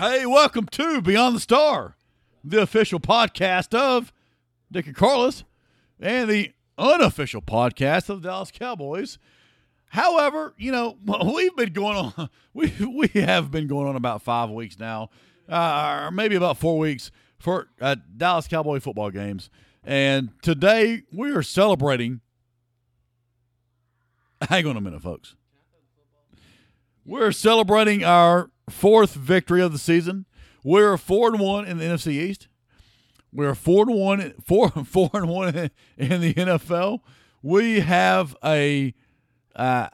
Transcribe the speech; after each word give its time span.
Hey, 0.00 0.24
welcome 0.24 0.64
to 0.64 1.02
Beyond 1.02 1.36
the 1.36 1.40
Star, 1.40 1.94
the 2.42 2.62
official 2.62 2.98
podcast 2.98 3.78
of 3.78 4.14
Dick 4.72 4.86
and 4.86 4.96
Carlos 4.96 5.44
and 6.00 6.30
the 6.30 6.54
unofficial 6.78 7.42
podcast 7.42 8.08
of 8.08 8.22
the 8.22 8.30
Dallas 8.30 8.50
Cowboys. 8.50 9.18
However, 9.90 10.54
you 10.56 10.72
know, 10.72 10.96
we've 11.34 11.54
been 11.54 11.74
going 11.74 12.14
on, 12.16 12.30
we, 12.54 12.72
we 12.80 13.08
have 13.20 13.50
been 13.50 13.66
going 13.66 13.88
on 13.88 13.94
about 13.94 14.22
five 14.22 14.48
weeks 14.48 14.78
now, 14.78 15.10
uh, 15.50 16.04
or 16.06 16.10
maybe 16.10 16.34
about 16.34 16.56
four 16.56 16.78
weeks 16.78 17.10
for 17.38 17.68
uh, 17.78 17.96
Dallas 18.16 18.48
Cowboy 18.48 18.80
football 18.80 19.10
games. 19.10 19.50
And 19.84 20.30
today 20.40 21.02
we 21.12 21.30
are 21.32 21.42
celebrating. 21.42 22.22
Hang 24.48 24.66
on 24.66 24.78
a 24.78 24.80
minute, 24.80 25.02
folks. 25.02 25.36
We're 27.04 27.32
celebrating 27.32 28.02
our 28.02 28.49
fourth 28.68 29.14
victory 29.14 29.62
of 29.62 29.72
the 29.72 29.78
season. 29.78 30.26
We're 30.62 30.96
four 30.96 31.28
and 31.28 31.40
one 31.40 31.66
in 31.66 31.78
the 31.78 31.84
NFC 31.84 32.12
East. 32.12 32.48
We're 33.32 33.54
four 33.54 33.88
and 33.88 33.96
one, 33.98 34.34
four 34.44 34.68
four 34.84 35.10
and 35.14 35.28
one 35.28 35.70
in 35.96 36.20
the 36.20 36.34
NFL. 36.34 37.00
We 37.42 37.80
have 37.80 38.36
a, 38.44 38.92
uh, 39.56 39.88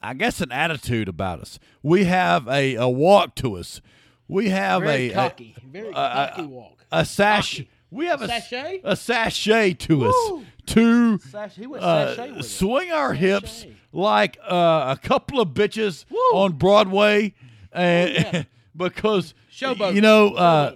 I 0.00 0.14
guess, 0.14 0.40
an 0.40 0.52
attitude 0.52 1.08
about 1.08 1.40
us. 1.40 1.58
We 1.82 2.04
have 2.04 2.46
a, 2.46 2.76
a 2.76 2.88
walk 2.88 3.34
to 3.36 3.56
us. 3.56 3.80
We 4.28 4.50
have 4.50 4.82
Very 4.82 5.10
a, 5.10 5.14
cocky, 5.14 5.54
a 5.56 5.66
very 5.66 5.88
a- 5.88 5.92
cocky 5.92 6.42
a- 6.42 6.46
walk. 6.46 6.84
a 6.92 7.04
sash. 7.04 7.56
Cocky. 7.56 7.70
We 7.90 8.04
have 8.04 8.20
a, 8.20 8.28
Sachet? 8.28 8.82
a 8.84 8.94
sachet 8.94 9.72
to 9.72 10.10
us 10.10 10.42
to 10.66 11.18
Sash- 11.20 11.58
uh, 11.58 12.14
sachet 12.14 12.42
swing 12.42 12.90
our 12.92 13.14
hips 13.14 13.64
like 13.94 14.36
uh, 14.46 14.94
a 14.94 15.00
couple 15.02 15.40
of 15.40 15.48
bitches 15.54 16.04
Woo! 16.10 16.18
on 16.34 16.52
Broadway, 16.52 17.32
and 17.78 18.14
yeah. 18.14 18.42
because 18.76 19.34
Showboat. 19.52 19.94
you 19.94 20.00
know, 20.00 20.34
uh, 20.34 20.74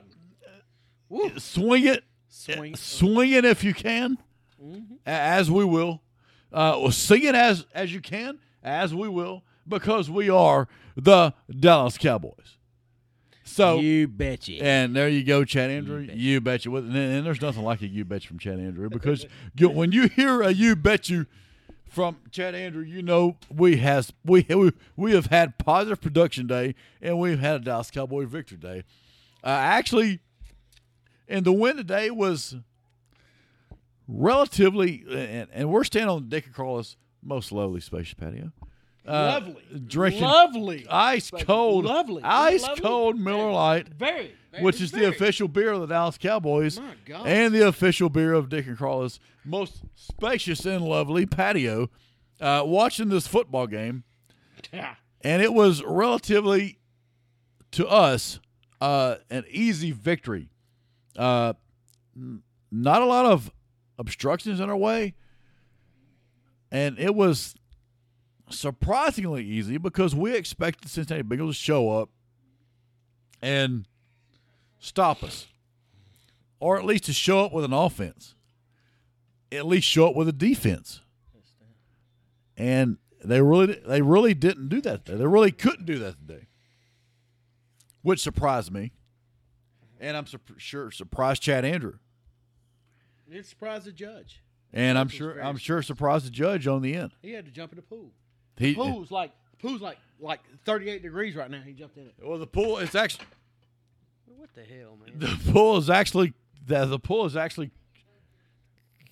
swing 1.39 1.87
it, 1.87 2.05
Swing. 2.29 2.75
swing 2.77 3.33
it 3.33 3.45
if 3.45 3.65
you 3.65 3.75
can, 3.75 4.19
Mm-hmm. 4.63 4.95
as 5.05 5.51
we 5.51 5.65
will. 5.65 6.03
Uh, 6.53 6.77
well, 6.81 6.93
sing 6.93 7.25
it 7.25 7.35
as 7.35 7.67
as 7.75 7.93
you 7.93 8.01
can, 8.01 8.39
as 8.63 8.95
we 8.95 9.09
will, 9.09 9.43
because 9.67 10.09
we 10.09 10.31
are 10.31 10.69
the 10.97 11.35
Dallas 11.51 11.99
Cowboys. 11.99 12.59
So 13.43 13.81
you 13.81 14.07
betcha. 14.07 14.63
and 14.63 14.95
there 14.95 15.09
you 15.09 15.25
go, 15.25 15.45
Chad 15.45 15.69
Andrew. 15.71 15.99
You 16.13 16.41
betcha. 16.41 16.69
you. 16.71 16.77
And, 16.77 16.97
and 16.97 17.27
there's 17.27 17.41
nothing 17.43 17.65
like 17.65 17.83
a 17.83 17.89
you 17.89 18.05
betcha 18.05 18.29
from 18.29 18.39
Chad 18.39 18.61
Andrew 18.61 18.89
because 18.89 19.27
you, 19.57 19.69
when 19.69 19.91
you 19.91 20.09
hear 20.09 20.43
a 20.43 20.51
you 20.53 20.77
bet 20.77 21.09
you 21.09 21.27
from 21.93 22.17
Chad 22.31 22.55
Andrew, 22.55 22.83
you 22.83 23.03
know 23.03 23.37
we 23.55 23.77
has 23.77 24.13
we 24.25 24.47
we, 24.49 24.73
we 24.97 25.13
have 25.13 25.27
had 25.27 25.59
positive 25.59 26.01
production 26.01 26.47
day 26.47 26.75
and 27.03 27.19
we've 27.19 27.39
had 27.39 27.57
a 27.57 27.65
Dallas 27.65 27.91
Cowboy 27.91 28.25
victory 28.27 28.57
day. 28.57 28.85
Uh, 29.45 29.49
actually, 29.49 30.21
and 31.29 31.45
the 31.45 31.53
win 31.53 31.77
today 31.77 32.11
was 32.11 32.57
relatively, 34.09 35.05
and, 35.11 35.49
and 35.53 35.71
we're 35.71 35.85
standing 35.85 36.09
on 36.09 36.29
Dick 36.29 36.47
and 36.47 36.55
Carlos' 36.55 36.97
most 37.23 37.53
lovely 37.53 37.81
spacious 37.81 38.15
patio. 38.15 38.53
Uh, 39.07 39.41
lovely. 39.41 39.63
drinking 39.87 40.23
lovely. 40.23 40.87
ice 40.89 41.31
cold, 41.41 41.85
Lovely. 41.85 42.23
ice 42.23 42.63
Lovely. 42.63 42.83
cold 42.83 43.19
Miller 43.19 43.51
Lite 43.51 43.89
Very. 43.89 44.33
Which 44.61 44.81
is 44.81 44.91
the 44.91 45.09
official 45.09 45.49
beer 45.49 45.73
of 45.73 45.81
the 45.81 45.87
Dallas 45.87 46.19
Cowboys 46.19 46.79
and 47.25 47.55
the 47.55 47.67
official 47.67 48.09
beer 48.09 48.33
of 48.35 48.49
Dick 48.49 48.67
and 48.67 48.77
Carlos' 48.77 49.19
most 49.45 49.83
spacious 49.95 50.65
and 50.67 50.85
lovely 50.85 51.27
patio. 51.27 51.89
Uh, 52.41 52.63
watching 52.67 53.09
this 53.09 53.27
football 53.29 53.67
game, 53.69 54.03
Yeah. 54.73 54.97
and 55.21 55.41
it 55.41 55.55
was 55.55 55.81
relatively 55.85 56.79
to 57.71 57.87
us 57.87 58.41
uh, 58.81 59.17
an 59.31 59.45
easy 59.49 59.93
victory. 59.93 60.49
Uh, 61.17 61.53
not 62.73 63.01
a 63.01 63.05
lot 63.05 63.27
of 63.27 63.53
obstructions 63.97 64.59
in 64.59 64.69
our 64.69 64.77
way, 64.77 65.15
and 66.73 66.99
it 66.99 67.15
was 67.15 67.55
surprisingly 68.51 69.45
easy 69.45 69.79
because 69.79 70.15
we 70.15 70.35
expected 70.35 70.91
Cincinnati 70.91 71.23
Bengals 71.23 71.49
to 71.49 71.55
show 71.55 71.91
up 71.91 72.11
and 73.41 73.87
stop 74.83 75.23
us, 75.23 75.47
or 76.61 76.77
at 76.79 76.85
least 76.85 77.05
to 77.05 77.13
show 77.13 77.45
up 77.45 77.53
with 77.53 77.65
an 77.65 77.73
offense, 77.73 78.35
at 79.51 79.65
least 79.67 79.87
show 79.89 80.09
up 80.09 80.17
with 80.17 80.29
a 80.29 80.33
defense, 80.33 81.01
and 82.57 82.99
they 83.25 83.41
really 83.41 83.81
they 83.87 84.03
really 84.03 84.35
didn't 84.35 84.69
do 84.69 84.81
that. 84.83 85.05
Today. 85.05 85.19
They 85.19 85.27
really 85.27 85.53
couldn't 85.53 85.87
do 85.87 85.99
that 86.01 86.17
today, 86.27 86.49
which 88.03 88.21
surprised 88.21 88.73
me, 88.73 88.93
and 90.01 90.17
I'm 90.17 90.27
sur- 90.27 90.41
sure 90.59 90.91
surprised 90.91 91.43
Chad 91.43 91.65
Andrew, 91.65 91.95
It 93.31 93.47
surprised 93.47 93.87
the 93.87 93.93
judge. 93.93 94.43
and 94.73 94.99
I'm 94.99 95.09
sure 95.09 95.39
I'm 95.39 95.57
sure 95.57 95.83
surprised 95.83 96.27
the 96.27 96.31
judge 96.31 96.67
on 96.67 96.83
the 96.83 96.95
end. 96.95 97.13
He 97.23 97.33
had 97.33 97.45
to 97.47 97.51
jump 97.51 97.73
in 97.73 97.77
the 97.77 97.83
pool. 97.83 98.11
He 98.57 98.75
Pool's 98.75 99.11
like 99.11 99.33
pool's 99.61 99.81
like 99.81 99.99
like 100.21 100.41
38 100.67 101.03
degrees 101.03 101.35
right 101.37 101.51
now. 101.51 101.61
He 101.65 101.73
jumped 101.73 101.97
in 101.97 102.07
it. 102.07 102.15
well 102.23 102.39
the 102.39 102.47
pool 102.47 102.79
it's 102.79 102.95
actually 102.95 103.25
What 104.37 104.51
the 104.55 104.63
hell, 104.63 104.97
man? 105.05 105.19
the 105.19 105.53
pool 105.53 105.77
is 105.79 105.89
actually 105.91 106.35
the, 106.67 106.85
the 106.87 106.99
pool 106.99 107.25
is 107.27 107.37
actually 107.37 107.71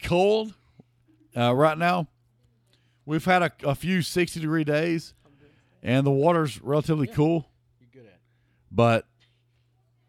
cold 0.02 0.54
uh, 1.36 1.54
right 1.54 1.76
now. 1.78 2.08
We've 3.06 3.24
had 3.24 3.42
a, 3.42 3.52
a 3.64 3.74
few 3.74 4.02
60 4.02 4.40
degree 4.40 4.64
days, 4.64 5.14
and 5.82 6.06
the 6.06 6.10
water's 6.10 6.60
relatively 6.62 7.06
cool, 7.06 7.48
You're 7.80 8.02
good 8.02 8.08
at. 8.08 8.14
it. 8.14 8.20
but 8.70 9.06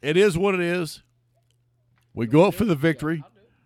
it 0.02 0.18
is 0.18 0.38
what 0.38 0.54
it 0.56 0.60
is. 0.62 1.02
We 2.14 2.28
go 2.28 2.44
up 2.46 2.54
for 2.54 2.66
the 2.66 2.76
victory, 2.76 3.24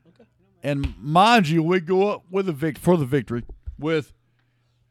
Okay. 0.07 0.29
and 0.63 0.93
mind 1.01 1.49
you, 1.49 1.63
we 1.63 1.79
go 1.79 2.09
up 2.09 2.23
with 2.29 2.47
a 2.47 2.53
vic- 2.53 2.77
for 2.77 2.95
the 2.95 3.05
victory 3.05 3.43
with 3.79 4.13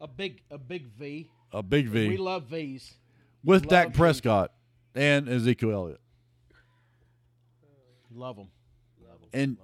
A 0.01 0.09
big 0.09 0.43
a 0.51 0.59
big 0.59 0.87
V. 0.89 1.31
a 1.53 1.63
big 1.63 1.87
V. 1.89 2.09
We 2.09 2.17
love 2.17 2.45
V's. 2.45 2.95
with 3.45 3.63
love 3.63 3.71
Dak 3.71 3.89
V. 3.89 3.95
Prescott 3.97 4.53
and 4.95 5.29
Ezekiel 5.29 5.71
Elliott. 5.73 6.01
Love 8.15 8.37
them. 8.37 8.49
Love 9.07 9.21
them. 9.21 9.29
And 9.33 9.57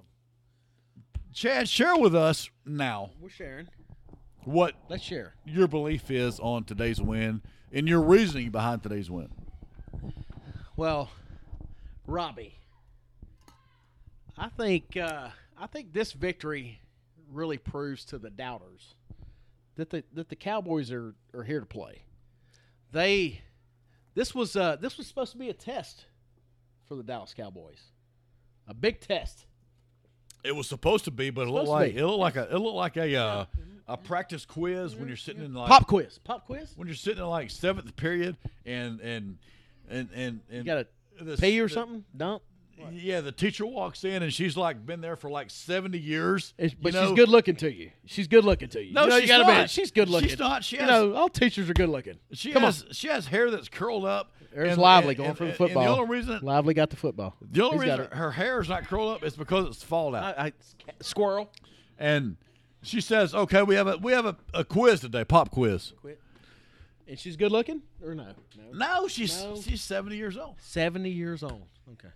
Chad, 1.32 1.68
share 1.68 1.96
with 1.96 2.14
us 2.14 2.50
now 2.66 3.10
We're 3.20 3.28
sharing. 3.30 3.68
what 4.44 4.74
Let's 4.88 5.04
share. 5.04 5.34
your 5.44 5.68
belief 5.68 6.10
is 6.10 6.40
on 6.40 6.64
today's 6.64 7.00
win 7.00 7.42
and 7.72 7.88
your 7.88 8.00
reasoning 8.02 8.50
behind 8.50 8.82
today's 8.82 9.10
win. 9.10 9.28
Well, 10.76 11.10
Robbie, 12.06 12.56
I 14.36 14.48
think 14.48 14.96
uh, 14.96 15.28
I 15.56 15.66
think 15.66 15.92
this 15.92 16.12
victory 16.12 16.80
really 17.30 17.58
proves 17.58 18.04
to 18.06 18.18
the 18.18 18.30
doubters 18.30 18.94
that 19.76 19.90
the 19.90 20.02
that 20.14 20.28
the 20.30 20.36
Cowboys 20.36 20.90
are, 20.90 21.14
are 21.34 21.44
here 21.44 21.60
to 21.60 21.66
play. 21.66 22.02
They 22.92 23.42
this 24.14 24.34
was 24.34 24.56
uh, 24.56 24.76
this 24.76 24.96
was 24.98 25.06
supposed 25.06 25.32
to 25.32 25.38
be 25.38 25.50
a 25.50 25.54
test 25.54 26.06
for 26.88 26.96
the 26.96 27.02
Dallas 27.04 27.34
Cowboys, 27.34 27.80
a 28.68 28.74
big 28.74 29.00
test. 29.00 29.46
It 30.42 30.56
was 30.56 30.66
supposed 30.68 31.04
to 31.04 31.10
be, 31.10 31.30
but 31.30 31.46
it 31.46 31.50
looked 31.50 31.68
like 31.68 31.94
it 31.94 32.04
looked 32.06 32.18
like 32.20 32.36
a 32.36 32.54
it 32.54 32.58
looked 32.58 32.76
like 32.76 32.96
a 32.96 33.14
uh, 33.16 33.44
a 33.88 33.96
practice 33.96 34.44
quiz 34.46 34.94
when 34.96 35.08
you're 35.08 35.16
sitting 35.16 35.44
in 35.44 35.52
like 35.52 35.68
Pop 35.68 35.86
quiz, 35.86 36.18
pop 36.24 36.46
quiz. 36.46 36.72
when 36.76 36.88
you're 36.88 36.94
sitting 36.94 37.22
in 37.22 37.28
like 37.28 37.50
seventh 37.50 37.94
period 37.96 38.36
and 38.64 39.00
and 39.00 39.36
and 39.90 40.08
and, 40.14 40.40
and 40.48 40.58
You 40.58 40.64
got 40.64 40.78
a 41.20 41.24
the- 41.24 41.36
pee 41.36 41.60
or 41.60 41.68
the- 41.68 41.74
something? 41.74 42.04
Dump. 42.16 42.42
Yeah, 42.92 43.20
the 43.20 43.30
teacher 43.32 43.66
walks 43.66 44.04
in 44.04 44.22
and 44.22 44.32
she's 44.32 44.56
like 44.56 44.86
been 44.86 45.02
there 45.02 45.14
for 45.14 45.28
like 45.30 45.50
seventy 45.50 45.98
years. 45.98 46.54
It's- 46.56 46.74
but 46.80 46.94
you 46.94 47.00
know? 47.00 47.08
she's 47.08 47.16
good 47.16 47.28
looking 47.28 47.56
to 47.56 47.70
you. 47.70 47.90
She's 48.06 48.26
good 48.26 48.42
looking 48.46 48.70
to 48.70 48.82
you. 48.82 48.94
No, 48.94 49.02
you 49.02 49.08
know, 49.10 49.20
she's 49.20 49.28
you 49.28 49.38
not. 49.38 49.62
Be, 49.64 49.68
she's 49.68 49.90
good 49.90 50.08
looking. 50.08 50.30
She's 50.30 50.38
not. 50.38 50.64
She 50.64 50.76
you 50.76 50.86
know, 50.86 51.12
all 51.14 51.28
teachers 51.28 51.68
are 51.68 51.74
good 51.74 51.90
looking. 51.90 52.14
She 52.32 52.52
Come 52.52 52.62
has 52.62 52.86
she 52.92 53.08
has 53.08 53.26
hair 53.26 53.50
that's 53.50 53.68
curled 53.68 54.06
up. 54.06 54.32
There's 54.52 54.72
and- 54.72 54.82
Lively 54.82 55.10
and- 55.10 55.16
going 55.18 55.28
and- 55.30 55.38
for 55.38 55.44
the 55.44 55.50
and 55.50 55.58
football. 55.58 55.82
the 55.84 55.90
only 55.90 56.16
reason 56.16 56.40
Lively 56.42 56.74
got 56.74 56.90
the 56.90 56.96
football. 56.96 57.36
the 57.40 57.62
only 57.64 57.86
He's 57.86 57.96
reason 57.98 58.12
her 58.16 58.30
hair 58.32 58.60
is 58.60 58.68
not 58.68 58.84
curled 58.84 59.16
up 59.16 59.24
is 59.24 59.36
because 59.36 59.66
it's 59.68 59.82
fall 59.82 60.14
out. 60.14 60.36
I, 60.38 60.46
I, 60.46 60.52
squirrel. 61.00 61.50
and 61.98 62.36
she 62.82 63.00
says, 63.00 63.34
"Okay, 63.34 63.62
we 63.62 63.74
have 63.76 63.86
a 63.86 63.96
we 63.98 64.12
have 64.12 64.26
a, 64.26 64.36
a 64.54 64.64
quiz 64.64 65.00
today, 65.00 65.24
pop 65.24 65.50
quiz." 65.50 65.92
Quit. 66.00 66.20
And 67.06 67.18
she's 67.18 67.36
good 67.36 67.50
looking 67.52 67.82
or 68.04 68.14
no? 68.14 68.24
No. 68.72 68.72
No, 69.02 69.08
she's 69.08 69.42
No. 69.42 69.60
she's 69.60 69.82
seventy 69.82 70.16
years 70.16 70.36
old. 70.36 70.54
Seventy 70.60 71.10
years 71.10 71.42
old. 71.42 71.66
Okay. 71.92 72.08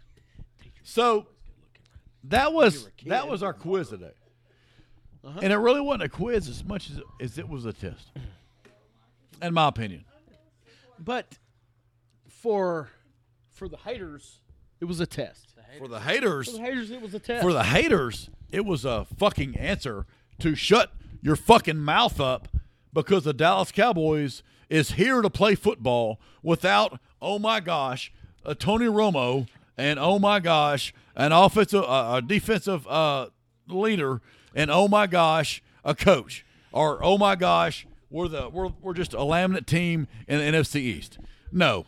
So 0.84 1.26
that 2.24 2.52
was 2.52 2.82
were 2.84 2.88
a 2.88 2.92
kid. 2.92 3.10
that 3.10 3.28
was 3.28 3.42
our 3.42 3.52
quiz 3.52 3.88
today, 3.90 4.12
Uh-huh. 5.24 5.40
and 5.42 5.52
it 5.52 5.56
really 5.56 5.80
wasn't 5.80 6.04
a 6.04 6.08
quiz 6.08 6.48
as 6.48 6.64
much 6.64 6.90
as, 6.90 7.00
as 7.20 7.38
it 7.38 7.48
was 7.48 7.64
a 7.66 7.72
test, 7.72 8.10
in 9.42 9.52
my 9.52 9.66
opinion. 9.68 10.04
But 10.98 11.26
for 12.44 12.90
for 13.50 13.68
the 13.68 13.78
haters, 13.78 14.40
it 14.78 14.84
was 14.84 15.00
a 15.00 15.06
test. 15.06 15.54
For 15.78 15.88
the 15.88 16.00
haters, 16.00 16.50
For 16.50 16.58
the 16.58 16.62
haters, 16.62 16.90
it 16.90 17.00
was 17.00 17.14
a 17.14 17.18
test. 17.18 17.42
for 17.42 17.52
the 17.54 17.64
haters, 17.64 18.28
it 18.52 18.66
was 18.66 18.84
a 18.84 19.06
fucking 19.16 19.56
answer 19.56 20.04
to 20.40 20.54
shut 20.54 20.92
your 21.22 21.36
fucking 21.36 21.78
mouth 21.78 22.20
up 22.20 22.48
because 22.92 23.24
the 23.24 23.32
Dallas 23.32 23.72
Cowboys 23.72 24.42
is 24.68 24.92
here 24.92 25.22
to 25.22 25.30
play 25.30 25.54
football 25.54 26.20
without, 26.42 27.00
oh 27.22 27.38
my 27.38 27.60
gosh, 27.60 28.12
a 28.44 28.54
Tony 28.54 28.86
Romo 28.86 29.48
and 29.78 29.98
oh 29.98 30.18
my 30.18 30.38
gosh, 30.38 30.92
an 31.16 31.32
offensive, 31.32 31.82
uh, 31.84 32.16
a 32.16 32.22
defensive 32.22 32.86
uh, 32.86 33.28
leader, 33.68 34.20
and 34.54 34.70
oh 34.70 34.86
my 34.86 35.06
gosh, 35.06 35.62
a 35.82 35.94
coach, 35.94 36.44
or 36.72 37.02
oh 37.02 37.16
my 37.16 37.36
gosh, 37.36 37.86
we're 38.10 38.28
the 38.28 38.50
we're 38.50 38.68
we're 38.82 38.94
just 38.94 39.14
a 39.14 39.18
laminate 39.18 39.66
team 39.66 40.06
in 40.28 40.38
the 40.38 40.58
NFC 40.58 40.76
East. 40.76 41.18
No, 41.50 41.86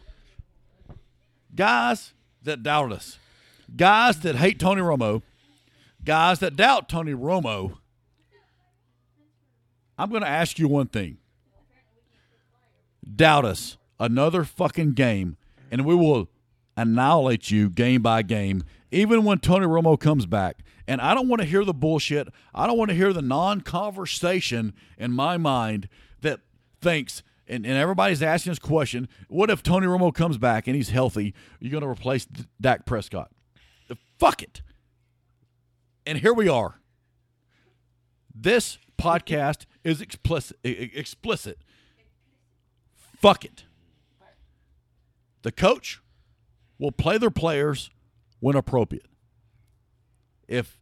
guys 1.57 2.13
that 2.43 2.63
doubt 2.63 2.93
us, 2.93 3.19
guys 3.75 4.21
that 4.21 4.37
hate 4.37 4.61
Tony 4.61 4.83
Romo, 4.83 5.23
guys 6.05 6.39
that 6.41 6.57
doubt 6.57 6.89
Tony 6.89 7.13
Romo. 7.13 7.79
I'm 9.99 10.11
going 10.11 10.23
to 10.23 10.29
ask 10.29 10.59
you 10.59 10.69
one 10.69 10.89
thing. 10.89 11.17
Doubt 13.15 13.45
us 13.47 13.79
another 13.99 14.45
fucking 14.45 14.93
game, 14.93 15.37
and 15.71 15.87
we 15.87 15.95
will 15.95 16.29
annihilate 16.77 17.51
you 17.51 17.71
game 17.71 18.03
by 18.03 18.23
game, 18.23 18.63
even 18.91 19.25
when 19.25 19.39
Tony 19.39 19.67
Romo 19.67 19.99
comes 19.99 20.27
back. 20.27 20.59
And 20.87 21.01
I 21.01 21.15
don't 21.15 21.29
want 21.29 21.41
to 21.43 21.49
hear 21.49 21.65
the 21.65 21.75
bullshit. 21.75 22.29
I 22.55 22.67
don't 22.67 22.79
want 22.79 22.91
to 22.91 22.97
hear 22.97 23.13
the 23.13 23.23
non 23.23 23.63
conversation 23.63 24.75
in 24.99 25.13
my 25.13 25.37
mind 25.37 25.89
that 26.21 26.41
thinks, 26.81 27.23
and, 27.49 27.65
and 27.65 27.77
everybody's 27.77 28.23
asking 28.23 28.53
this 28.53 28.59
question 28.59 29.09
what 29.29 29.51
if 29.51 29.63
Tony 29.63 29.87
Romo 29.87 30.15
comes 30.15 30.39
back 30.39 30.67
and 30.67 30.77
he's 30.77 30.91
healthy? 30.91 31.29
Are 31.29 31.65
You're 31.65 31.71
going 31.71 31.83
to 31.83 31.89
replace 31.89 32.27
Dak 32.61 32.87
Prescott. 32.87 33.31
Fuck 34.19 34.43
it. 34.43 34.63
And 36.07 36.19
here 36.19 36.33
we 36.33 36.49
are. 36.49 36.81
This 38.35 38.79
podcast 38.99 39.67
is 39.85 40.01
explicit. 40.01 40.59
Explicit. 40.65 41.59
Fuck 42.95 43.45
it. 43.45 43.65
The 45.43 45.53
coach 45.53 46.01
will 46.79 46.93
play 46.93 47.19
their 47.19 47.31
players 47.31 47.91
when 48.41 48.57
appropriate. 48.57 49.07
If 50.49 50.79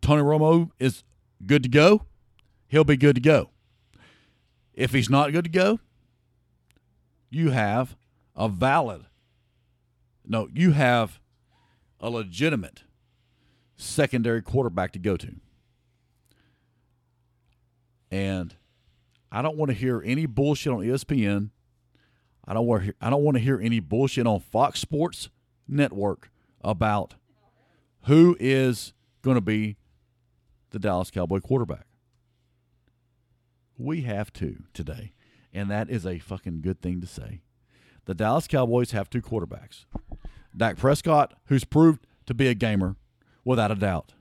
Tony 0.00 0.22
Romo 0.22 0.70
is 0.78 1.04
good 1.46 1.62
to 1.62 1.68
go, 1.68 2.04
he'll 2.68 2.84
be 2.84 2.96
good 2.96 3.14
to 3.14 3.20
go. 3.20 3.50
If 4.74 4.92
he's 4.92 5.08
not 5.08 5.32
good 5.32 5.44
to 5.44 5.50
go, 5.50 5.80
you 7.30 7.50
have 7.50 7.96
a 8.36 8.48
valid, 8.48 9.06
no, 10.26 10.48
you 10.52 10.72
have 10.72 11.20
a 12.00 12.10
legitimate 12.10 12.82
secondary 13.76 14.42
quarterback 14.42 14.92
to 14.92 14.98
go 14.98 15.16
to. 15.16 15.36
And 18.10 18.54
I 19.32 19.42
don't 19.42 19.56
want 19.56 19.70
to 19.70 19.74
hear 19.74 20.02
any 20.04 20.26
bullshit 20.26 20.72
on 20.72 20.80
ESPN. 20.80 21.50
I 22.46 22.54
don't 22.54 22.66
want 22.66 22.82
to 22.82 22.84
hear, 22.84 22.94
I 23.00 23.10
don't 23.10 23.22
want 23.24 23.36
to 23.36 23.42
hear 23.42 23.60
any 23.60 23.80
bullshit 23.80 24.26
on 24.26 24.40
Fox 24.40 24.80
Sports 24.80 25.30
Network 25.66 26.30
about 26.60 27.14
who 28.02 28.36
is 28.38 28.92
going 29.22 29.36
to 29.36 29.40
be 29.40 29.76
the 30.70 30.78
Dallas 30.78 31.10
Cowboy 31.10 31.40
quarterback. 31.40 31.86
We 33.76 34.02
have 34.02 34.32
two 34.32 34.64
today, 34.72 35.12
and 35.52 35.70
that 35.70 35.90
is 35.90 36.06
a 36.06 36.18
fucking 36.20 36.60
good 36.60 36.80
thing 36.80 37.00
to 37.00 37.06
say. 37.06 37.40
The 38.04 38.14
Dallas 38.14 38.46
Cowboys 38.46 38.92
have 38.92 39.10
two 39.10 39.22
quarterbacks. 39.22 39.84
Dak 40.56 40.76
Prescott, 40.76 41.34
who's 41.46 41.64
proved 41.64 42.06
to 42.26 42.34
be 42.34 42.46
a 42.46 42.54
gamer 42.54 42.96
without 43.44 43.72
a 43.72 43.74
doubt. 43.74 44.14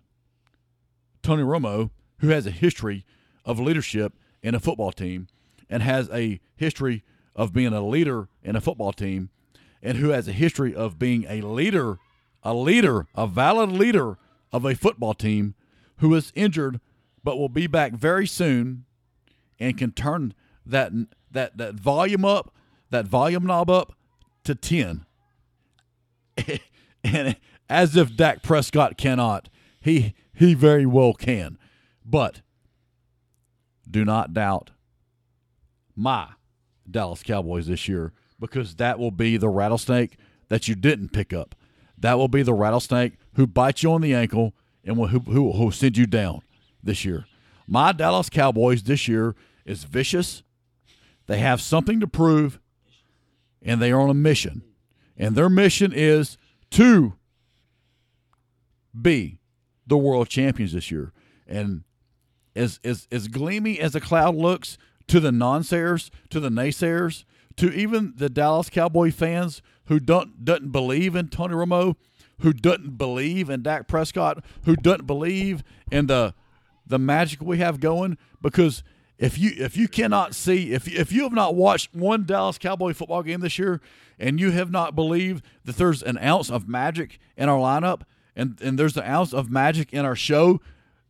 Tony 1.21 1.43
Romo, 1.43 1.91
who 2.19 2.29
has 2.29 2.47
a 2.47 2.51
history 2.51 3.05
of 3.45 3.59
leadership 3.59 4.13
in 4.41 4.55
a 4.55 4.59
football 4.59 4.91
team 4.91 5.27
and 5.69 5.83
has 5.83 6.09
a 6.09 6.39
history 6.55 7.03
of 7.35 7.53
being 7.53 7.73
a 7.73 7.85
leader 7.85 8.29
in 8.41 8.55
a 8.55 8.61
football 8.61 8.91
team 8.91 9.29
and 9.81 9.97
who 9.97 10.09
has 10.09 10.27
a 10.27 10.33
history 10.33 10.73
of 10.73 10.97
being 10.97 11.25
a 11.29 11.41
leader, 11.41 11.99
a 12.41 12.53
leader, 12.53 13.05
a 13.15 13.27
valid 13.27 13.71
leader 13.71 14.17
of 14.51 14.65
a 14.65 14.75
football 14.75 15.13
team 15.13 15.55
who 15.97 16.13
is 16.15 16.31
injured 16.35 16.79
but 17.23 17.37
will 17.37 17.49
be 17.49 17.67
back 17.67 17.93
very 17.93 18.27
soon 18.27 18.85
and 19.59 19.77
can 19.77 19.91
turn 19.91 20.33
that 20.65 20.91
that 21.31 21.57
that 21.57 21.75
volume 21.75 22.25
up, 22.25 22.53
that 22.89 23.07
volume 23.07 23.45
knob 23.45 23.69
up 23.69 23.93
to 24.43 24.55
10. 24.55 25.05
and 27.03 27.35
as 27.69 27.95
if 27.95 28.15
Dak 28.15 28.43
Prescott 28.43 28.97
cannot, 28.97 29.49
he 29.81 30.13
he 30.33 30.53
very 30.53 30.85
well 30.85 31.13
can. 31.13 31.57
But 32.05 32.41
do 33.89 34.03
not 34.03 34.33
doubt 34.33 34.71
my 35.95 36.29
Dallas 36.89 37.23
Cowboys 37.23 37.67
this 37.67 37.87
year 37.87 38.13
because 38.39 38.75
that 38.75 38.99
will 38.99 39.11
be 39.11 39.37
the 39.37 39.49
rattlesnake 39.49 40.17
that 40.49 40.67
you 40.67 40.75
didn't 40.75 41.09
pick 41.09 41.33
up. 41.33 41.55
That 41.97 42.17
will 42.17 42.27
be 42.27 42.43
the 42.43 42.53
rattlesnake 42.53 43.13
who 43.35 43.47
bites 43.47 43.83
you 43.83 43.91
on 43.93 44.01
the 44.01 44.13
ankle 44.13 44.53
and 44.83 44.97
will, 44.97 45.07
who, 45.07 45.19
who 45.19 45.43
will 45.43 45.71
send 45.71 45.97
you 45.97 46.05
down 46.05 46.41
this 46.83 47.05
year. 47.05 47.25
My 47.67 47.91
Dallas 47.91 48.29
Cowboys 48.29 48.83
this 48.83 49.07
year 49.07 49.35
is 49.65 49.83
vicious. 49.83 50.43
They 51.27 51.39
have 51.39 51.61
something 51.61 51.99
to 51.99 52.07
prove, 52.07 52.59
and 53.61 53.81
they 53.81 53.91
are 53.91 54.01
on 54.01 54.09
a 54.09 54.15
mission. 54.15 54.63
And 55.17 55.35
their 55.35 55.49
mission 55.49 55.93
is 55.93 56.37
to 56.71 57.13
be 58.99 59.39
the 59.87 59.97
world 59.97 60.29
champions 60.29 60.73
this 60.73 60.91
year. 60.91 61.13
And 61.47 61.83
as 62.55 62.79
as 62.83 63.07
as 63.11 63.27
gleamy 63.27 63.79
as 63.79 63.95
a 63.95 64.01
cloud 64.01 64.35
looks 64.35 64.77
to 65.07 65.19
the 65.19 65.31
non-sayers, 65.31 66.11
to 66.29 66.39
the 66.39 66.49
naysayers, 66.49 67.25
to 67.57 67.71
even 67.71 68.13
the 68.15 68.29
Dallas 68.29 68.69
Cowboy 68.69 69.11
fans 69.11 69.61
who 69.85 69.99
don't 69.99 70.43
doesn't 70.43 70.71
believe 70.71 71.15
in 71.15 71.27
Tony 71.27 71.53
Romo, 71.53 71.95
who 72.41 72.53
doesn't 72.53 72.97
believe 72.97 73.49
in 73.49 73.61
Dak 73.61 73.87
Prescott, 73.87 74.43
who 74.65 74.75
doesn't 74.75 75.07
believe 75.07 75.63
in 75.91 76.07
the 76.07 76.33
the 76.85 76.99
magic 76.99 77.41
we 77.41 77.57
have 77.59 77.79
going 77.79 78.17
because 78.41 78.83
if 79.17 79.37
you 79.37 79.51
if 79.57 79.77
you 79.77 79.87
cannot 79.87 80.35
see 80.35 80.73
if 80.73 80.87
if 80.87 81.11
you 81.11 81.23
have 81.23 81.33
not 81.33 81.55
watched 81.55 81.93
one 81.93 82.25
Dallas 82.25 82.57
Cowboy 82.57 82.93
football 82.93 83.23
game 83.23 83.41
this 83.41 83.57
year 83.57 83.81
and 84.19 84.39
you 84.39 84.51
have 84.51 84.71
not 84.71 84.95
believed 84.95 85.43
that 85.65 85.77
there's 85.77 86.03
an 86.03 86.17
ounce 86.17 86.49
of 86.49 86.67
magic 86.67 87.19
in 87.37 87.49
our 87.49 87.57
lineup 87.57 88.01
and 88.35 88.59
and 88.61 88.77
there's 88.77 88.97
an 88.97 89.03
ounce 89.03 89.33
of 89.33 89.49
magic 89.49 89.93
in 89.93 90.05
our 90.05 90.15
show 90.15 90.59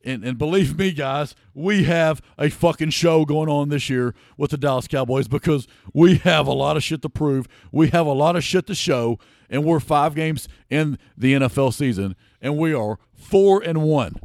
and, 0.04 0.24
and 0.24 0.38
believe 0.38 0.78
me, 0.78 0.92
guys, 0.92 1.34
we 1.54 1.86
have 1.86 2.22
a 2.38 2.50
fucking 2.50 2.90
show 2.90 3.24
going 3.24 3.50
on 3.50 3.70
this 3.70 3.90
year 3.90 4.14
with 4.38 4.52
the 4.52 4.58
Dallas 4.58 4.88
Cowboys 4.88 5.28
because 5.28 5.68
we 5.94 6.16
have 6.18 6.46
a 6.46 6.52
lot 6.52 6.76
of 6.76 6.84
shit 6.84 7.02
to 7.04 7.10
prove. 7.10 7.48
We 7.72 7.90
have 7.90 8.06
a 8.06 8.12
lot 8.12 8.36
of 8.36 8.44
shit 8.44 8.68
to 8.68 8.76
show, 8.76 9.18
and 9.50 9.64
we're 9.64 9.80
five 9.80 10.14
games 10.14 10.50
in 10.70 10.98
the 11.18 11.34
NFL 11.34 11.74
season, 11.74 12.16
and 12.42 12.58
we 12.58 12.74
are 12.74 13.00
four 13.14 13.62
and 13.62 13.82
one. 13.82 14.20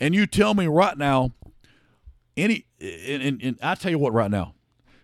And 0.00 0.14
you 0.14 0.26
tell 0.26 0.54
me 0.54 0.66
right 0.66 0.96
now, 0.98 1.32
any, 2.36 2.66
and, 2.80 3.22
and, 3.22 3.42
and 3.42 3.58
I 3.62 3.74
tell 3.74 3.90
you 3.90 3.98
what, 3.98 4.12
right 4.12 4.30
now, 4.30 4.54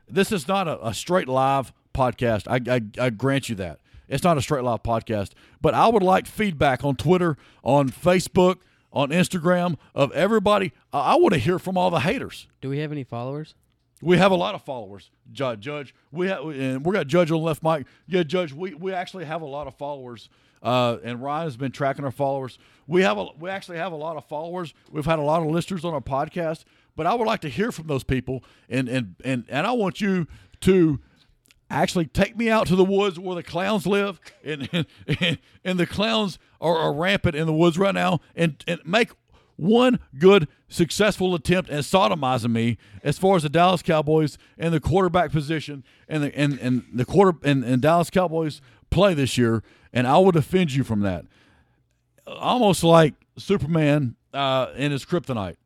this 0.08 0.32
is 0.32 0.48
not 0.48 0.66
a, 0.68 0.88
a 0.88 0.94
straight 0.94 1.28
live 1.28 1.72
podcast. 1.94 2.46
I, 2.48 2.74
I, 2.74 3.06
I 3.06 3.10
grant 3.10 3.48
you 3.48 3.54
that. 3.56 3.80
It's 4.08 4.24
not 4.24 4.36
a 4.36 4.42
straight 4.42 4.64
live 4.64 4.82
podcast, 4.82 5.32
but 5.60 5.72
I 5.72 5.86
would 5.86 6.02
like 6.02 6.26
feedback 6.26 6.84
on 6.84 6.96
Twitter, 6.96 7.36
on 7.62 7.88
Facebook, 7.90 8.56
on 8.92 9.10
Instagram 9.10 9.76
of 9.94 10.10
everybody. 10.12 10.72
I 10.92 11.14
want 11.14 11.34
to 11.34 11.38
hear 11.38 11.60
from 11.60 11.78
all 11.78 11.90
the 11.90 12.00
haters. 12.00 12.48
Do 12.60 12.68
we 12.68 12.80
have 12.80 12.90
any 12.90 13.04
followers? 13.04 13.54
We 14.02 14.16
have 14.16 14.32
a 14.32 14.36
lot 14.36 14.54
of 14.54 14.62
followers, 14.62 15.10
Judge. 15.30 15.94
We 16.10 16.26
have, 16.28 16.44
and 16.46 16.84
we 16.84 16.92
got 16.92 17.06
Judge 17.06 17.30
on 17.30 17.38
the 17.38 17.44
left 17.44 17.62
mic. 17.62 17.86
Yeah, 18.08 18.22
Judge, 18.22 18.52
we, 18.52 18.74
we 18.74 18.92
actually 18.92 19.26
have 19.26 19.42
a 19.42 19.46
lot 19.46 19.66
of 19.66 19.76
followers. 19.76 20.28
Uh, 20.62 20.98
and 21.02 21.22
Ryan 21.22 21.46
has 21.46 21.56
been 21.56 21.72
tracking 21.72 22.04
our 22.04 22.10
followers. 22.10 22.58
We 22.86 23.02
have 23.02 23.18
a, 23.18 23.28
we 23.38 23.48
actually 23.50 23.78
have 23.78 23.92
a 23.92 23.96
lot 23.96 24.16
of 24.16 24.26
followers. 24.26 24.74
We've 24.90 25.06
had 25.06 25.18
a 25.18 25.22
lot 25.22 25.42
of 25.42 25.48
listeners 25.50 25.84
on 25.84 25.94
our 25.94 26.00
podcast. 26.00 26.64
But 26.96 27.06
I 27.06 27.14
would 27.14 27.26
like 27.26 27.40
to 27.42 27.48
hear 27.48 27.72
from 27.72 27.86
those 27.86 28.04
people, 28.04 28.44
and 28.68 28.88
and 28.88 29.14
and 29.24 29.44
and 29.48 29.66
I 29.66 29.72
want 29.72 30.00
you 30.00 30.26
to 30.62 31.00
actually 31.70 32.06
take 32.06 32.36
me 32.36 32.50
out 32.50 32.66
to 32.66 32.76
the 32.76 32.84
woods 32.84 33.18
where 33.18 33.36
the 33.36 33.42
clowns 33.42 33.86
live, 33.86 34.20
and 34.44 34.68
and, 35.06 35.38
and 35.64 35.78
the 35.78 35.86
clowns 35.86 36.38
are, 36.60 36.76
are 36.76 36.92
rampant 36.92 37.36
in 37.36 37.46
the 37.46 37.52
woods 37.52 37.78
right 37.78 37.94
now, 37.94 38.20
and 38.34 38.62
and 38.66 38.80
make 38.84 39.12
one 39.56 39.98
good 40.18 40.48
successful 40.68 41.34
attempt 41.34 41.70
at 41.70 41.84
sodomizing 41.84 42.50
me 42.50 42.78
as 43.04 43.18
far 43.18 43.36
as 43.36 43.42
the 43.42 43.48
Dallas 43.48 43.82
Cowboys 43.82 44.38
and 44.58 44.72
the 44.72 44.80
quarterback 44.80 45.32
position 45.32 45.84
and 46.08 46.24
the 46.24 46.36
and, 46.36 46.58
and 46.58 46.84
the 46.92 47.04
quarter 47.04 47.38
and, 47.44 47.62
and 47.62 47.80
Dallas 47.80 48.10
Cowboys 48.10 48.60
play 48.90 49.14
this 49.14 49.38
year, 49.38 49.62
and 49.92 50.06
I 50.06 50.18
will 50.18 50.32
defend 50.32 50.72
you 50.72 50.84
from 50.84 51.00
that. 51.00 51.26
Almost 52.26 52.84
like 52.84 53.14
Superman 53.36 54.16
uh, 54.32 54.68
in 54.76 54.92
his 54.92 55.04
kryptonite. 55.04 55.56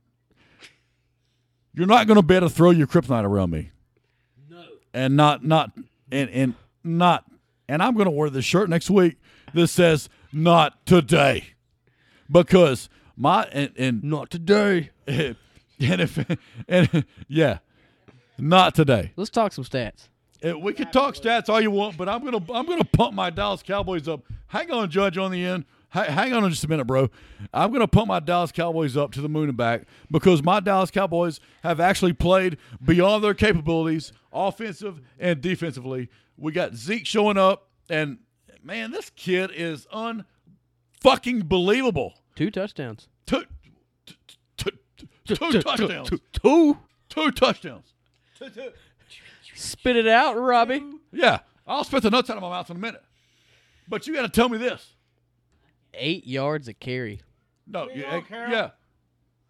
You're 1.75 1.87
not 1.87 2.07
going 2.07 2.17
to 2.17 2.23
be 2.23 2.37
able 2.37 2.49
to 2.49 2.55
throw 2.55 2.71
your 2.71 2.87
kryptonite 2.87 3.25
around 3.25 3.51
me. 3.51 3.71
No. 4.49 4.65
And 4.93 5.17
not 5.17 5.45
not 5.45 5.73
and 6.11 6.31
and 6.31 6.55
not 6.83 7.25
and 7.69 7.83
I'm 7.83 7.95
going 7.95 8.07
to 8.07 8.11
wear 8.11 8.31
this 8.31 8.45
shirt 8.45 8.69
next 8.69 8.91
week 8.91 9.17
that 9.53 9.69
says 9.69 10.09
not 10.33 10.87
today 10.87 11.47
because 12.31 12.89
my 13.17 13.45
and, 13.53 13.73
and 13.77 14.05
not 14.05 14.31
today 14.31 14.91
and 15.07 15.37
if 15.79 16.39
and 16.69 17.05
yeah 17.29 17.59
not 18.39 18.75
today 18.75 19.13
let's 19.17 19.31
talk 19.31 19.53
some 19.53 19.65
stats 19.65 20.09
Uh, 20.45 20.59
we 20.59 20.73
can 20.73 20.91
talk 20.91 21.15
stats 21.15 21.49
all 21.49 21.61
you 21.61 21.71
want, 21.71 21.97
but 21.97 22.09
I'm 22.09 22.25
gonna 22.25 22.45
I'm 22.53 22.67
gonna 22.67 22.85
pump 22.85 23.15
my 23.15 23.31
Dallas 23.31 23.63
Cowboys 23.63 24.09
up. 24.09 24.21
Hang 24.49 24.71
on, 24.71 24.91
Judge, 24.91 25.17
on 25.17 25.31
the 25.31 25.45
end. 25.45 25.65
Ha- 25.91 26.05
hang 26.05 26.33
on 26.33 26.49
just 26.51 26.65
a 26.65 26.69
minute, 26.69 26.87
bro. 26.87 27.09
I'm 27.53 27.73
gonna 27.73 27.89
pump 27.89 28.09
my 28.09 28.21
Dallas 28.21 28.53
Cowboys 28.53 28.97
up 28.97 29.13
to 29.13 29.21
the 29.21 29.29
moon 29.29 29.49
and 29.49 29.57
back 29.57 29.83
because 30.11 30.43
my 30.43 30.61
Dallas 30.61 30.91
Cowboys 30.91 31.41
have 31.63 31.81
actually 31.81 32.13
played 32.13 32.59
beyond 32.85 33.23
their 33.25 33.35
capabilities, 33.35 34.13
offensive 34.33 35.01
and 35.19 35.41
defensively. 35.41 36.09
We 36.37 36.53
got 36.53 36.75
Zeke 36.75 37.07
showing 37.07 37.39
up, 37.39 37.69
and 37.89 38.19
man, 38.63 38.91
this 38.91 39.11
kid 39.11 39.51
is 39.55 39.87
unfucking 39.95 41.49
believable. 41.49 42.15
Two 42.35 42.51
touchdowns. 42.51 43.09
Two, 43.27 43.45
two, 44.05 44.15
two, 44.57 44.71
two 45.27 45.61
touchdowns. 45.63 46.11
Two. 46.33 46.79
Two 47.09 47.31
touchdowns. 47.31 47.95
Spit 49.55 49.97
it 49.97 50.09
out, 50.09 50.37
Robbie. 50.37 50.83
Yeah, 51.13 51.41
I'll 51.67 51.85
spit 51.85 52.03
the 52.03 52.11
nuts 52.11 52.31
out 52.31 52.37
of 52.37 52.43
my 52.43 52.51
mouth 52.51 52.71
in 52.71 52.77
a 52.77 52.81
minute. 52.81 53.03
But 53.89 54.07
you 54.07 54.15
got 54.15 54.23
to 54.23 54.29
tell 54.29 54.49
me 54.49 54.59
this. 54.59 54.95
Eight 55.95 56.27
yards 56.27 56.67
a 56.69 56.75
carry. 56.75 57.21
No, 57.67 57.89
you 57.89 58.03
yeah, 58.03 58.21
go, 58.21 58.23
Carol. 58.23 58.51
yeah. 58.51 58.71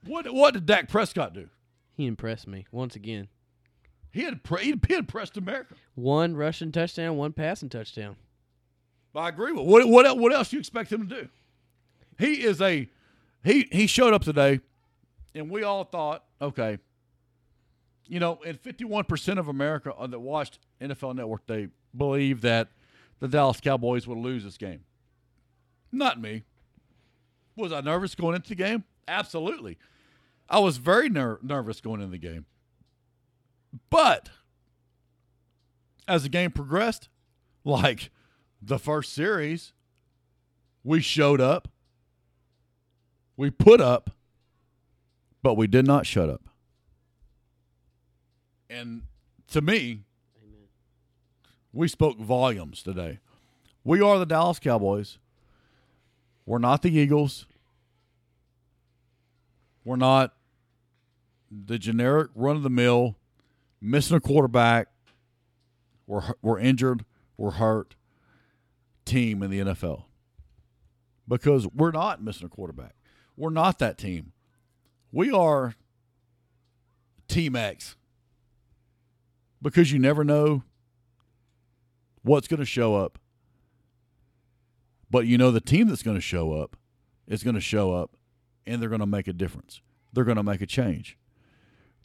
What 0.06 0.32
what 0.32 0.54
did 0.54 0.66
Dak 0.66 0.88
Prescott 0.88 1.32
do? 1.32 1.48
He 1.96 2.06
impressed 2.06 2.46
me 2.46 2.66
once 2.70 2.94
again. 2.96 3.28
He 4.12 4.22
had 4.22 4.42
pre- 4.44 4.64
he 4.64 4.74
he 4.86 4.94
impressed 4.94 5.36
America. 5.36 5.74
One 5.94 6.36
rushing 6.36 6.70
touchdown, 6.72 7.16
one 7.16 7.32
passing 7.32 7.68
touchdown. 7.68 8.16
I 9.14 9.28
agree 9.28 9.52
with 9.52 9.66
what 9.66 9.88
what 9.88 10.18
what 10.18 10.32
else 10.32 10.52
you 10.52 10.58
expect 10.58 10.92
him 10.92 11.08
to 11.08 11.22
do? 11.22 11.28
He 12.18 12.44
is 12.44 12.60
a 12.60 12.88
he 13.42 13.68
he 13.72 13.86
showed 13.86 14.12
up 14.12 14.22
today, 14.22 14.60
and 15.34 15.50
we 15.50 15.62
all 15.62 15.84
thought, 15.84 16.24
okay, 16.42 16.78
you 18.06 18.20
know, 18.20 18.38
and 18.46 18.58
fifty 18.60 18.84
one 18.84 19.04
percent 19.04 19.38
of 19.38 19.48
America 19.48 19.92
that 20.08 20.18
watched 20.18 20.58
NFL 20.80 21.14
Network 21.16 21.46
they 21.46 21.68
believe 21.96 22.40
that 22.42 22.68
the 23.20 23.28
Dallas 23.28 23.60
Cowboys 23.60 24.06
would 24.06 24.18
lose 24.18 24.44
this 24.44 24.56
game. 24.56 24.80
Not 25.92 26.20
me. 26.20 26.42
Was 27.56 27.72
I 27.72 27.80
nervous 27.80 28.14
going 28.14 28.34
into 28.34 28.48
the 28.48 28.54
game? 28.56 28.84
Absolutely. 29.06 29.78
I 30.48 30.58
was 30.58 30.76
very 30.76 31.08
ner- 31.08 31.38
nervous 31.42 31.80
going 31.80 32.00
into 32.00 32.12
the 32.12 32.18
game. 32.18 32.46
But 33.90 34.28
as 36.06 36.24
the 36.24 36.28
game 36.28 36.50
progressed, 36.50 37.08
like 37.64 38.10
the 38.60 38.78
first 38.78 39.12
series, 39.12 39.72
we 40.82 41.00
showed 41.00 41.40
up, 41.40 41.68
we 43.36 43.50
put 43.50 43.80
up, 43.80 44.10
but 45.42 45.54
we 45.54 45.66
did 45.66 45.86
not 45.86 46.06
shut 46.06 46.28
up. 46.28 46.42
And 48.74 49.02
to 49.52 49.60
me, 49.60 50.00
we 51.72 51.86
spoke 51.86 52.18
volumes 52.18 52.82
today. 52.82 53.20
We 53.84 54.00
are 54.00 54.18
the 54.18 54.26
Dallas 54.26 54.58
Cowboys. 54.58 55.18
We're 56.44 56.58
not 56.58 56.82
the 56.82 56.90
Eagles. 56.90 57.46
We're 59.84 59.94
not 59.94 60.34
the 61.52 61.78
generic 61.78 62.30
run 62.34 62.56
of 62.56 62.64
the 62.64 62.70
mill, 62.70 63.16
missing 63.80 64.16
a 64.16 64.20
quarterback. 64.20 64.88
We're 66.08 66.34
we're 66.42 66.58
injured. 66.58 67.04
We're 67.36 67.52
hurt. 67.52 67.94
Team 69.04 69.42
in 69.42 69.50
the 69.50 69.60
NFL 69.60 70.04
because 71.28 71.68
we're 71.68 71.92
not 71.92 72.22
missing 72.22 72.46
a 72.46 72.48
quarterback. 72.48 72.94
We're 73.36 73.50
not 73.50 73.78
that 73.78 73.98
team. 73.98 74.32
We 75.12 75.30
are 75.30 75.74
Team 77.28 77.54
X 77.54 77.94
because 79.62 79.92
you 79.92 79.98
never 79.98 80.24
know 80.24 80.62
what's 82.22 82.48
going 82.48 82.60
to 82.60 82.66
show 82.66 82.96
up. 82.96 83.18
But 85.10 85.26
you 85.26 85.38
know 85.38 85.50
the 85.50 85.60
team 85.60 85.88
that's 85.88 86.02
going 86.02 86.16
to 86.16 86.20
show 86.20 86.52
up 86.52 86.76
is 87.26 87.42
going 87.42 87.54
to 87.54 87.60
show 87.60 87.92
up 87.92 88.16
and 88.66 88.80
they're 88.80 88.88
going 88.88 89.00
to 89.00 89.06
make 89.06 89.28
a 89.28 89.32
difference. 89.32 89.80
They're 90.12 90.24
going 90.24 90.36
to 90.36 90.42
make 90.42 90.60
a 90.60 90.66
change. 90.66 91.18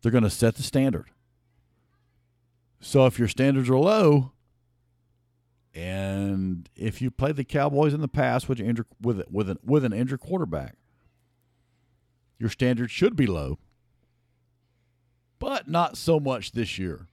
They're 0.01 0.11
going 0.11 0.23
to 0.23 0.29
set 0.29 0.55
the 0.55 0.63
standard. 0.63 1.09
So 2.81 3.05
if 3.05 3.19
your 3.19 3.27
standards 3.27 3.69
are 3.69 3.77
low, 3.77 4.31
and 5.73 6.69
if 6.75 7.01
you 7.01 7.11
played 7.11 7.35
the 7.35 7.43
Cowboys 7.43 7.93
in 7.93 8.01
the 8.01 8.07
past 8.07 8.47
with, 8.47 8.59
injured, 8.59 8.87
with, 9.01 9.21
with, 9.29 9.49
an, 9.49 9.57
with 9.63 9.83
an 9.83 9.93
injured 9.93 10.21
quarterback, 10.21 10.75
your 12.37 12.49
standards 12.49 12.91
should 12.91 13.15
be 13.15 13.27
low, 13.27 13.59
but 15.39 15.67
not 15.67 15.97
so 15.97 16.19
much 16.19 16.53
this 16.53 16.79
year 16.79 17.08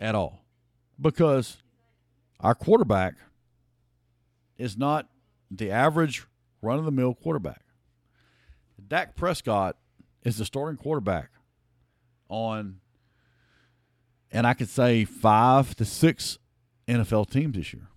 at 0.00 0.14
all 0.14 0.42
because 1.00 1.58
our 2.40 2.54
quarterback 2.54 3.14
is 4.56 4.76
not 4.76 5.08
the 5.50 5.70
average 5.70 6.24
run 6.62 6.78
of 6.78 6.84
the 6.84 6.90
mill 6.90 7.14
quarterback. 7.14 7.62
Dak 8.88 9.14
Prescott 9.14 9.76
is 10.22 10.38
the 10.38 10.44
starting 10.44 10.76
quarterback 10.76 11.30
on, 12.28 12.80
and 14.30 14.46
I 14.46 14.54
could 14.54 14.68
say 14.68 15.04
five 15.04 15.74
to 15.76 15.84
six 15.84 16.38
NFL 16.88 17.30
teams 17.30 17.56
this 17.56 17.72
year. 17.72 17.88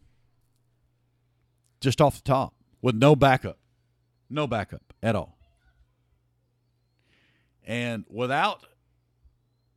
Just 1.81 2.01
off 2.01 2.15
the 2.15 2.21
top, 2.21 2.53
with 2.81 2.95
no 2.95 3.15
backup. 3.15 3.57
No 4.29 4.47
backup 4.47 4.93
at 5.01 5.15
all. 5.15 5.37
And 7.65 8.05
without 8.09 8.65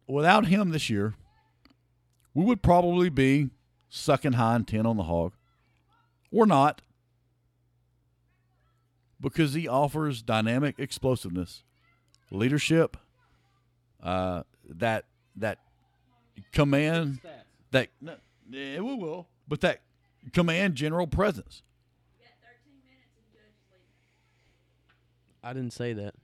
without 0.06 0.46
him 0.46 0.70
this 0.70 0.88
year, 0.88 1.14
we 2.36 2.44
would 2.44 2.60
probably 2.62 3.08
be 3.08 3.48
sucking 3.88 4.34
high 4.34 4.56
and 4.56 4.68
10 4.68 4.84
on 4.84 4.98
the 4.98 5.04
hog. 5.04 5.32
Or 6.30 6.44
not. 6.44 6.82
Because 9.18 9.54
he 9.54 9.66
offers 9.66 10.20
dynamic 10.20 10.74
explosiveness, 10.78 11.62
leadership, 12.30 12.98
uh, 14.02 14.42
that 14.68 15.06
that 15.36 15.58
command 16.52 17.20
that 17.70 17.88
no, 18.02 18.16
yeah, 18.50 18.80
we 18.80 18.94
will, 18.94 19.26
but 19.48 19.62
that 19.62 19.80
command 20.34 20.74
general 20.74 21.06
presence. 21.06 21.62
I 25.42 25.54
didn't 25.54 25.72
say 25.72 25.94
that. 25.94 26.14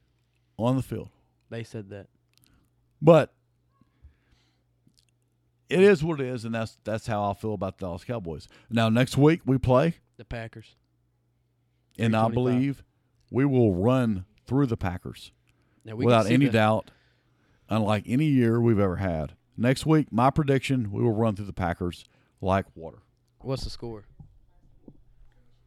on 0.59 0.77
the 0.77 0.83
field. 0.83 1.09
They 1.49 1.65
said 1.65 1.89
that. 1.89 2.09
But 3.01 3.33
it 5.73 5.81
is 5.83 6.05
what 6.05 6.21
it 6.21 6.27
is, 6.27 6.45
and 6.45 6.55
that's 6.55 6.79
that's 6.85 7.07
how 7.07 7.31
I 7.31 7.35
feel 7.35 7.55
about 7.55 7.79
the 7.79 7.87
Dallas 7.87 8.05
Cowboys. 8.05 8.49
Now 8.71 8.89
next 8.89 9.17
week 9.17 9.41
we 9.45 9.59
play, 9.59 9.95
The 10.17 10.25
Packers. 10.25 10.77
and 11.99 12.15
I 12.17 12.29
believe 12.29 12.83
we 13.31 13.45
will 13.45 13.75
run 13.75 14.25
through 14.47 14.67
the 14.67 14.77
Packers 14.77 15.33
Now 15.85 15.95
we 15.97 16.05
without 16.05 16.27
any 16.27 16.47
the- 16.47 16.53
doubt, 16.53 16.91
unlike 17.69 18.05
any 18.07 18.27
year 18.27 18.61
we've 18.61 18.79
ever 18.81 18.97
had. 18.97 19.33
Next 19.57 19.85
week, 19.87 20.13
my 20.13 20.31
prediction: 20.31 20.91
we 20.93 21.03
will 21.03 21.13
run 21.15 21.37
through 21.37 21.47
the 21.47 21.53
Packers 21.53 22.05
like 22.41 22.67
water. 22.75 22.99
What's 23.41 23.65
the 23.65 23.71
score? 23.71 24.05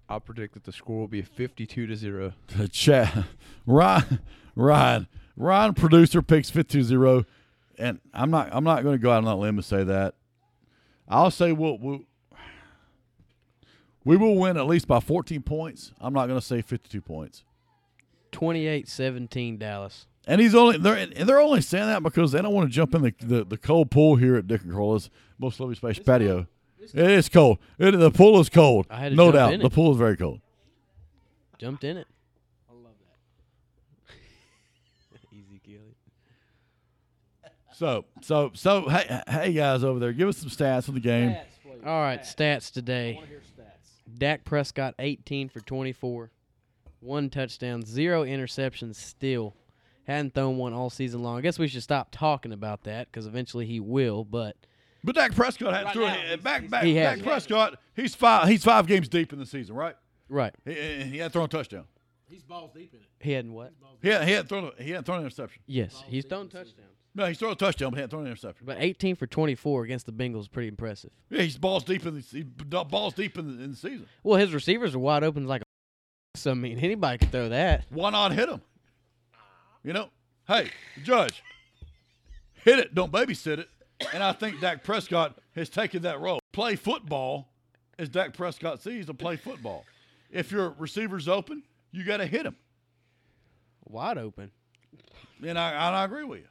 I'll 0.07 0.19
predict 0.19 0.53
that 0.53 0.63
the 0.65 0.71
score 0.71 0.99
will 0.99 1.07
be 1.07 1.23
52 1.23 1.87
to 1.87 1.95
0. 1.95 2.33
Chat, 2.71 3.25
Ryan, 3.65 4.19
Ryan, 4.55 5.07
Ryan, 5.35 5.73
producer 5.73 6.21
picks 6.21 6.49
fifty 6.49 6.81
zero, 6.83 7.25
and 7.77 7.99
I'm 8.13 8.31
not. 8.31 8.49
I'm 8.51 8.63
not 8.63 8.83
going 8.83 8.95
to 8.95 9.01
go 9.01 9.11
out 9.11 9.17
on 9.17 9.25
that 9.25 9.35
limb 9.35 9.57
and 9.57 9.65
say 9.65 9.83
that. 9.83 10.15
I'll 11.07 11.31
say 11.31 11.51
we'll, 11.51 11.77
we'll 11.77 12.01
we 14.03 14.17
will 14.17 14.35
win 14.35 14.57
at 14.57 14.67
least 14.67 14.87
by 14.87 14.99
14 14.99 15.41
points. 15.41 15.91
I'm 15.99 16.13
not 16.13 16.27
going 16.27 16.39
to 16.39 16.45
say 16.45 16.61
52 16.61 17.01
points. 17.01 17.43
28-17 18.31 19.59
Dallas. 19.59 20.07
And 20.27 20.41
he's 20.41 20.55
only 20.55 20.77
they're 20.77 20.95
and 20.95 21.13
they're 21.13 21.39
only 21.39 21.61
saying 21.61 21.85
that 21.85 22.01
because 22.01 22.31
they 22.31 22.41
don't 22.41 22.53
want 22.53 22.67
to 22.67 22.73
jump 22.73 22.95
in 22.95 23.03
the 23.03 23.13
the, 23.19 23.45
the 23.45 23.57
cold 23.57 23.91
pool 23.91 24.15
here 24.15 24.35
at 24.35 24.47
Dick 24.47 24.63
and 24.63 24.71
Carla's 24.71 25.11
most 25.37 25.59
lovely 25.59 25.75
space 25.75 25.99
patio. 25.99 26.47
It 26.79 27.11
is 27.11 27.29
cold. 27.29 27.59
It, 27.77 27.91
the 27.91 28.11
pool 28.11 28.39
is 28.39 28.49
cold. 28.49 28.87
I 28.89 28.97
had 28.97 29.09
to 29.11 29.15
no 29.15 29.25
jump 29.25 29.35
doubt. 29.35 29.53
in 29.53 29.59
The 29.61 29.69
pool 29.69 29.91
is 29.91 29.97
very 29.97 30.17
cold. 30.17 30.41
Jumped 31.59 31.83
in 31.83 31.97
it. 31.97 32.07
I 32.69 32.73
love 32.73 32.93
that. 34.07 34.15
Ezekiel. 35.31 35.81
So 37.77 38.05
so 38.21 38.51
so 38.53 38.87
hey 38.87 39.21
hey 39.27 39.53
guys 39.53 39.83
over 39.83 39.99
there, 39.99 40.13
give 40.13 40.29
us 40.29 40.37
some 40.37 40.49
stats 40.49 40.87
on 40.87 40.95
the 40.95 41.01
game. 41.01 41.31
Stats. 41.31 41.85
All 41.85 42.01
right, 42.01 42.21
Stats. 42.21 42.35
stats 42.35 42.71
today. 42.71 43.15
want 43.15 43.27
hear 43.27 43.39
stats. 43.41 44.17
Dak 44.17 44.43
Prescott 44.45 44.95
18 44.97 45.49
for 45.49 45.59
24. 45.59 46.31
One 47.01 47.29
touchdown, 47.29 47.83
zero 47.85 48.23
interceptions 48.23 48.95
still. 48.95 49.55
Hadn't 50.07 50.33
thrown 50.33 50.57
one 50.57 50.73
all 50.73 50.89
season 50.89 51.21
long. 51.21 51.37
I 51.37 51.41
guess 51.41 51.59
we 51.59 51.67
should 51.67 51.83
stop 51.83 52.09
talking 52.11 52.51
about 52.53 52.83
that 52.83 53.07
because 53.11 53.25
eventually 53.27 53.65
he 53.65 53.79
will, 53.79 54.23
but 54.23 54.55
But 55.03 55.15
Dak 55.15 55.35
Prescott 55.35 55.73
had 55.73 55.85
Right 55.85 55.93
through 55.93 56.05
now, 56.05 56.13
it. 56.15 56.19
he's- 56.27 56.39
Back 56.41 56.69
back 56.69 56.83
He 56.83 56.93
Dak 56.93 57.17
has. 57.17 57.25
Prescott. 57.25 57.79
He's 57.95 58.15
five. 58.15 58.47
He's 58.47 58.63
five 58.63 58.87
games 58.87 59.09
deep 59.09 59.33
in 59.33 59.39
the 59.39 59.45
season, 59.45 59.75
right? 59.75 59.95
right. 60.29 60.53
He, 60.63 60.73
he 60.73 61.03
he 61.03 61.17
had 61.17 61.33
thrown 61.33 61.45
a 61.45 61.49
touchdown. 61.49 61.85
He's 62.29 62.43
balls 62.43 62.71
deep 62.73 62.93
in 62.93 62.99
it. 63.01 63.05
He 63.19 63.33
hadn't 63.33 63.53
what? 63.53 63.73
He 64.01 64.09
had, 64.09 64.27
he 64.27 64.33
had 64.33 64.47
thrown 64.49 64.71
a, 64.77 64.83
he 64.83 64.91
had 64.91 65.05
thrown 65.05 65.19
an 65.19 65.25
interception. 65.25 65.61
Yes, 65.67 66.03
he's 66.07 66.25
thrown 66.25 66.47
touchdowns. 66.49 66.89
No, 67.15 67.25
he's 67.25 67.39
thrown 67.39 67.53
a 67.53 67.55
touchdown, 67.55 67.91
but 67.91 67.95
he 67.95 68.01
hadn't 68.01 68.09
thrown 68.09 68.23
an 68.23 68.27
interception. 68.27 68.65
But 68.65 68.77
18 68.79 69.15
for 69.15 69.25
24 69.25 69.85
against 69.85 70.05
the 70.05 70.11
Bengals 70.11 70.41
is 70.41 70.47
pretty 70.49 70.67
impressive. 70.67 71.11
Yeah, 71.29 71.43
he's 71.43 71.57
balls 71.57 71.85
deep 71.85 72.05
in 72.05 72.15
the 72.15 72.21
he 72.21 72.43
balls 72.43 73.13
deep 73.13 73.37
in 73.37 73.57
the, 73.57 73.63
in 73.63 73.71
the 73.71 73.77
season. 73.77 74.05
Well, 74.21 74.37
his 74.37 74.53
receivers 74.53 74.93
are 74.93 74.99
wide 74.99 75.23
open 75.23 75.47
like 75.47 75.61
a. 75.61 75.65
So 76.35 76.51
I 76.51 76.53
mean, 76.53 76.77
anybody 76.79 77.17
could 77.17 77.31
throw 77.31 77.47
that. 77.47 77.85
Why 77.89 78.09
not 78.09 78.33
hit 78.33 78.49
him? 78.49 78.61
You 79.85 79.93
know, 79.93 80.09
hey, 80.49 80.69
Judge, 81.01 81.41
hit 82.65 82.77
it, 82.77 82.93
don't 82.93 83.09
babysit 83.09 83.59
it. 83.59 83.69
And 84.13 84.21
I 84.21 84.33
think 84.33 84.59
Dak 84.59 84.83
Prescott 84.83 85.37
has 85.55 85.69
taken 85.69 86.01
that 86.01 86.19
role. 86.19 86.39
Play 86.51 86.75
football 86.75 87.47
as 87.97 88.09
Dak 88.09 88.33
Prescott 88.33 88.81
sees 88.81 89.05
to 89.05 89.13
play 89.13 89.37
football. 89.37 89.85
If 90.29 90.51
your 90.51 90.75
receiver's 90.77 91.29
open, 91.29 91.63
you 91.91 92.03
got 92.03 92.17
to 92.17 92.25
hit 92.25 92.45
him. 92.45 92.57
Wide 93.85 94.17
open. 94.17 94.51
And 95.45 95.57
I, 95.57 95.69
and 95.69 95.95
I 95.95 96.03
agree 96.03 96.25
with 96.25 96.41
you. 96.41 96.47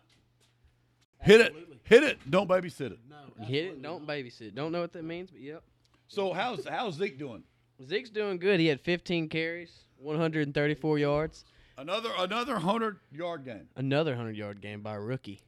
Hit 1.24 1.40
it, 1.40 1.54
hit 1.84 2.02
it, 2.02 2.18
don't 2.30 2.48
babysit 2.48 2.92
it. 2.92 2.98
You 3.40 3.44
hit 3.46 3.64
it, 3.64 3.82
don't 3.82 4.06
babysit. 4.06 4.54
Don't 4.54 4.72
know 4.72 4.80
what 4.80 4.92
that 4.92 5.04
means, 5.04 5.30
but 5.30 5.40
yep. 5.40 5.62
So 6.06 6.32
how's 6.32 6.66
how's 6.66 6.94
Zeke 6.94 7.18
doing? 7.18 7.42
Zeke's 7.82 8.10
doing 8.10 8.38
good. 8.38 8.60
He 8.60 8.66
had 8.66 8.80
15 8.80 9.28
carries, 9.28 9.72
134 9.98 10.98
yards. 10.98 11.44
Another 11.76 12.10
another 12.18 12.56
hundred 12.58 12.98
yard 13.10 13.44
game. 13.44 13.68
Another 13.74 14.12
100 14.12 14.36
yard 14.36 14.60
game 14.60 14.82
by 14.82 14.94
a 14.94 15.00
rookie. 15.00 15.40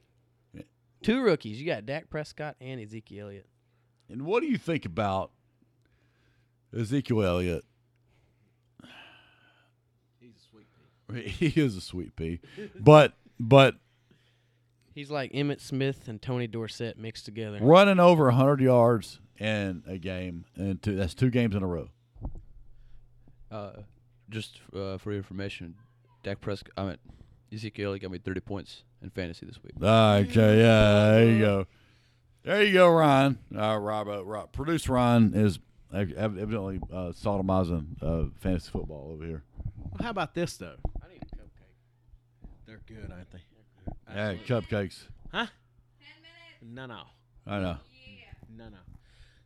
Yeah. 0.53 0.63
Two 1.03 1.23
rookies. 1.23 1.61
You 1.61 1.67
got 1.67 1.87
Dak 1.87 2.11
Prescott 2.11 2.57
and 2.61 2.81
Ezekiel 2.81 3.27
Elliott. 3.27 3.47
And 4.09 4.23
what 4.23 4.41
do 4.41 4.49
you 4.49 4.59
think 4.59 4.85
about 4.87 5.31
Ezekiel 6.77 7.23
Elliott? 7.23 7.65
He's 10.19 10.33
a 10.37 10.51
sweet 10.51 10.67
pea. 11.09 11.47
He 11.51 11.61
is 11.61 11.77
a 11.77 11.81
sweet 11.81 12.17
pea, 12.17 12.41
but 12.81 13.13
but 13.39 13.77
He's 14.97 15.11
like 15.11 15.31
Emmitt 15.33 15.61
Smith 15.61 16.09
and 16.09 16.23
Tony 16.23 16.47
Dorsett 16.47 16.97
mixed 16.97 17.27
together. 17.27 17.59
running 17.61 18.01
over 18.01 18.31
hundred 18.31 18.63
yards 18.63 19.21
in 19.39 19.83
a 19.87 19.99
game, 19.99 20.47
and 20.57 20.81
two, 20.83 20.97
that's 20.97 21.13
two 21.13 21.29
games 21.29 21.55
in 21.55 21.63
a 21.63 21.67
row. 21.67 21.91
Uh, 23.51 23.73
just 24.31 24.59
uh, 24.75 24.97
for 24.97 25.11
your 25.11 25.19
information, 25.19 25.75
Dak 26.23 26.41
Prescott. 26.41 26.73
I 26.79 26.85
mean, 26.85 26.97
Ezekiel 27.53 27.91
Elliott 27.91 28.03
got 28.05 28.11
me 28.11 28.17
30 28.17 28.41
points 28.41 28.85
in 29.03 29.11
fantasy 29.11 29.45
this 29.45 29.63
week. 29.63 29.75
Okay, 29.79 30.61
yeah, 30.61 31.11
there 31.11 31.31
you 31.31 31.39
go, 31.41 31.67
there 32.43 32.65
you 32.65 32.73
go, 32.73 32.89
Ryan. 32.89 33.39
Uh, 33.55 33.77
Rob, 33.77 34.09
uh, 34.09 34.25
Rob, 34.25 34.51
producer 34.53 34.95
Ryan 34.95 35.35
is 35.35 35.59
evidently 35.93 36.81
uh, 36.91 37.13
sodomizing 37.13 38.03
uh, 38.03 38.31
fantasy 38.41 38.71
football 38.71 39.11
over 39.13 39.27
here. 39.27 39.43
Well, 39.77 40.05
how 40.05 40.11
about 40.11 40.33
this 40.33 40.57
though? 40.57 40.77
I 41.05 41.09
need 41.13 41.23
a 41.23 41.37
cupcake. 41.37 42.49
They're 42.67 42.81
good, 42.87 43.13
aren't 43.13 43.31
they? 43.31 43.41
Hey, 44.13 44.41
cupcakes. 44.47 45.05
Huh? 45.33 45.47
No, 46.63 46.87
no, 46.87 47.03
I 47.47 47.59
know. 47.61 47.77
no, 48.57 48.69
no. 48.69 48.77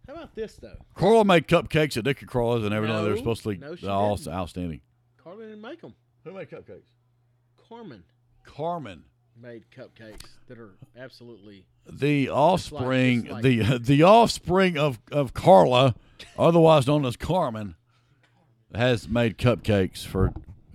How 0.07 0.15
about 0.15 0.35
this 0.35 0.55
though? 0.57 0.77
Coral 0.95 1.25
made 1.25 1.47
cupcakes 1.47 1.97
at 1.97 2.05
Dickie 2.05 2.27
Crawlers, 2.27 2.65
and 2.65 2.75
everything 2.75 3.05
they're 3.05 3.17
supposed 3.17 3.43
to 3.43 3.51
be 3.51 3.57
no, 3.59 3.77
she 3.77 3.87
all 3.87 4.17
didn't. 4.17 4.33
outstanding. 4.33 4.81
Carmen 5.23 5.49
didn't 5.49 5.61
make 5.61 5.81
them. 5.81 5.95
Who 6.25 6.33
made 6.33 6.51
cupcakes? 6.51 6.89
Carmen 7.69 8.03
Carmen. 8.45 9.05
made 9.41 9.65
cupcakes 9.77 10.23
that 10.49 10.59
are 10.59 10.71
absolutely. 10.97 11.67
the 11.91 12.29
offspring, 12.31 13.27
it's 13.27 13.33
like- 13.33 13.43
the 13.43 13.79
the 13.79 14.03
offspring 14.03 14.77
of 14.79 14.99
of 15.13 15.35
Carla, 15.35 15.95
otherwise 16.39 16.87
known 16.87 17.05
as 17.05 17.17
Carmen, 17.17 17.77
has 18.75 19.09
made 19.09 19.39
cupcakes 19.39 20.05
for 20.07 20.33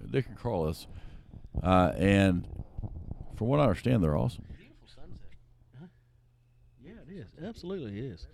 Dick 0.10 0.28
and 0.28 0.38
Carlos, 0.38 0.88
uh, 1.64 1.92
and 1.98 2.48
from 3.38 3.48
what 3.48 3.60
I 3.60 3.64
understand, 3.64 4.04
they're 4.04 4.18
awesome. 4.18 4.46
Beautiful 4.58 4.88
sunset. 4.88 5.90
Yeah, 6.84 6.92
it 7.08 7.20
is. 7.20 7.28
Absolutely, 7.44 8.00
it 8.00 8.06
is. 8.06 8.28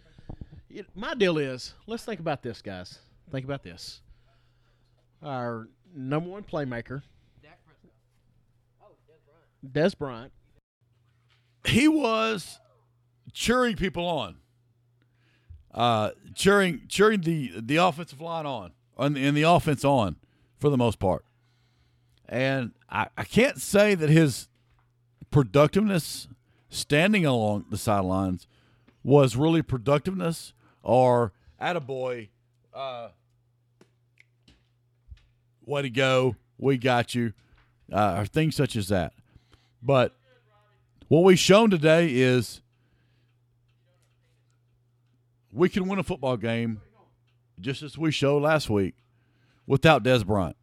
It, 0.70 0.86
my 0.96 1.13
deal 1.13 1.38
is, 1.38 1.74
let's 1.88 2.03
think 2.03 2.20
about 2.20 2.41
this, 2.43 2.62
guys. 2.62 3.00
Think 3.31 3.46
about 3.46 3.63
this. 3.63 4.01
Our 5.24 5.67
number 5.93 6.29
one 6.29 6.43
playmaker, 6.43 7.03
Dez 9.66 9.98
Bryant. 9.98 10.31
He 11.66 11.87
was 11.87 12.59
cheering 13.31 13.75
people 13.75 14.05
on, 14.05 14.37
uh, 15.74 16.11
cheering 16.33 16.81
cheering 16.90 17.22
the 17.22 17.53
the 17.61 17.75
offensive 17.75 18.20
line 18.20 18.48
on, 18.48 18.72
and 18.98 19.16
the, 19.16 19.24
and 19.25 19.37
the 19.37 19.44
offense 19.44 19.85
on 19.85 20.16
for 20.57 20.70
the 20.70 20.77
most 20.77 20.98
part. 20.98 21.24
And 22.27 22.72
I, 22.90 23.07
I 23.16 23.24
can't 23.24 23.61
say 23.61 23.94
that 23.94 24.09
his 24.09 24.48
productiveness 25.31 26.27
standing 26.70 27.25
along 27.25 27.65
the 27.70 27.77
sidelines 27.77 28.48
was 29.03 29.35
really 29.35 29.61
productiveness 29.61 30.53
or 30.83 31.31
attaboy, 31.59 32.29
uh, 32.74 33.09
way 35.65 35.81
to 35.81 35.89
go, 35.89 36.35
we 36.57 36.77
got 36.77 37.15
you, 37.15 37.33
uh, 37.91 38.15
or 38.20 38.25
things 38.25 38.55
such 38.55 38.75
as 38.75 38.89
that. 38.89 39.13
But 39.81 40.15
what 41.07 41.24
we've 41.24 41.39
shown 41.39 41.70
today 41.70 42.09
is 42.13 42.61
we 45.51 45.70
can 45.70 45.87
win 45.87 46.00
a 46.00 46.03
football 46.03 46.37
game 46.37 46.81
just 47.59 47.83
as 47.83 47.98
we 47.98 48.11
showed 48.11 48.41
last 48.41 48.70
week 48.70 48.96
without 49.67 50.03
Dez 50.03 50.25
Bryant. 50.25 50.55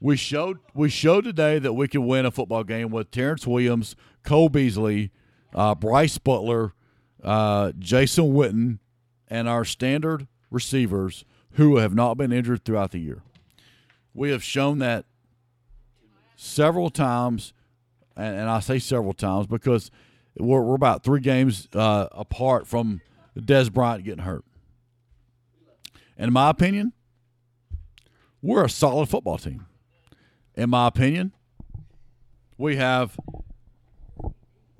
We 0.00 0.16
showed 0.16 0.58
we 0.74 0.88
showed 0.90 1.24
today 1.24 1.58
that 1.58 1.72
we 1.72 1.88
can 1.88 2.06
win 2.06 2.26
a 2.26 2.30
football 2.30 2.64
game 2.64 2.90
with 2.90 3.10
Terrance 3.10 3.46
Williams, 3.46 3.96
Cole 4.24 4.48
Beasley, 4.48 5.10
uh, 5.54 5.74
Brice 5.74 6.18
Butler, 6.18 6.74
uh, 7.24 7.72
Jason 7.78 8.34
Witten, 8.34 8.78
and 9.28 9.48
our 9.48 9.64
standard 9.64 10.28
receivers 10.50 11.24
who 11.52 11.78
have 11.78 11.94
not 11.94 12.18
been 12.18 12.32
injured 12.32 12.64
throughout 12.64 12.90
the 12.90 12.98
year. 12.98 13.22
We 14.12 14.30
have 14.30 14.44
shown 14.44 14.78
that 14.80 15.06
several 16.36 16.90
times, 16.90 17.54
and, 18.16 18.36
and 18.36 18.50
I 18.50 18.60
say 18.60 18.78
several 18.78 19.14
times 19.14 19.46
because 19.46 19.90
we're, 20.38 20.60
we're 20.60 20.74
about 20.74 21.02
three 21.02 21.20
games 21.20 21.68
uh, 21.74 22.08
apart 22.12 22.66
from 22.66 23.00
Dez 23.36 23.72
Bryant 23.72 24.04
getting 24.04 24.24
hurt. 24.24 24.44
In 26.18 26.32
my 26.32 26.50
opinion, 26.50 26.92
we're 28.42 28.64
a 28.64 28.70
solid 28.70 29.08
football 29.08 29.38
team. 29.38 29.66
In 30.56 30.70
my 30.70 30.88
opinion, 30.88 31.32
we 32.56 32.76
have 32.76 33.18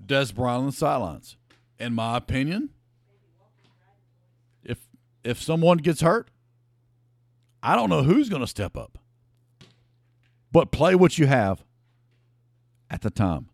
Dez 0.05 0.35
Bryant 0.35 0.61
on 0.61 0.67
the 0.67 0.73
sidelines. 0.73 1.37
In 1.79 1.93
my 1.93 2.17
opinion, 2.17 2.71
if 4.65 4.89
if 5.23 5.43
someone 5.43 5.79
gets 5.79 6.01
hurt, 6.01 6.31
I 7.63 7.77
don't 7.77 7.91
know 7.91 8.03
who's 8.03 8.29
going 8.29 8.41
to 8.41 8.47
step 8.47 8.77
up. 8.77 8.99
But 10.51 10.71
play 10.71 10.95
what 10.95 11.19
you 11.19 11.27
have 11.27 11.65
at 12.89 13.03
the 13.03 13.11
time. 13.11 13.51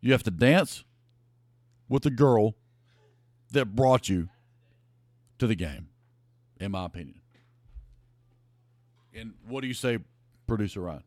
You 0.00 0.12
have 0.12 0.22
to 0.22 0.30
dance 0.30 0.84
with 1.88 2.04
the 2.04 2.10
girl 2.10 2.54
that 3.50 3.74
brought 3.74 4.08
you 4.08 4.28
to 5.38 5.46
the 5.46 5.54
game, 5.54 5.88
in 6.58 6.70
my 6.70 6.86
opinion. 6.86 7.20
And 9.18 9.34
what 9.48 9.62
do 9.62 9.66
you 9.66 9.74
say, 9.74 9.98
producer 10.46 10.80
Ryan? 10.80 11.02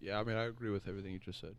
Yeah, 0.00 0.18
I 0.18 0.24
mean, 0.24 0.36
I 0.36 0.44
agree 0.44 0.70
with 0.70 0.88
everything 0.88 1.12
you 1.12 1.18
just 1.18 1.40
said. 1.40 1.54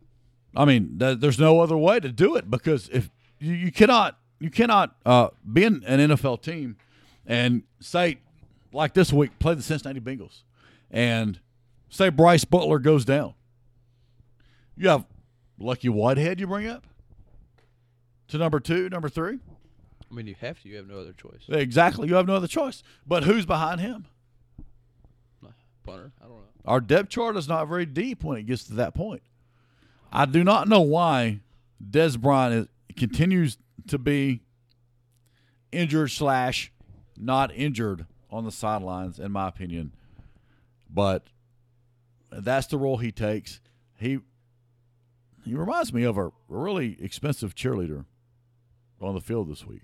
I 0.56 0.64
mean, 0.64 0.98
th- 0.98 1.20
there's 1.20 1.38
no 1.38 1.60
other 1.60 1.76
way 1.76 2.00
to 2.00 2.10
do 2.10 2.34
it 2.34 2.50
because 2.50 2.88
if 2.92 3.08
you, 3.38 3.54
you 3.54 3.72
cannot, 3.72 4.18
you 4.40 4.50
cannot 4.50 4.96
uh, 5.06 5.28
be 5.50 5.64
in 5.64 5.84
an 5.86 6.10
NFL 6.10 6.42
team 6.42 6.76
and 7.24 7.62
say, 7.80 8.18
like 8.72 8.94
this 8.94 9.12
week, 9.12 9.38
play 9.38 9.54
the 9.54 9.62
Cincinnati 9.62 10.00
Bengals, 10.00 10.42
and 10.90 11.38
say 11.88 12.08
Brice 12.08 12.44
Butler 12.44 12.80
goes 12.80 13.04
down. 13.04 13.34
You 14.76 14.88
have 14.88 15.04
Lucky 15.58 15.88
Whitehead 15.88 16.40
you 16.40 16.48
bring 16.48 16.66
up 16.66 16.84
to 18.28 18.38
number 18.38 18.58
two, 18.58 18.88
number 18.88 19.08
three. 19.08 19.38
I 20.12 20.14
mean, 20.14 20.26
you 20.26 20.34
have 20.40 20.60
to. 20.62 20.68
You 20.68 20.76
have 20.76 20.86
no 20.86 20.98
other 21.00 21.14
choice. 21.14 21.44
Exactly, 21.48 22.06
you 22.06 22.14
have 22.16 22.26
no 22.26 22.36
other 22.36 22.46
choice. 22.46 22.82
But 23.06 23.24
who's 23.24 23.46
behind 23.46 23.80
him? 23.80 24.06
Punter, 25.84 26.12
I 26.20 26.24
don't 26.26 26.36
know. 26.36 26.42
Our 26.64 26.80
depth 26.80 27.08
chart 27.08 27.36
is 27.36 27.48
not 27.48 27.66
very 27.66 27.86
deep 27.86 28.22
when 28.22 28.38
it 28.38 28.44
gets 28.44 28.64
to 28.64 28.74
that 28.74 28.94
point. 28.94 29.22
I 30.12 30.26
do 30.26 30.44
not 30.44 30.68
know 30.68 30.80
why 30.80 31.40
Dez 31.84 32.20
Bryant 32.20 32.54
is, 32.54 32.94
continues 32.96 33.58
to 33.88 33.98
be 33.98 34.42
injured 35.72 36.12
slash 36.12 36.70
not 37.16 37.52
injured 37.52 38.06
on 38.30 38.44
the 38.44 38.52
sidelines, 38.52 39.18
in 39.18 39.32
my 39.32 39.48
opinion. 39.48 39.92
But 40.88 41.26
that's 42.30 42.68
the 42.68 42.78
role 42.78 42.98
he 42.98 43.10
takes. 43.10 43.60
He 43.98 44.20
he 45.44 45.54
reminds 45.54 45.92
me 45.92 46.04
of 46.04 46.16
a 46.16 46.30
really 46.48 46.96
expensive 47.00 47.56
cheerleader 47.56 48.04
on 49.00 49.14
the 49.14 49.20
field 49.20 49.50
this 49.50 49.66
week. 49.66 49.82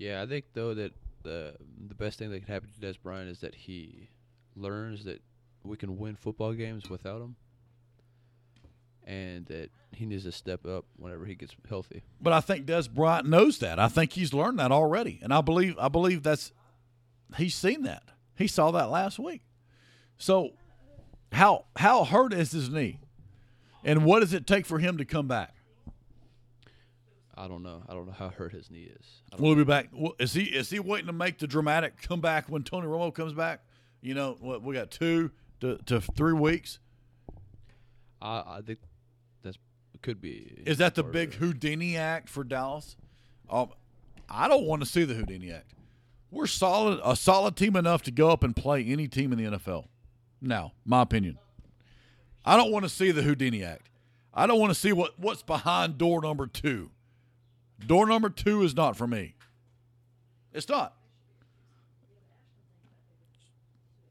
Yeah, 0.00 0.22
I 0.22 0.26
think 0.26 0.46
though 0.54 0.72
that 0.72 0.92
the 1.22 1.54
the 1.86 1.94
best 1.94 2.18
thing 2.18 2.30
that 2.30 2.38
can 2.40 2.52
happen 2.52 2.70
to 2.70 2.86
Dez 2.86 2.96
Bryant 3.00 3.28
is 3.28 3.40
that 3.40 3.54
he 3.54 4.08
learns 4.56 5.04
that 5.04 5.20
we 5.62 5.76
can 5.76 5.98
win 5.98 6.16
football 6.16 6.54
games 6.54 6.88
without 6.88 7.20
him, 7.20 7.36
and 9.04 9.44
that 9.46 9.68
he 9.92 10.06
needs 10.06 10.24
to 10.24 10.32
step 10.32 10.64
up 10.64 10.86
whenever 10.96 11.26
he 11.26 11.34
gets 11.34 11.54
healthy. 11.68 12.02
But 12.18 12.32
I 12.32 12.40
think 12.40 12.64
Dez 12.64 12.90
Bryant 12.90 13.28
knows 13.28 13.58
that. 13.58 13.78
I 13.78 13.88
think 13.88 14.14
he's 14.14 14.32
learned 14.32 14.58
that 14.58 14.72
already, 14.72 15.20
and 15.22 15.34
I 15.34 15.42
believe 15.42 15.76
I 15.78 15.88
believe 15.88 16.22
that's 16.22 16.50
he's 17.36 17.54
seen 17.54 17.82
that. 17.82 18.04
He 18.34 18.46
saw 18.46 18.70
that 18.70 18.88
last 18.88 19.18
week. 19.18 19.42
So, 20.16 20.52
how 21.32 21.66
how 21.76 22.04
hurt 22.04 22.32
is 22.32 22.52
his 22.52 22.70
knee, 22.70 23.00
and 23.84 24.06
what 24.06 24.20
does 24.20 24.32
it 24.32 24.46
take 24.46 24.64
for 24.64 24.78
him 24.78 24.96
to 24.96 25.04
come 25.04 25.28
back? 25.28 25.56
I 27.34 27.48
don't 27.48 27.62
know. 27.62 27.82
I 27.88 27.94
don't 27.94 28.06
know 28.06 28.12
how 28.12 28.28
hurt 28.28 28.52
his 28.52 28.70
knee 28.70 28.90
is. 28.98 29.22
Will 29.38 29.50
he 29.50 29.56
be 29.56 29.64
back? 29.64 29.88
Is 30.18 30.32
he 30.32 30.44
is 30.44 30.70
he 30.70 30.78
waiting 30.78 31.06
to 31.06 31.12
make 31.12 31.38
the 31.38 31.46
dramatic 31.46 32.00
comeback 32.02 32.48
when 32.48 32.62
Tony 32.62 32.86
Romo 32.86 33.14
comes 33.14 33.32
back? 33.32 33.62
You 34.02 34.14
know, 34.14 34.36
what 34.40 34.62
we 34.62 34.74
got 34.74 34.90
two 34.90 35.30
to, 35.60 35.78
to 35.86 36.00
three 36.00 36.32
weeks. 36.32 36.78
I, 38.20 38.42
I 38.46 38.60
think 38.64 38.80
that's 39.42 39.58
could 40.02 40.20
be. 40.20 40.62
Is 40.66 40.78
that 40.78 40.94
the 40.94 41.02
big. 41.02 41.34
Houdini 41.34 41.96
act 41.96 42.28
for 42.28 42.44
Dallas? 42.44 42.96
Um, 43.48 43.70
I 44.28 44.48
don't 44.48 44.64
want 44.64 44.82
to 44.82 44.86
see 44.86 45.04
the 45.04 45.14
Houdini 45.14 45.52
act. 45.52 45.74
We're 46.30 46.46
solid, 46.46 47.00
a 47.04 47.16
solid 47.16 47.56
team 47.56 47.74
enough 47.74 48.02
to 48.02 48.10
go 48.10 48.30
up 48.30 48.44
and 48.44 48.54
play 48.54 48.84
any 48.84 49.08
team 49.08 49.32
in 49.32 49.38
the 49.38 49.58
NFL. 49.58 49.86
Now, 50.40 50.72
my 50.84 51.02
opinion. 51.02 51.38
I 52.44 52.56
don't 52.56 52.70
want 52.70 52.84
to 52.84 52.88
see 52.88 53.10
the 53.10 53.22
Houdini 53.22 53.64
act. 53.64 53.90
I 54.32 54.46
don't 54.46 54.60
want 54.60 54.70
to 54.70 54.78
see 54.78 54.92
what, 54.92 55.18
what's 55.18 55.42
behind 55.42 55.98
door 55.98 56.22
number 56.22 56.46
two. 56.46 56.90
Door 57.86 58.06
number 58.06 58.30
two 58.30 58.62
is 58.62 58.74
not 58.74 58.96
for 58.96 59.06
me. 59.06 59.34
It's 60.52 60.68
not. 60.68 60.96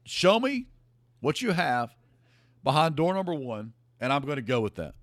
Show 0.04 0.40
me 0.40 0.66
what 1.20 1.40
you 1.40 1.52
have 1.52 1.94
behind 2.64 2.96
door 2.96 3.14
number 3.14 3.34
one, 3.34 3.72
and 4.00 4.12
I'm 4.12 4.22
going 4.22 4.36
to 4.36 4.42
go 4.42 4.60
with 4.60 4.74
that. 4.76 4.94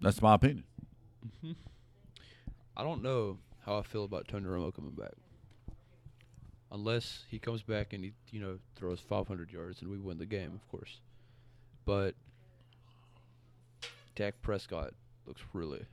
That's 0.00 0.22
my 0.22 0.34
opinion. 0.34 0.64
Mm-hmm. 1.26 1.52
I 2.76 2.82
don't 2.82 3.02
know 3.02 3.38
how 3.66 3.78
I 3.78 3.82
feel 3.82 4.04
about 4.04 4.28
Tony 4.28 4.46
Romo 4.46 4.74
coming 4.74 4.92
back. 4.92 5.12
Unless 6.70 7.24
he 7.28 7.38
comes 7.38 7.62
back 7.62 7.92
and 7.92 8.04
he, 8.04 8.12
you 8.30 8.40
know, 8.40 8.58
throws 8.76 9.00
500 9.00 9.50
yards 9.50 9.82
and 9.82 9.90
we 9.90 9.98
win 9.98 10.18
the 10.18 10.26
game, 10.26 10.52
of 10.54 10.68
course. 10.70 11.00
But 11.84 12.14
Dak 14.14 14.40
Prescott 14.42 14.92
looks 15.28 15.42
really, 15.52 15.84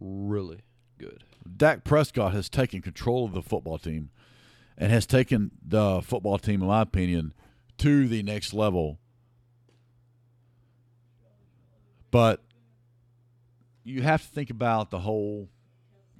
really 0.00 0.62
good. 0.98 1.24
Dak 1.56 1.84
Prescott 1.84 2.32
has 2.32 2.48
taken 2.48 2.82
control 2.82 3.26
of 3.26 3.32
the 3.32 3.42
football 3.42 3.78
team 3.78 4.10
and 4.76 4.90
has 4.90 5.06
taken 5.06 5.50
the 5.62 6.00
football 6.02 6.38
team, 6.38 6.62
in 6.62 6.68
my 6.68 6.80
opinion, 6.80 7.34
to 7.78 8.08
the 8.08 8.22
next 8.22 8.54
level. 8.54 8.98
But 12.10 12.42
you 13.84 14.02
have 14.02 14.22
to 14.22 14.28
think 14.28 14.50
about 14.50 14.90
the 14.90 15.00
whole 15.00 15.48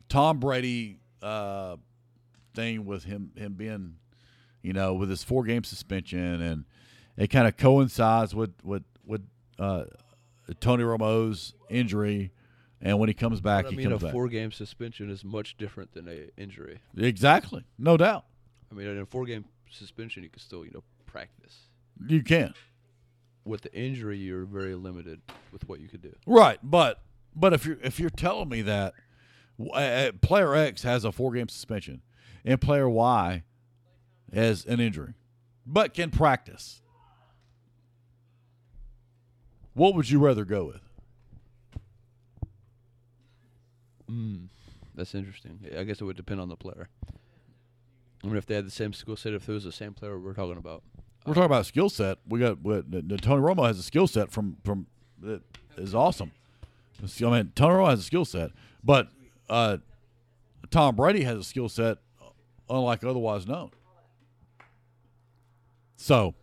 Tom 0.08 0.38
Brady 0.38 0.98
uh, 1.22 1.76
thing 2.54 2.84
with 2.84 3.04
him 3.04 3.32
him 3.36 3.54
being, 3.54 3.96
you 4.62 4.72
know, 4.72 4.94
with 4.94 5.10
his 5.10 5.24
four 5.24 5.44
game 5.44 5.64
suspension, 5.64 6.40
and 6.40 6.64
it 7.16 7.28
kind 7.28 7.48
of 7.48 7.56
coincides 7.56 8.34
with 8.34 8.52
with 8.62 8.84
with 9.04 9.26
uh, 9.58 9.84
Tony 10.60 10.84
Romo's 10.84 11.54
injury. 11.68 12.32
And 12.82 12.98
when 12.98 13.08
he 13.08 13.14
comes 13.14 13.40
back, 13.42 13.64
But 13.64 13.68
I 13.68 13.70
he 13.72 13.76
mean, 13.76 13.86
a 13.88 13.90
comes 13.90 14.02
back. 14.04 14.12
four-game 14.12 14.52
suspension 14.52 15.10
is 15.10 15.22
much 15.24 15.56
different 15.58 15.92
than 15.92 16.08
a 16.08 16.30
injury. 16.40 16.80
Exactly, 16.96 17.64
no 17.78 17.96
doubt. 17.98 18.24
I 18.72 18.74
mean, 18.74 18.86
in 18.86 18.98
a 18.98 19.04
four-game 19.06 19.44
suspension, 19.70 20.22
you 20.22 20.30
can 20.30 20.40
still, 20.40 20.64
you 20.64 20.70
know, 20.72 20.82
practice. 21.04 21.68
You 22.08 22.22
can. 22.22 22.54
With 23.44 23.62
the 23.62 23.74
injury, 23.74 24.16
you're 24.18 24.44
very 24.46 24.74
limited 24.74 25.20
with 25.52 25.68
what 25.68 25.80
you 25.80 25.88
could 25.88 26.00
do. 26.02 26.14
Right, 26.26 26.58
but 26.62 27.02
but 27.34 27.52
if 27.52 27.66
you're 27.66 27.78
if 27.82 27.98
you're 28.00 28.10
telling 28.10 28.48
me 28.48 28.62
that 28.62 28.94
uh, 29.74 30.12
player 30.22 30.54
X 30.54 30.82
has 30.82 31.04
a 31.04 31.12
four 31.12 31.32
game 31.32 31.48
suspension 31.48 32.02
and 32.44 32.60
player 32.60 32.88
Y 32.88 33.42
has 34.32 34.64
an 34.64 34.78
injury, 34.80 35.14
but 35.66 35.92
can 35.94 36.10
practice, 36.10 36.80
what 39.74 39.94
would 39.94 40.08
you 40.10 40.18
rather 40.18 40.44
go 40.44 40.64
with? 40.64 40.82
Mm, 44.10 44.48
that's 44.94 45.14
interesting. 45.14 45.60
I 45.78 45.84
guess 45.84 46.00
it 46.00 46.04
would 46.04 46.16
depend 46.16 46.40
on 46.40 46.48
the 46.48 46.56
player. 46.56 46.88
I 48.22 48.26
mean, 48.26 48.36
if 48.36 48.46
they 48.46 48.54
had 48.54 48.66
the 48.66 48.70
same 48.70 48.92
skill 48.92 49.16
set, 49.16 49.32
if 49.32 49.48
it 49.48 49.52
was 49.52 49.64
the 49.64 49.72
same 49.72 49.94
player 49.94 50.18
we're 50.18 50.34
talking 50.34 50.56
about, 50.58 50.82
We're 51.26 51.34
talking 51.34 51.46
about 51.46 51.66
skill 51.66 51.88
set. 51.88 52.18
We 52.28 52.40
got 52.40 52.60
what, 52.60 52.90
Tony 52.90 53.40
Romo 53.42 53.66
has 53.66 53.78
a 53.78 53.82
skill 53.82 54.06
set 54.06 54.30
from 54.30 54.56
from 54.64 54.86
that 55.22 55.42
is 55.76 55.94
awesome. 55.94 56.32
I 57.02 57.06
mean, 57.30 57.52
Tony 57.54 57.74
Romo 57.74 57.88
has 57.90 58.00
a 58.00 58.02
skill 58.02 58.24
set, 58.24 58.50
but 58.84 59.08
uh, 59.48 59.78
Tom 60.70 60.96
Brady 60.96 61.22
has 61.24 61.38
a 61.38 61.44
skill 61.44 61.68
set 61.68 61.98
unlike 62.68 63.04
otherwise 63.04 63.46
known. 63.46 63.70
So 65.96 66.34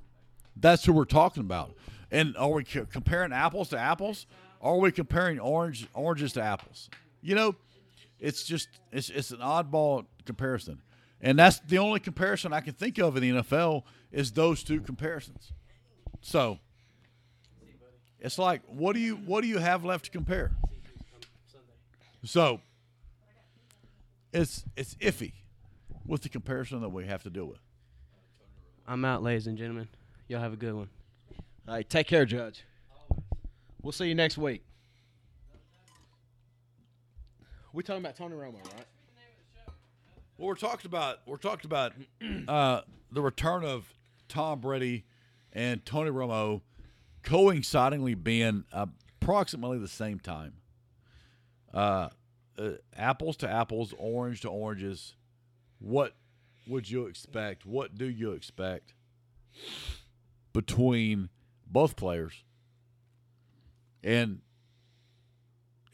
that's 0.55 0.85
who 0.85 0.93
we're 0.93 1.05
talking 1.05 1.41
about. 1.41 1.73
And 2.11 2.35
are 2.37 2.49
we 2.51 2.63
co- 2.63 2.85
comparing 2.85 3.33
apples 3.33 3.69
to 3.69 3.77
apples? 3.77 4.25
Or 4.59 4.75
are 4.75 4.79
we 4.79 4.91
comparing 4.91 5.39
orange 5.39 5.87
oranges 5.93 6.33
to 6.33 6.41
apples? 6.41 6.89
You 7.21 7.35
know, 7.35 7.55
it's 8.19 8.43
just 8.43 8.69
it's 8.91 9.09
it's 9.09 9.31
an 9.31 9.39
oddball 9.39 10.05
comparison, 10.25 10.81
and 11.21 11.37
that's 11.37 11.59
the 11.59 11.77
only 11.77 11.99
comparison 11.99 12.53
I 12.53 12.61
can 12.61 12.73
think 12.73 12.97
of 12.97 13.15
in 13.17 13.21
the 13.21 13.43
NFL 13.43 13.83
is 14.11 14.31
those 14.31 14.63
two 14.63 14.81
comparisons. 14.81 15.51
So 16.21 16.59
it's 18.19 18.37
like, 18.37 18.61
what 18.67 18.93
do 18.93 18.99
you 18.99 19.15
what 19.15 19.41
do 19.41 19.47
you 19.47 19.59
have 19.59 19.85
left 19.85 20.05
to 20.05 20.11
compare? 20.11 20.51
So 22.23 22.61
it's 24.33 24.65
it's 24.75 24.95
iffy 24.95 25.33
with 26.05 26.21
the 26.21 26.29
comparison 26.29 26.81
that 26.81 26.89
we 26.89 27.05
have 27.05 27.23
to 27.23 27.29
deal 27.29 27.45
with. 27.45 27.59
I'm 28.87 29.03
out, 29.05 29.21
ladies 29.21 29.47
and 29.47 29.57
gentlemen. 29.57 29.87
Y'all 30.27 30.41
have 30.41 30.53
a 30.53 30.57
good 30.57 30.73
one. 30.73 30.89
All 31.67 31.75
right, 31.75 31.89
take 31.89 32.07
care, 32.07 32.25
Judge. 32.25 32.63
We'll 33.81 33.91
see 33.91 34.07
you 34.07 34.15
next 34.15 34.37
week. 34.37 34.63
We 37.77 37.83
talking 37.83 38.03
about 38.03 38.15
Tony 38.15 38.33
Romo, 38.33 38.55
right? 38.55 38.87
Well, 40.39 40.47
we're 40.47 40.55
talking 40.55 40.87
about 40.87 41.19
we're 41.27 41.37
talking 41.37 41.67
about 41.67 41.93
uh, 42.47 42.81
the 43.11 43.21
return 43.21 43.63
of 43.63 43.93
Tom 44.27 44.61
Brady 44.61 45.05
and 45.53 45.85
Tony 45.85 46.09
Romo 46.09 46.61
coincidingly 47.21 48.15
being 48.15 48.63
approximately 48.73 49.77
the 49.77 49.87
same 49.87 50.19
time. 50.19 50.53
Uh, 51.71 52.09
uh, 52.57 52.69
apples 52.95 53.37
to 53.37 53.47
apples, 53.47 53.93
orange 53.99 54.41
to 54.41 54.49
oranges. 54.49 55.13
What 55.77 56.15
would 56.65 56.89
you 56.89 57.05
expect? 57.05 57.63
What 57.63 57.95
do 57.95 58.05
you 58.05 58.31
expect 58.31 58.95
between 60.51 61.29
both 61.67 61.95
players? 61.95 62.43
And 64.03 64.41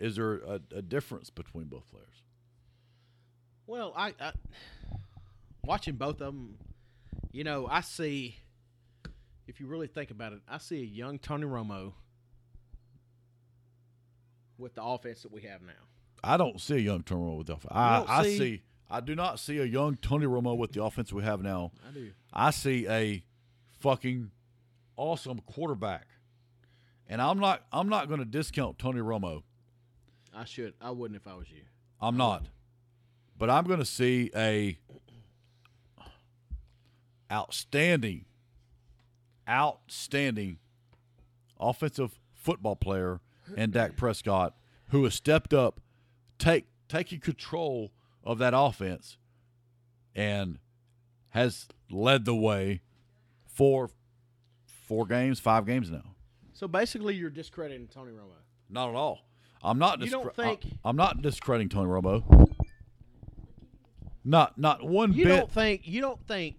is 0.03 0.17
there 0.17 0.35
a, 0.39 0.59
a 0.75 0.81
difference 0.81 1.29
between 1.29 1.65
both 1.65 1.89
players? 1.89 2.21
Well, 3.65 3.93
I, 3.95 4.13
I 4.19 4.33
watching 5.65 5.95
both 5.95 6.15
of 6.15 6.27
them, 6.33 6.57
you 7.31 7.43
know, 7.45 7.67
I 7.69 7.81
see. 7.81 8.35
If 9.47 9.59
you 9.59 9.67
really 9.67 9.87
think 9.87 10.11
about 10.11 10.33
it, 10.33 10.39
I 10.47 10.57
see 10.57 10.81
a 10.81 10.85
young 10.85 11.19
Tony 11.19 11.45
Romo 11.45 11.93
with 14.57 14.75
the 14.75 14.83
offense 14.83 15.23
that 15.23 15.31
we 15.31 15.41
have 15.43 15.61
now. 15.61 15.71
I 16.23 16.37
don't 16.37 16.59
see 16.59 16.75
a 16.75 16.79
young 16.79 17.03
Tony 17.03 17.21
Romo 17.21 17.37
with 17.39 17.47
the 17.47 17.53
offense. 17.53 17.71
I, 17.71 18.05
I 18.07 18.23
see- 18.23 18.37
see. 18.37 18.61
I 18.89 18.99
do 18.99 19.15
not 19.15 19.39
see 19.39 19.57
a 19.57 19.65
young 19.65 19.95
Tony 19.95 20.25
Romo 20.27 20.55
with 20.55 20.73
the 20.73 20.83
offense 20.83 21.11
we 21.11 21.23
have 21.23 21.41
now. 21.41 21.71
I 21.87 21.93
do. 21.93 22.11
I 22.31 22.51
see 22.51 22.87
a 22.87 23.23
fucking 23.79 24.29
awesome 24.97 25.39
quarterback, 25.39 26.05
and 27.07 27.21
I'm 27.21 27.39
not. 27.39 27.63
I'm 27.71 27.87
not 27.89 28.07
going 28.07 28.19
to 28.19 28.25
discount 28.25 28.77
Tony 28.77 28.99
Romo. 28.99 29.43
I 30.35 30.45
should. 30.45 30.73
I 30.81 30.91
wouldn't 30.91 31.19
if 31.19 31.27
I 31.27 31.35
was 31.35 31.49
you. 31.49 31.61
I'm 32.01 32.17
not, 32.17 32.45
but 33.37 33.49
I'm 33.49 33.65
going 33.65 33.79
to 33.79 33.85
see 33.85 34.29
a 34.35 34.77
outstanding, 37.31 38.25
outstanding 39.47 40.59
offensive 41.59 42.19
football 42.33 42.75
player 42.75 43.21
and 43.55 43.71
Dak 43.71 43.95
Prescott 43.97 44.55
who 44.89 45.03
has 45.05 45.15
stepped 45.15 45.53
up, 45.53 45.81
take 46.37 46.67
taking 46.87 47.19
control 47.19 47.91
of 48.23 48.37
that 48.37 48.53
offense, 48.55 49.17
and 50.15 50.59
has 51.29 51.67
led 51.89 52.25
the 52.25 52.35
way 52.35 52.81
for 53.47 53.89
four 54.65 55.07
games, 55.07 55.39
five 55.39 55.65
games 55.65 55.89
now. 55.89 56.13
So 56.53 56.67
basically, 56.67 57.15
you're 57.15 57.31
discrediting 57.31 57.87
Tony 57.87 58.11
Romo. 58.11 58.35
Not 58.69 58.89
at 58.89 58.95
all. 58.95 59.25
I'm 59.63 59.79
not. 59.79 60.01
You 60.01 60.09
don't 60.09 60.35
think- 60.35 60.61
I, 60.83 60.89
am 60.89 60.95
not 60.95 61.21
discrediting 61.21 61.69
Tony 61.69 61.89
Romo. 61.89 62.49
Not 64.25 64.57
not 64.57 64.83
one 64.83 65.13
You 65.13 65.25
bit. 65.25 65.37
don't 65.37 65.51
think? 65.51 65.81
You 65.87 66.01
don't 66.01 66.25
think? 66.27 66.55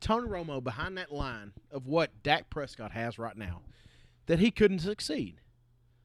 Tony 0.00 0.28
Romo 0.28 0.62
behind 0.62 0.98
that 0.98 1.10
line 1.10 1.52
of 1.70 1.86
what 1.86 2.22
Dak 2.22 2.50
Prescott 2.50 2.92
has 2.92 3.18
right 3.18 3.36
now, 3.36 3.62
that 4.26 4.38
he 4.38 4.50
couldn't 4.50 4.80
succeed 4.80 5.40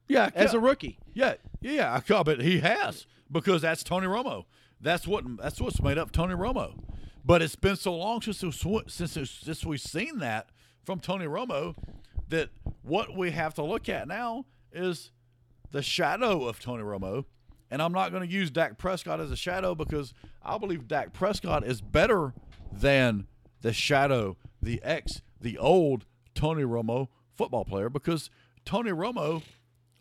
Yeah, 0.07 0.29
as 0.33 0.53
a 0.53 0.59
rookie. 0.59 0.99
yeah, 1.13 1.33
yeah. 1.59 1.93
I 1.93 1.99
call, 1.99 2.27
it. 2.29 2.39
he 2.39 2.59
has 2.59 3.05
because 3.29 3.61
that's 3.61 3.83
Tony 3.83 4.07
Romo. 4.07 4.45
That's 4.79 5.05
what 5.05 5.25
that's 5.37 5.59
what's 5.59 5.81
made 5.81 5.97
up 5.97 6.11
Tony 6.13 6.33
Romo. 6.33 6.79
But 7.25 7.41
it's 7.41 7.57
been 7.57 7.75
so 7.75 7.93
long 7.95 8.21
since 8.21 8.37
since 8.87 9.29
since 9.29 9.65
we've 9.65 9.81
seen 9.81 10.19
that 10.19 10.47
from 10.85 11.01
Tony 11.01 11.25
Romo 11.25 11.75
that 12.29 12.49
what 12.83 13.15
we 13.17 13.31
have 13.31 13.53
to 13.55 13.63
look 13.63 13.89
at 13.89 14.07
now 14.07 14.45
is 14.71 15.11
the 15.71 15.81
shadow 15.81 16.47
of 16.47 16.59
Tony 16.59 16.83
Romo. 16.83 17.25
And 17.71 17.81
I'm 17.81 17.91
not 17.91 18.11
going 18.11 18.27
to 18.27 18.33
use 18.33 18.49
Dak 18.49 18.77
Prescott 18.77 19.19
as 19.19 19.31
a 19.31 19.35
shadow 19.35 19.75
because 19.75 20.13
I 20.41 20.57
believe 20.57 20.87
Dak 20.87 21.13
Prescott 21.13 21.63
is 21.63 21.81
better 21.81 22.33
than 22.71 23.27
the 23.61 23.73
shadow, 23.73 24.37
the 24.61 24.81
ex, 24.83 25.21
the 25.39 25.57
old 25.57 26.05
Tony 26.33 26.63
Romo 26.63 27.09
football 27.35 27.65
player 27.65 27.89
because 27.89 28.29
Tony 28.65 28.91
Romo 28.91 29.43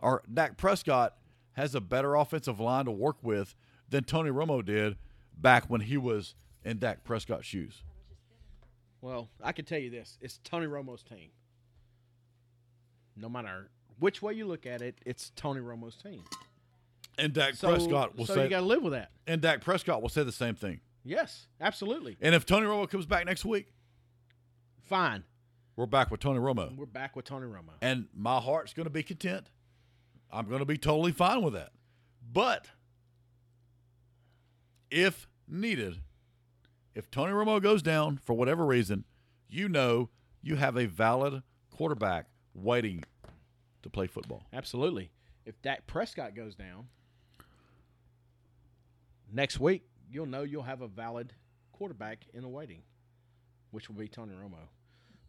or 0.00 0.22
Dak 0.33 0.57
Prescott 0.57 1.16
has 1.52 1.74
a 1.74 1.81
better 1.81 2.14
offensive 2.14 2.61
line 2.61 2.87
to 2.87 2.90
work 2.90 3.16
with 3.22 3.54
than 3.88 4.04
Tony 4.04 4.31
Romo 4.31 4.64
did 4.64 4.96
back 5.37 5.64
when 5.68 5.83
he 5.83 5.96
was 5.96 6.35
in 6.64 6.78
Dak 6.78 7.04
Prescott's 7.04 7.46
shoes. 7.46 7.83
Well, 9.00 9.28
I 9.42 9.52
can 9.52 9.64
tell 9.64 9.78
you 9.78 9.90
this: 9.90 10.18
it's 10.20 10.38
Tony 10.42 10.66
Romo's 10.66 11.02
team. 11.02 11.31
No 13.16 13.28
matter 13.28 13.70
which 13.98 14.22
way 14.22 14.32
you 14.34 14.46
look 14.46 14.66
at 14.66 14.82
it, 14.82 14.98
it's 15.06 15.30
Tony 15.37 15.61
Romo's 15.61 15.96
team. 15.96 16.22
And 17.18 17.32
Dak 17.32 17.54
So, 17.54 17.68
Prescott 17.68 18.16
will 18.16 18.26
so 18.26 18.34
say 18.34 18.44
you 18.44 18.48
got 18.50 18.61
to 18.61 18.66
live 18.66 18.82
with 18.82 18.92
that. 18.92 19.11
and 19.26 19.40
Dak 19.40 19.61
Prescott 19.61 20.00
will 20.02 20.08
say 20.08 20.22
the 20.22 20.32
same 20.32 20.54
thing. 20.54 20.80
Yes, 21.04 21.46
absolutely. 21.61 22.16
And 22.20 22.34
if 22.34 22.46
Tony 22.46 22.66
Romo 22.66 22.88
comes 22.88 23.06
back 23.06 23.24
next 23.26 23.44
week, 23.44 23.72
Fine. 24.84 25.24
we're 25.76 25.87
back 25.87 26.11
with 26.11 26.20
Tony 26.20 26.38
Romo. 26.38 26.76
We're 26.76 26.87
back 26.87 27.16
with 27.16 27.24
Tony 27.24 27.46
Romo. 27.46 27.72
and 27.82 28.06
my 28.14 28.38
heart's 28.38 28.72
going 28.72 28.84
to 28.87 28.90
be 28.90 29.02
content. 29.02 29.50
I'm 30.30 30.46
going 30.48 30.61
to 30.61 30.64
be 30.66 30.76
totally 30.78 31.12
fine 31.12 31.42
with 31.42 31.54
that. 31.54 31.70
But 32.32 32.68
if 34.90 35.28
needed, 35.48 36.00
if 36.94 37.11
Tony 37.11 37.32
Romo 37.32 37.61
goes 37.62 37.82
down 37.82 38.18
for 38.18 38.34
whatever 38.34 38.64
reason, 38.64 39.04
you 39.48 39.68
know 39.68 40.11
you 40.42 40.56
have 40.56 40.76
a 40.76 40.87
valid 40.87 41.42
quarterback 41.70 42.26
waiting 42.54 43.04
to 43.90 43.94
play 43.94 44.07
football. 44.07 44.44
Absolutely. 44.53 45.11
If 45.44 45.61
Dak 45.62 45.87
Prescott 45.87 46.35
goes 46.35 46.55
down 46.55 46.88
next 49.33 49.59
week, 49.59 49.83
you'll 50.11 50.27
know 50.27 50.42
you'll 50.42 50.62
have 50.62 50.83
a 50.83 50.88
valid 50.88 51.33
quarterback 51.72 52.27
in 52.35 52.42
the 52.42 52.48
waiting, 52.48 52.83
which 53.70 53.88
will 53.88 53.96
be 53.96 54.09
Tony 54.09 54.35
Romo. 54.35 54.68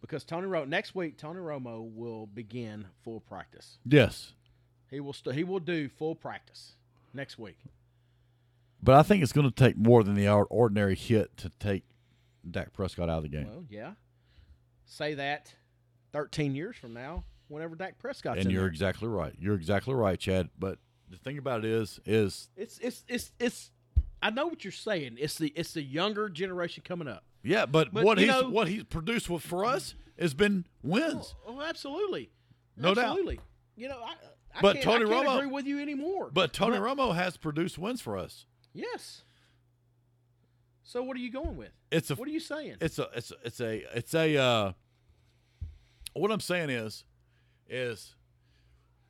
Because 0.02 0.24
Tony 0.24 0.48
Romo 0.48 0.67
next 0.67 0.95
week, 0.95 1.17
Tony 1.17 1.39
Romo 1.39 1.89
will 1.93 2.26
begin 2.26 2.86
full 3.04 3.19
practice. 3.19 3.78
Yes. 3.86 4.34
He 4.89 5.00
will 5.00 5.13
st- 5.13 5.36
he 5.36 5.43
will 5.43 5.60
do 5.60 5.89
full 5.89 6.15
practice 6.15 6.74
next 7.13 7.38
week. 7.38 7.58
But 8.82 8.95
I 8.95 9.04
think 9.04 9.24
it's 9.24 9.34
going 9.34 9.50
to 9.50 9.54
take 9.54 9.78
more 9.78 10.04
than 10.04 10.15
the 10.15 10.30
ordinary 10.30 10.95
hit 10.95 11.36
to 11.38 11.50
take 11.60 11.84
Dak 12.50 12.72
Prescott 12.74 13.10
out 13.10 13.17
of 13.17 13.24
the 13.24 13.30
game. 13.30 13.48
Well, 13.48 13.65
yeah. 13.69 13.91
Say 14.86 15.15
that 15.15 15.54
13 16.13 16.56
years 16.56 16.78
from 16.78 16.93
now, 16.93 17.26
whenever 17.49 17.75
Dak 17.75 17.99
Prescott's 17.99 18.41
and 18.41 18.51
you're 18.51 18.62
there. 18.62 18.69
exactly 18.69 19.07
right. 19.09 19.33
You're 19.38 19.55
exactly 19.55 19.93
right, 19.93 20.17
Chad. 20.17 20.49
But 20.57 20.79
the 21.09 21.17
thing 21.17 21.38
about 21.38 21.65
it 21.65 21.71
is, 21.71 21.99
is 22.05 22.49
It's 22.55 22.79
it's 22.79 23.03
it's 23.09 23.31
it's. 23.39 23.71
I 24.21 24.29
know 24.31 24.47
what 24.47 24.63
you're 24.63 24.71
saying. 24.71 25.17
It's 25.19 25.38
the 25.38 25.51
it's 25.55 25.73
the 25.73 25.81
younger 25.83 26.29
generation 26.29 26.83
coming 26.85 27.07
up. 27.07 27.23
Yeah, 27.43 27.65
but, 27.65 27.93
But, 27.93 28.03
what 28.03 28.17
he's 28.17 28.27
know- 28.27 28.49
what 28.49 28.67
he's 28.67 28.83
produced 28.83 29.29
with 29.29 29.43
for 29.43 29.63
us 29.65 29.95
has 30.19 30.33
been 30.33 30.65
wins. 30.83 31.35
Oh, 31.47 31.62
absolutely, 31.62 32.31
No 32.75 32.93
doubt. 32.93 33.05
absolutely. 33.05 33.39
You 33.77 33.88
know, 33.88 34.01
I, 34.03 34.12
I 34.53 34.62
But 34.62 34.81
Tony 34.81 35.05
I 35.05 35.07
Romo- 35.07 35.38
agree 35.38 35.47
with 35.49 35.65
you 35.65 35.79
anymore. 35.81 36.29
But 36.33 36.51
Tony 36.51 36.77
Romo 36.77 37.15
has 37.15 37.38
produced 37.38 37.77
wins 37.77 38.01
for 38.01 38.17
us. 38.17 38.45
yes. 38.73 39.23
So 40.83 41.03
what 41.03 41.15
are 41.15 41.19
you 41.19 41.31
going 41.31 41.55
with? 41.55 41.69
It's 41.91 42.09
a 42.09 42.15
What 42.15 42.27
are 42.27 42.31
you 42.31 42.39
saying? 42.39 42.77
it's 42.81 42.97
a 42.99 43.07
it's 43.15 43.31
a, 43.31 43.35
it's 43.45 43.62
a 43.62 43.85
it's 43.97 44.13
a 44.15 44.38
uh, 44.38 44.71
what 46.13 46.31
I'm 46.31 46.39
saying 46.39 46.71
is 46.71 47.03
is 47.69 48.15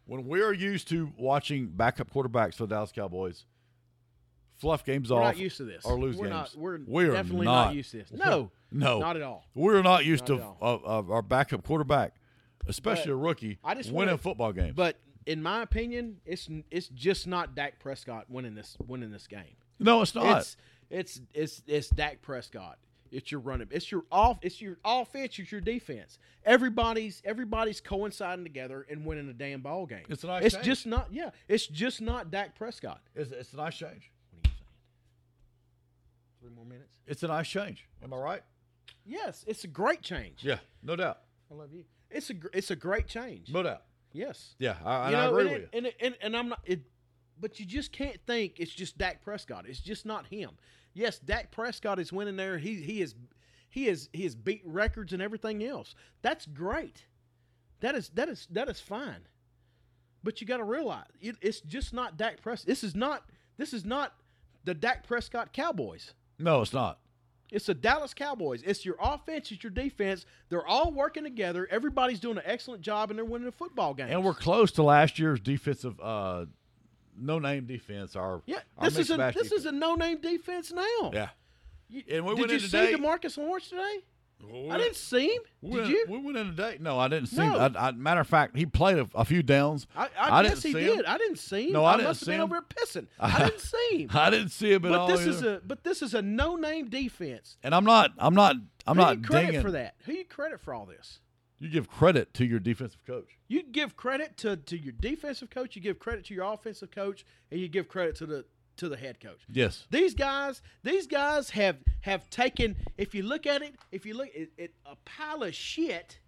when 0.06 0.26
we're 0.26 0.54
used 0.54 0.88
to 0.90 1.12
watching 1.18 1.68
backup 1.68 2.12
quarterbacks 2.12 2.56
for 2.56 2.64
the 2.66 2.76
Dallas 2.76 2.92
Cowboys 2.92 3.46
fluff 4.58 4.84
games 4.84 5.10
we're 5.10 5.18
off 5.18 5.24
not 5.36 5.38
used 5.38 5.58
to 5.58 5.64
this. 5.64 5.86
or 5.86 5.98
lose 6.00 6.18
we're 6.18 6.28
games. 6.28 6.54
Not, 6.54 6.56
we're, 6.62 6.80
We're 6.86 7.12
definitely 7.14 7.46
not. 7.46 7.66
not. 7.68 7.76
used 7.76 7.92
to 7.92 7.98
this. 7.98 8.12
No, 8.12 8.52
no, 8.72 9.00
not 9.00 9.16
at 9.16 9.22
all. 9.22 9.46
We're 9.56 9.82
not 9.82 10.04
used 10.06 10.28
Not 10.28 10.38
to 10.40 10.44
of, 10.62 10.84
of 10.84 11.12
our 11.12 11.22
backup 11.22 11.64
quarterback, 11.66 12.16
especially 12.68 13.06
But 13.08 13.14
a 13.14 13.16
rookie, 13.18 13.60
I 13.64 13.74
just 13.76 13.90
winning 13.92 14.08
wanna- 14.10 14.18
football 14.18 14.52
games. 14.52 14.74
But 14.76 14.98
in 15.26 15.42
my 15.42 15.62
opinion, 15.62 16.18
it's 16.26 16.50
it's 16.72 16.88
just 16.90 17.26
not 17.28 17.56
Dak 17.56 17.80
Prescott 17.80 18.26
winning 18.30 18.56
this 18.56 18.76
winning 18.86 19.12
this 19.12 19.28
game. 19.28 19.56
no, 19.80 20.02
it's 20.02 20.14
not. 20.16 20.40
It's 20.40 20.58
it's 20.90 21.22
it's 21.34 21.64
it's 21.68 21.90
Dak 21.90 22.22
Prescott. 22.22 22.80
It's 23.12 23.32
your 23.32 23.42
running. 23.42 23.68
It's 23.72 23.92
your 23.92 24.04
off. 24.12 24.38
It's 24.42 24.62
your 24.62 24.78
offense. 24.86 25.38
It's 25.40 25.52
your 25.52 25.62
defense. 25.62 26.18
Everybody's 26.46 27.22
everybody's 27.26 27.82
coinciding 27.82 28.46
together 28.46 28.86
and 28.90 29.06
winning 29.06 29.30
a 29.30 29.34
damn 29.34 29.62
ball 29.62 29.86
game. 29.86 30.06
It's 30.10 30.24
a 30.24 30.28
nice 30.28 30.46
It's 30.46 30.56
change. 30.56 30.66
just 30.66 30.86
not. 30.88 31.08
Yeah. 31.12 31.30
It's 31.48 31.68
just 31.68 32.02
not 32.02 32.32
Dak 32.32 32.56
Prescott. 32.58 33.02
it's, 33.16 33.32
it's 33.32 33.54
a 33.54 33.58
nice 33.58 33.76
change. 33.76 34.12
What 34.32 34.46
are 34.46 34.50
you 34.50 34.52
saying? 34.52 34.56
Three 36.42 36.50
more 36.56 36.66
minutes. 36.66 36.96
It's 37.08 37.24
a 37.24 37.28
nice 37.28 37.48
change. 37.48 37.88
Am 38.04 38.14
I 38.14 38.18
right? 38.18 38.42
Yes, 39.06 39.44
it's 39.48 39.64
a 39.64 39.68
great 39.68 40.02
change. 40.02 40.44
Yeah, 40.44 40.58
no 40.84 40.96
doubt. 40.96 41.20
I 41.52 41.56
love 41.56 41.74
you. 41.74 41.84
It's 42.12 42.30
a 42.30 42.34
it's 42.54 42.72
a 42.72 42.76
great 42.76 43.08
change. 43.08 43.50
No 43.52 43.64
doubt. 43.64 43.82
Yes. 44.14 44.56
Yeah, 44.60 44.76
I, 44.86 45.04
and 45.06 45.12
you 45.12 45.18
I 45.18 45.26
know, 45.26 45.30
agree 45.36 45.42
and, 45.42 45.52
with 45.54 45.62
it- 45.64 45.70
you. 45.74 45.78
and, 45.78 45.94
and 46.02 46.16
and 46.22 46.38
I'm 46.38 46.50
not. 46.50 46.60
It, 46.66 46.82
but 47.42 47.60
you 47.60 47.66
just 47.66 47.92
can't 47.92 48.18
think 48.28 48.60
it's 48.60 48.72
just 48.74 48.98
Dak 48.98 49.24
Prescott. 49.24 49.66
It's 49.68 49.80
just 49.80 50.06
not 50.06 50.26
him. 50.28 50.52
Yes, 50.94 51.20
Dak 51.20 51.52
Prescott 51.52 52.00
is 52.00 52.12
winning 52.12 52.36
there. 52.36 52.58
He 52.58 52.76
he 52.76 53.02
is 53.02 53.16
he 53.70 53.88
is 53.88 54.10
he 54.14 54.24
has 54.24 54.36
beat 54.36 54.62
records 54.66 55.14
and 55.14 55.22
everything 55.22 55.64
else. 55.64 55.96
That's 56.22 56.46
great. 56.46 57.06
That 57.82 57.96
is 57.96 58.10
that 58.10 58.30
is 58.30 58.48
that 58.52 58.70
is 58.70 58.80
fine. 58.80 59.28
But 60.24 60.42
you 60.42 60.48
got 60.48 60.58
to 60.58 60.64
realize 60.66 61.06
it, 61.22 61.38
it's 61.42 61.62
just 61.62 61.94
not 61.94 62.18
Dak 62.18 62.42
Prescott. 62.42 62.68
This 62.68 62.84
is 62.84 62.96
not 62.96 63.30
this 63.58 63.74
is 63.74 63.86
not 63.86 64.14
the 64.64 64.74
Dak 64.74 65.08
Prescott 65.08 65.54
Cowboys. 65.54 66.14
No, 66.38 66.62
it's 66.62 66.74
not. 66.74 67.00
It's 67.52 67.66
the 67.66 67.74
Dallas 67.74 68.14
Cowboys. 68.14 68.62
It's 68.64 68.86
your 68.86 68.96
offense. 69.02 69.52
It's 69.52 69.64
your 69.64 69.72
defense. 69.72 70.26
They're 70.50 70.68
all 70.68 70.92
working 70.92 71.24
together. 71.24 71.68
Everybody's 71.72 72.20
doing 72.20 72.38
an 72.38 72.44
excellent 72.46 72.82
job, 72.82 73.10
and 73.10 73.18
they're 73.18 73.26
winning 73.26 73.48
a 73.48 73.52
football 73.52 73.94
game. 73.94 74.08
And 74.10 74.24
we're 74.24 74.36
close 74.36 74.72
to 74.74 74.84
last 74.84 75.18
year's 75.18 75.40
defensive, 75.40 76.00
uh, 76.00 76.46
no-name 77.18 77.66
defense. 77.66 78.16
Our 78.16 78.42
Yeah, 78.46 78.60
our 78.78 78.90
this 78.90 78.98
is 79.00 79.12
a 79.12 79.32
this 79.36 79.52
is 79.52 79.66
a 79.66 79.72
no-name 79.72 80.20
defense 80.22 80.72
now. 80.72 81.12
yeah. 81.14 81.30
You- 81.90 82.04
And 82.12 82.26
we 82.26 82.36
did 82.36 82.50
you 82.50 82.56
in 82.56 82.60
see 82.62 82.68
today- 82.68 82.94
Demarcus 82.94 83.38
Lawrence 83.38 83.70
today? 83.70 84.00
We 84.42 84.70
I 84.70 84.78
didn't 84.78 84.96
see 84.96 85.28
him. 85.36 85.42
We 85.62 85.72
Did 85.72 85.80
went, 85.80 85.90
you? 85.90 86.06
We 86.08 86.18
went 86.20 86.38
in 86.38 86.48
today. 86.52 86.78
No, 86.80 86.98
I 86.98 87.10
didn't 87.10 87.28
see. 87.28 87.36
No. 87.46 87.60
him. 87.60 87.76
I, 87.76 87.88
I, 87.90 87.92
matter 87.92 88.22
of 88.22 88.28
fact, 88.28 88.56
he 88.56 88.66
played 88.66 88.98
a, 88.98 89.06
a 89.14 89.26
few 89.26 89.44
downs. 89.44 89.86
I, 89.94 90.08
I, 90.18 90.42
didn't 90.44 90.56
guess 90.56 90.64
he 90.64 90.72
see 90.72 90.80
did. 90.80 91.00
him. 91.00 91.06
I 91.10 91.18
didn't 91.18 91.40
see 91.40 91.68
him. 91.68 91.74
No, 91.74 91.84
I 91.84 91.98
didn't 91.98 92.08
must 92.08 92.22
have 92.22 92.28
been 92.28 92.36
him. 92.36 92.42
over 92.44 92.62
pissing. 92.62 93.08
I 93.20 93.38
didn't 93.50 93.60
see 93.60 94.04
him. 94.04 94.10
I 94.14 94.30
didn't 94.30 94.50
see 94.50 94.72
him 94.72 94.86
at 94.86 94.90
but 94.92 94.98
all. 95.00 95.08
this 95.10 95.26
is 95.26 95.42
a 95.44 95.62
but 95.68 95.84
this 95.84 96.02
is 96.02 96.14
a 96.14 96.22
no-name 96.22 96.90
defense. 96.90 97.58
and 97.64 97.76
I'm 97.76 97.84
not. 97.84 98.12
I'm 98.18 98.34
not. 98.34 98.56
I'm 98.88 98.96
Who 98.96 99.02
not 99.02 99.18
you 99.18 99.24
credit 99.24 99.46
dinging. 99.48 99.62
for 99.62 99.72
that? 99.72 99.96
Who 100.06 100.14
you 100.14 100.24
credit 100.24 100.62
for 100.62 100.74
all 100.74 100.86
this? 100.86 101.20
You 101.60 101.70
give 101.70 101.90
credit 101.90 102.34
to 102.36 102.46
your 102.46 102.60
defensive 102.60 103.06
coach. 103.06 103.38
You 103.48 103.64
give 103.64 103.98
credit 103.98 104.38
to, 104.38 104.56
to 104.56 104.78
your 104.78 104.94
defensive 104.94 105.50
coach. 105.50 105.76
You 105.76 105.82
give 105.82 106.00
credit 106.00 106.26
to 106.26 106.34
your 106.34 106.46
offensive 106.52 106.90
coach, 106.92 107.26
and 107.52 107.60
you 107.60 107.68
give 107.68 107.88
credit 107.88 108.16
to 108.18 108.26
the 108.26 108.46
to 108.78 108.88
the 108.88 108.96
head 108.96 109.20
coach. 109.20 109.42
Yes. 109.52 109.86
These 109.92 110.14
guys, 110.14 110.62
these 110.84 111.06
guys 111.06 111.50
have 111.50 111.78
have 112.02 112.30
taken. 112.30 112.78
If 112.98 113.14
you 113.14 113.24
look 113.24 113.46
at 113.46 113.62
it, 113.62 113.76
if 113.92 114.06
you 114.06 114.14
look 114.16 114.30
at 114.30 114.48
it, 114.58 114.74
a 114.86 114.96
pile 115.04 115.44
of 115.44 115.54
shit, 115.54 116.20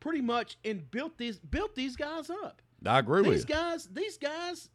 pretty 0.00 0.20
much, 0.20 0.58
and 0.64 0.90
built 0.90 1.16
these 1.16 1.38
built 1.38 1.74
these 1.74 1.96
guys 1.96 2.28
up. 2.28 2.60
I 2.84 2.98
agree 2.98 3.22
These 3.22 3.30
with 3.30 3.48
you. 3.48 3.54
guys, 3.54 3.86
these 3.86 4.18
guys 4.18 4.68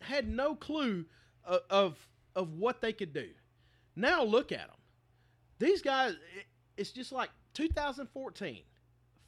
had 0.00 0.28
no 0.28 0.54
clue 0.54 1.06
of, 1.44 1.60
of 1.70 2.08
of 2.34 2.52
what 2.54 2.80
they 2.80 2.92
could 2.92 3.12
do. 3.12 3.28
Now 3.96 4.24
look 4.24 4.52
at 4.52 4.66
them. 4.66 4.76
These 5.58 5.82
guys, 5.82 6.12
it, 6.36 6.46
it's 6.76 6.90
just 6.90 7.12
like 7.12 7.30
2014 7.54 8.62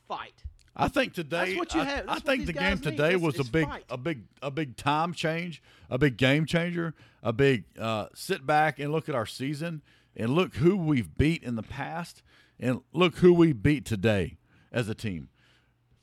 fight. 0.08 0.44
I 0.76 0.88
think 0.88 1.14
today. 1.14 1.46
That's 1.54 1.56
what 1.58 1.74
you 1.74 1.80
I, 1.80 1.84
have. 1.84 2.04
I 2.08 2.18
think 2.20 2.46
the 2.46 2.52
game 2.52 2.78
today 2.78 3.14
It's- 3.14 3.20
was 3.20 3.38
a 3.40 3.44
big, 3.50 3.66
fight. 3.66 3.84
a 3.90 3.96
big, 3.98 4.22
a 4.40 4.50
big 4.50 4.76
time 4.76 5.12
change, 5.12 5.62
a 5.90 5.98
big 5.98 6.16
game 6.16 6.46
changer, 6.46 6.94
a 7.22 7.32
big 7.32 7.64
uh, 7.78 8.06
sit 8.14 8.46
back 8.46 8.78
and 8.78 8.92
look 8.92 9.08
at 9.08 9.14
our 9.14 9.26
season 9.26 9.82
and 10.16 10.30
look 10.30 10.56
who 10.56 10.76
we've 10.76 11.16
beat 11.16 11.42
in 11.42 11.56
the 11.56 11.62
past 11.62 12.22
and 12.58 12.80
look 12.92 13.16
who 13.16 13.32
we 13.32 13.52
beat 13.52 13.84
today 13.84 14.38
as 14.72 14.88
a 14.88 14.94
team. 14.94 15.28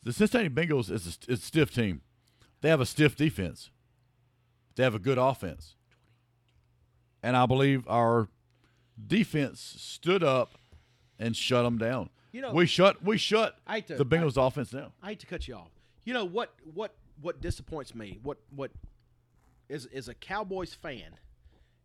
The 0.03 0.11
Cincinnati 0.13 0.49
Bengals 0.49 0.91
is 0.91 1.17
a, 1.27 1.31
is 1.31 1.39
a 1.39 1.43
stiff 1.43 1.73
team. 1.73 2.01
They 2.61 2.69
have 2.69 2.81
a 2.81 2.85
stiff 2.85 3.15
defense. 3.15 3.69
They 4.75 4.83
have 4.83 4.95
a 4.95 4.99
good 4.99 5.17
offense, 5.17 5.75
and 7.23 7.35
I 7.35 7.45
believe 7.47 7.83
our 7.87 8.27
defense 9.07 9.75
stood 9.79 10.23
up 10.23 10.51
and 11.19 11.35
shut 11.35 11.63
them 11.63 11.77
down. 11.77 12.09
You 12.31 12.41
know- 12.41 12.53
we 12.53 12.65
shut 12.65 13.03
we 13.03 13.17
shut 13.17 13.57
I 13.65 13.79
to- 13.81 13.95
the 13.95 14.05
Bengals 14.05 14.37
offense 14.37 14.69
down. 14.71 14.91
I 15.01 15.09
hate 15.09 15.19
to 15.21 15.25
cut 15.27 15.47
you 15.47 15.55
off. 15.55 15.71
You 16.03 16.13
know 16.13 16.25
what? 16.25 16.53
What? 16.73 16.95
What 17.21 17.41
disappoints 17.41 17.95
me? 17.95 18.19
What? 18.23 18.37
What? 18.55 18.71
Is 19.69 19.85
is 19.87 20.07
a 20.07 20.13
Cowboys 20.13 20.73
fan, 20.73 21.17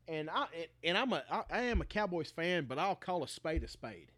and 0.07 0.31
I 0.31 0.47
and 0.85 0.97
I'm 0.97 1.13
a 1.13 1.25
I, 1.31 1.43
I 1.51 1.63
am 1.63 1.81
a 1.81 1.85
Cowboys 1.85 2.31
fan, 2.31 2.67
but 2.69 2.79
I'll 2.79 2.95
call 2.95 3.25
a 3.25 3.29
spade 3.29 3.65
a 3.65 3.69
spade. 3.69 4.13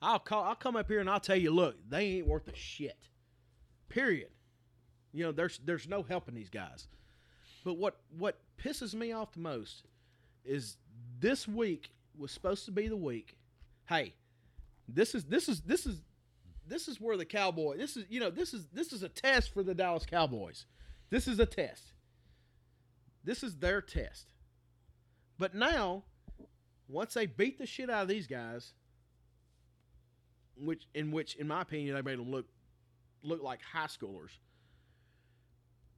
I'll 0.00 0.18
call. 0.18 0.44
I'll 0.44 0.54
come 0.54 0.76
up 0.76 0.88
here 0.88 1.00
and 1.00 1.10
I'll 1.10 1.20
tell 1.20 1.36
you, 1.36 1.50
look, 1.50 1.76
they 1.88 2.06
ain't 2.18 2.26
worth 2.26 2.48
a 2.48 2.56
shit. 2.56 3.08
Period. 3.88 4.30
You 5.12 5.24
know, 5.24 5.32
there's 5.32 5.60
there's 5.64 5.86
no 5.88 6.02
helping 6.02 6.34
these 6.34 6.48
guys. 6.50 6.88
But 7.64 7.74
what 7.76 7.98
what 8.18 8.38
pisses 8.62 8.94
me 8.94 9.12
off 9.12 9.32
the 9.32 9.40
most 9.40 9.84
is 10.44 10.76
this 11.20 11.46
week 11.46 11.90
was 12.16 12.30
supposed 12.32 12.64
to 12.64 12.70
be 12.72 12.88
the 12.88 12.96
week. 12.96 13.36
Hey, 13.88 14.14
this 14.88 15.14
is 15.14 15.24
this 15.24 15.48
is 15.48 15.60
this 15.62 15.86
is 15.86 16.00
this 16.66 16.88
is 16.88 17.00
where 17.00 17.16
the 17.16 17.24
cowboy 17.24 17.76
this 17.76 17.96
is 17.96 18.04
you 18.08 18.20
know 18.20 18.30
this 18.30 18.54
is 18.54 18.66
this 18.72 18.92
is 18.92 19.02
a 19.02 19.08
test 19.08 19.52
for 19.52 19.62
the 19.62 19.74
Dallas 19.74 20.06
Cowboys. 20.06 20.66
This 21.10 21.28
is 21.28 21.38
a 21.38 21.46
test. 21.46 21.92
This 23.24 23.42
is 23.42 23.56
their 23.56 23.80
test. 23.80 24.32
But 25.38 25.54
now, 25.54 26.04
once 26.88 27.14
they 27.14 27.26
beat 27.26 27.58
the 27.58 27.66
shit 27.66 27.90
out 27.90 28.02
of 28.02 28.08
these 28.08 28.26
guys, 28.26 28.72
which 30.56 30.86
in 30.94 31.10
which 31.12 31.36
in 31.36 31.48
my 31.48 31.62
opinion 31.62 31.94
they 31.94 32.02
made 32.02 32.18
them 32.18 32.30
look 32.30 32.46
look 33.22 33.42
like 33.42 33.60
high 33.62 33.86
schoolers. 33.86 34.30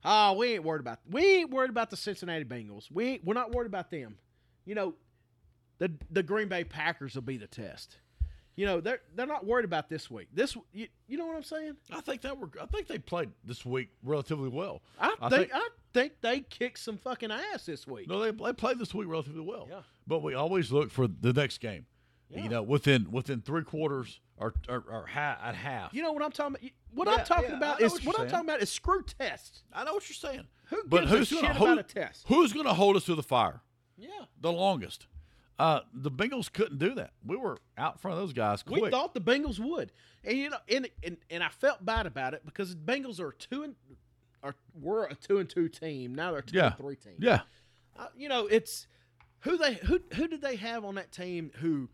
Oh, 0.05 0.35
we 0.35 0.55
ain't 0.55 0.65
worried 0.65 0.81
about 0.81 1.01
we 1.09 1.39
ain't 1.39 1.51
worried 1.51 1.71
about 1.71 1.91
the 1.91 1.97
Cincinnati 1.97 2.45
Bengals. 2.45 2.91
We 2.91 3.05
ain't, 3.07 3.25
we're 3.25 3.35
not 3.35 3.53
worried 3.53 3.67
about 3.67 3.91
them. 3.91 4.17
You 4.65 4.75
know, 4.75 4.95
the 5.79 5.93
the 6.11 6.23
Green 6.23 6.49
Bay 6.49 6.65
Packers 6.65 7.15
will 7.15 7.23
be 7.23 7.37
the 7.37 7.47
test. 7.47 7.97
You 8.57 8.67
know, 8.67 8.81
they're 8.81 9.01
they're 9.17 9.27
not 9.27 9.45
worried 9.45 9.65
about 9.65 9.89
this 9.89 10.11
week. 10.11 10.29
This 10.33 10.57
you, 10.73 10.87
you 11.09 11.19
know 11.19 11.27
what 11.27 11.37
I'm 11.37 11.43
saying? 11.43 11.77
I 11.93 12.01
think 12.01 12.23
that 12.23 12.39
were 12.39 12.49
I 12.61 12.67
think 12.67 12.87
they 12.87 12.99
played 12.99 13.31
this 13.45 13.65
week 13.67 13.89
relatively 14.05 14.49
well. 14.49 14.81
I, 15.01 15.15
I 15.21 15.29
think, 15.29 15.51
think- 15.51 15.55
I 15.55 15.69
think 15.93 16.13
they 16.21 16.41
kicked 16.41 16.79
some 16.79 16.97
fucking 16.99 17.31
ass 17.33 17.67
this 17.67 17.87
week. 17.87 18.09
No, 18.09 18.21
they, 18.21 18.31
they 18.31 18.53
played 18.53 18.79
this 18.79 18.95
week 18.95 19.09
relatively 19.09 19.41
well. 19.41 19.67
Yeah. 19.69 19.81
But 20.07 20.23
we 20.23 20.35
always 20.35 20.71
look 20.71 20.91
for 20.93 21.09
the 21.09 21.33
next 21.33 21.59
game. 21.59 21.87
Yeah. 22.31 22.43
You 22.45 22.49
know, 22.49 22.63
within 22.63 23.11
within 23.11 23.41
three 23.43 23.65
quarters 23.65 24.21
or 24.37 24.55
or, 24.69 24.85
or 24.89 25.07
ha- 25.07 25.39
at 25.43 25.55
half. 25.57 25.93
You 25.93 26.03
know 26.03 26.13
what 26.13 26.23
I'm 26.25 26.31
talking 26.33 26.57
about? 26.57 26.71
What 26.95 27.09
Yeah, 27.09 27.15
I'm 27.17 27.25
talking 27.25 27.51
yeah, 27.51 27.57
about 27.57 27.81
is 27.81 27.93
what 27.93 28.05
what, 28.07 28.21
I'm 28.21 28.29
talking 28.29 28.49
about 28.49 28.63
is 28.63 28.71
screw 28.71 29.03
tests. 29.03 29.63
I 29.73 29.83
know 29.85 29.95
what 29.95 30.09
you're 30.09 30.15
saying. 30.15 30.47
Who 30.67 30.79
but 30.87 31.01
gives 31.01 31.13
a 31.13 31.17
who's 31.19 31.29
shit 31.29 31.41
gonna 31.43 31.51
about 31.55 31.59
hold, 31.67 31.79
a 31.79 31.83
test? 31.83 32.25
Who's 32.29 32.53
going 32.53 32.67
to 32.67 32.73
hold 32.73 32.97
us 32.97 33.05
to 33.07 33.15
the 33.17 33.23
fire 33.23 33.61
Yeah. 33.99 34.09
the 34.41 34.53
longest? 34.53 35.07
Uh, 35.59 35.81
the 35.93 36.11
Bengals 36.11 36.53
couldn't 36.53 36.79
do 36.79 36.95
that. 36.97 37.13
We 37.25 37.37
were 37.37 37.59
out 37.79 37.95
in 37.95 37.99
front 37.99 38.17
of 38.17 38.21
those 38.23 38.33
guys 38.33 38.63
quick. 38.63 38.83
We 38.83 38.91
thought 38.91 39.15
the 39.15 39.21
Bengals 39.21 39.61
would, 39.61 39.93
and 40.25 40.37
you 40.37 40.51
know, 40.51 40.57
and 40.69 40.89
and, 41.05 41.17
and 41.31 41.43
I 41.45 41.49
felt 41.49 41.85
bad 41.85 42.07
about 42.07 42.35
it 42.35 42.43
because 42.45 42.75
the 42.75 42.81
Bengals 42.81 43.21
are 43.21 43.33
two 43.33 43.63
and 43.63 43.75
are 44.43 44.55
were 44.81 45.05
a 45.05 45.15
two 45.15 45.39
and 45.39 45.49
two 45.49 45.69
team. 45.69 46.15
Now 46.15 46.33
they're 46.33 46.43
two 46.43 46.57
yeah, 46.57 46.67
and 46.67 46.77
three 46.77 46.97
team. 46.97 47.15
yeah. 47.19 47.41
Uh, 47.97 48.07
you 48.17 48.29
know, 48.29 48.47
it's 48.47 48.89
who 49.41 49.57
they 49.57 49.75
who 49.75 50.01
who 50.15 50.27
did 50.27 50.43
they 50.43 50.57
have 50.57 50.85
on 50.85 50.97
that 50.97 51.13
team 51.13 51.53
who 51.61 51.89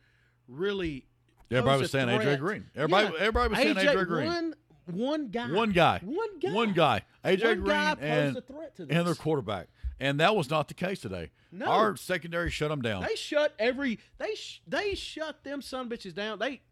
really 0.48 1.06
Everybody 1.50 1.82
was 1.82 1.90
saying 1.90 2.08
AJ? 2.08 2.38
Green. 2.38 2.70
Everybody, 2.76 3.06
Yeah. 3.06 3.20
everybody 3.20 3.50
was 3.50 3.58
saying 3.58 3.76
AJ 3.76 4.06
Green. 4.06 4.26
One, 4.26 4.54
one 4.86 5.28
guy. 5.28 5.50
One 5.50 5.72
guy. 5.72 6.00
One 6.04 6.38
guy. 6.38 6.52
One 6.52 6.72
guy. 6.72 7.02
AJ 7.24 7.44
One 7.44 7.60
Green 7.60 7.66
guy 7.66 7.96
and, 8.00 8.36
a 8.36 8.40
threat 8.40 8.76
to 8.76 8.82
and 8.88 9.06
their 9.06 9.14
quarterback. 9.14 9.68
And 10.00 10.18
that 10.20 10.34
was 10.34 10.48
not 10.48 10.66
the 10.68 10.74
case 10.74 11.00
today. 11.00 11.30
No. 11.52 11.66
Our 11.66 11.96
secondary 11.96 12.50
shut 12.50 12.70
them 12.70 12.80
down. 12.80 13.02
They 13.02 13.16
shut 13.16 13.54
every 13.58 13.98
they 14.18 14.34
sh- 14.34 14.62
they 14.66 14.94
shut 14.94 15.44
them 15.44 15.60
son 15.60 15.88
bitches 15.90 16.14
down. 16.14 16.38
They 16.38 16.62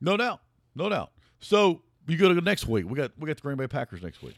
No 0.00 0.16
doubt. 0.16 0.40
No 0.74 0.88
doubt. 0.88 1.12
So 1.38 1.82
you 2.06 2.16
go 2.16 2.28
to 2.28 2.34
the 2.34 2.40
next 2.42 2.66
week. 2.66 2.84
We 2.88 2.96
got 2.96 3.12
we 3.18 3.26
got 3.26 3.36
the 3.36 3.42
Green 3.42 3.56
Bay 3.56 3.66
Packers 3.66 4.02
next 4.02 4.22
week. 4.22 4.36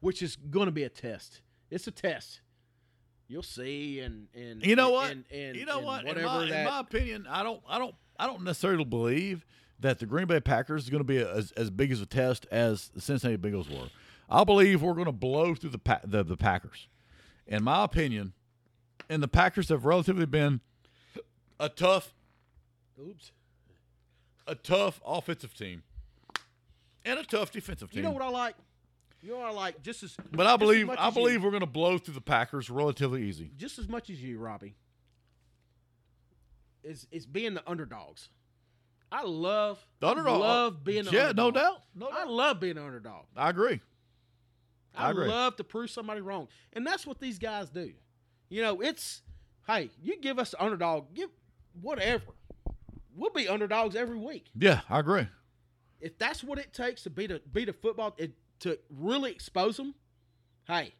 which 0.00 0.22
is 0.22 0.36
going 0.36 0.66
to 0.66 0.72
be 0.72 0.84
a 0.84 0.88
test. 0.88 1.42
It's 1.70 1.86
a 1.86 1.90
test. 1.90 2.40
You'll 3.28 3.42
see, 3.42 4.00
and 4.00 4.26
and 4.34 4.64
You 4.64 4.74
know 4.74 4.90
what? 4.90 5.10
And, 5.12 5.24
and 5.30 5.56
you 5.56 5.64
know 5.66 5.76
and 5.78 5.86
what? 5.86 6.00
In 6.00 6.08
Whatever 6.08 6.26
my, 6.26 6.44
in 6.44 6.64
my 6.64 6.80
opinion, 6.80 7.26
I 7.28 7.42
don't 7.42 7.60
I 7.68 7.78
don't 7.78 7.94
I 8.18 8.26
don't 8.26 8.42
necessarily 8.42 8.84
believe 8.84 9.44
that 9.78 9.98
the 9.98 10.06
Green 10.06 10.26
Bay 10.26 10.40
Packers 10.40 10.84
is 10.84 10.90
going 10.90 11.00
to 11.00 11.04
be 11.04 11.18
as, 11.18 11.52
as 11.52 11.70
big 11.70 11.90
as 11.90 12.00
a 12.00 12.06
test 12.06 12.46
as 12.50 12.88
the 12.88 13.00
Cincinnati 13.00 13.38
Bengals 13.40 13.70
were. 13.70 13.88
I 14.30 14.44
believe 14.44 14.80
we're 14.82 14.94
going 14.94 15.06
to 15.06 15.12
blow 15.12 15.54
through 15.54 15.70
the, 15.70 15.78
pa- 15.78 16.00
the 16.04 16.22
the 16.22 16.36
Packers. 16.36 16.88
In 17.46 17.64
my 17.64 17.82
opinion, 17.84 18.32
and 19.08 19.22
the 19.22 19.28
Packers 19.28 19.68
have 19.70 19.84
relatively 19.84 20.26
been 20.26 20.60
a 21.58 21.68
tough 21.68 22.14
Oops. 23.00 23.32
a 24.46 24.54
tough 24.54 25.00
offensive 25.04 25.52
team 25.54 25.82
and 27.04 27.18
a 27.18 27.24
tough 27.24 27.50
defensive 27.50 27.90
team. 27.90 27.98
You 27.98 28.02
know 28.04 28.12
what 28.12 28.22
I 28.22 28.28
like? 28.28 28.54
You 29.22 29.32
know 29.32 29.38
what 29.38 29.48
I 29.48 29.52
like? 29.52 29.82
Just 29.82 30.02
as 30.04 30.16
but 30.32 30.46
I 30.46 30.56
believe 30.56 30.88
I 30.88 30.94
as 31.08 31.14
you- 31.16 31.20
believe 31.22 31.42
we're 31.42 31.50
going 31.50 31.60
to 31.60 31.66
blow 31.66 31.98
through 31.98 32.14
the 32.14 32.20
Packers 32.20 32.70
relatively 32.70 33.24
easy. 33.24 33.50
just 33.56 33.78
as 33.78 33.88
much 33.88 34.10
as 34.10 34.22
you, 34.22 34.38
Robbie. 34.38 34.76
Is 36.82 37.06
is 37.10 37.26
being 37.26 37.54
the 37.54 37.68
underdogs. 37.68 38.28
I 39.12 39.24
love 39.24 39.84
The 39.98 40.06
underdog- 40.08 40.40
love 40.40 40.84
being 40.84 41.04
the 41.04 41.10
Yeah, 41.10 41.32
no 41.32 41.48
underdog. 41.48 41.54
doubt. 41.54 41.82
No 41.96 42.08
I 42.08 42.18
doubt. 42.20 42.30
love 42.30 42.60
being 42.60 42.78
an 42.78 42.84
underdog. 42.84 43.24
I 43.36 43.50
agree. 43.50 43.80
I 44.96 45.10
I, 45.10 45.28
love 45.28 45.56
to 45.56 45.64
prove 45.64 45.90
somebody 45.90 46.20
wrong, 46.20 46.48
and 46.72 46.86
that's 46.86 47.06
what 47.06 47.20
these 47.20 47.38
guys 47.38 47.70
do. 47.70 47.92
You 48.48 48.62
know, 48.62 48.80
it's 48.80 49.22
hey, 49.66 49.90
you 50.02 50.18
give 50.20 50.38
us 50.38 50.50
the 50.50 50.62
underdog, 50.62 51.14
give 51.14 51.30
whatever. 51.80 52.24
We'll 53.14 53.30
be 53.30 53.48
underdogs 53.48 53.94
every 53.96 54.16
week. 54.16 54.46
Yeah, 54.56 54.80
I 54.88 55.00
agree. 55.00 55.26
if 56.00 56.16
that's 56.18 56.42
what 56.42 56.58
it 56.58 56.72
takes 56.72 57.02
to 57.04 57.10
beat 57.10 57.30
a 57.30 57.40
beat 57.52 57.68
a 57.68 57.72
football 57.72 58.14
it, 58.18 58.32
to 58.60 58.78
really 58.90 59.30
expose 59.32 59.76
them, 59.76 59.94
hey, 60.66 60.94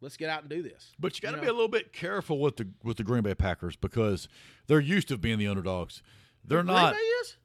let's 0.00 0.16
get 0.16 0.28
out 0.30 0.42
and 0.42 0.50
do 0.50 0.62
this. 0.62 0.92
But 0.98 1.16
you 1.16 1.22
got 1.22 1.32
to 1.32 1.36
You 1.38 1.42
be 1.42 1.48
a 1.48 1.52
little 1.52 1.68
bit 1.68 1.92
careful 1.92 2.38
with 2.38 2.56
the 2.56 2.68
with 2.82 2.96
the 2.96 3.04
Green 3.04 3.22
Bay 3.22 3.34
Packers 3.34 3.76
because 3.76 4.28
they're 4.66 4.80
used 4.80 5.08
to 5.08 5.18
being 5.18 5.38
the 5.38 5.46
underdogs. 5.48 6.02
They're 6.44 6.62
Green 6.62 6.74
not. 6.74 6.94
Bay 6.94 6.98
is. 7.00 7.36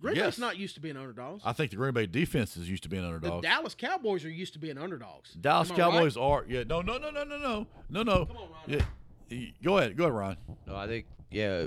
Green 0.00 0.16
Yes. 0.16 0.36
Bay's 0.36 0.38
not 0.38 0.56
used 0.56 0.74
to 0.76 0.80
being 0.80 0.96
underdogs. 0.96 1.42
I 1.44 1.52
think 1.52 1.70
the 1.70 1.76
Green 1.76 1.92
Bay 1.92 2.06
defense 2.06 2.56
is 2.56 2.68
used 2.70 2.82
to 2.84 2.88
being 2.88 3.02
the 3.02 3.08
underdogs. 3.08 3.42
Dallas 3.42 3.74
Cowboys 3.74 4.24
are 4.24 4.30
used 4.30 4.54
to 4.54 4.58
being 4.58 4.78
underdogs. 4.78 5.32
Dallas 5.34 5.70
Am 5.70 5.76
I 5.76 5.78
right? 5.84 5.92
Cowboys 5.92 6.16
are. 6.16 6.44
Yeah. 6.48 6.64
No. 6.66 6.80
No. 6.80 6.98
No. 6.98 7.10
No. 7.10 7.24
No. 7.24 7.36
No. 7.38 7.66
No. 7.90 8.02
No. 8.02 8.26
Come 8.26 8.36
on, 8.36 8.48
Ron. 8.50 8.84
Yeah. 9.30 9.46
Go 9.62 9.78
ahead. 9.78 9.96
Go 9.96 10.04
ahead, 10.04 10.14
Ron. 10.16 10.36
No, 10.66 10.74
I 10.76 10.86
think 10.86 11.06
yeah, 11.30 11.66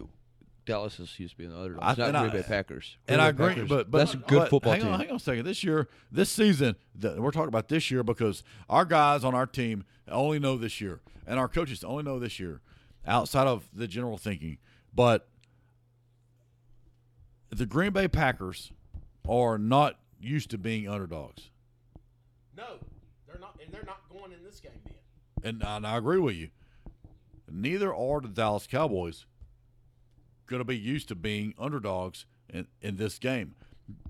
Dallas 0.66 1.00
is 1.00 1.18
used 1.20 1.34
to 1.34 1.38
be 1.38 1.46
the 1.46 1.56
I- 1.82 1.96
not 1.96 2.00
and 2.00 2.18
I- 2.18 2.28
Green 2.30 2.42
Bay 2.42 2.48
Packers. 2.48 2.98
And 3.08 3.16
Green 3.18 3.26
I 3.26 3.30
agree, 3.30 3.48
Packers, 3.50 3.70
but, 3.70 3.92
but 3.92 3.98
that's 4.00 4.14
a 4.14 4.18
good 4.18 4.40
but 4.40 4.50
football 4.50 4.74
hang 4.74 4.82
team. 4.82 4.92
On, 4.92 5.00
hang 5.00 5.10
on 5.10 5.16
a 5.18 5.20
second. 5.20 5.46
This 5.46 5.64
year, 5.64 5.88
this 6.12 6.30
season, 6.30 6.76
the, 6.96 7.22
we're 7.22 7.32
talking 7.32 7.48
about 7.50 7.70
this 7.70 7.92
year 7.92 8.04
because 8.04 8.44
our 8.70 8.86
guys 8.86 9.24
on 9.24 9.36
our 9.36 9.46
team 9.46 9.84
only 10.10 10.40
know 10.40 10.58
this 10.58 10.82
year, 10.82 11.02
and 11.28 11.40
our 11.40 11.48
coaches 11.48 11.84
only 11.84 12.04
know 12.04 12.20
this 12.20 12.40
year, 12.40 12.62
outside 13.06 13.48
of 13.48 13.68
the 13.74 13.88
general 13.88 14.18
thinking. 14.18 14.58
But 14.94 15.28
the 17.58 17.66
Green 17.66 17.92
Bay 17.92 18.08
Packers 18.08 18.72
are 19.28 19.58
not 19.58 20.00
used 20.20 20.50
to 20.52 20.58
being 20.58 20.88
underdogs, 20.88 21.50
No, 22.56 22.78
they're 23.28 23.40
not, 23.40 23.58
and 23.64 23.74
they're 23.74 23.84
not 23.84 24.02
going 24.10 24.32
in 24.32 24.44
this 24.44 24.60
game. 24.60 24.72
Then 24.86 25.56
and, 25.56 25.64
I- 25.64 25.78
and 25.78 25.88
I 25.88 25.98
agree 25.98 26.20
with 26.20 26.36
you. 26.36 26.50
Neither 27.52 27.94
are 27.94 28.22
the 28.22 28.30
Dallas 28.30 28.68
Cowboys 28.68 29.26
going 30.48 30.60
to 30.62 30.66
be 30.66 30.78
used 30.78 31.08
to 31.10 31.16
being 31.16 31.54
underdogs 31.58 32.26
in, 32.50 32.68
in 32.82 32.98
this 32.98 33.20
game. 33.20 33.56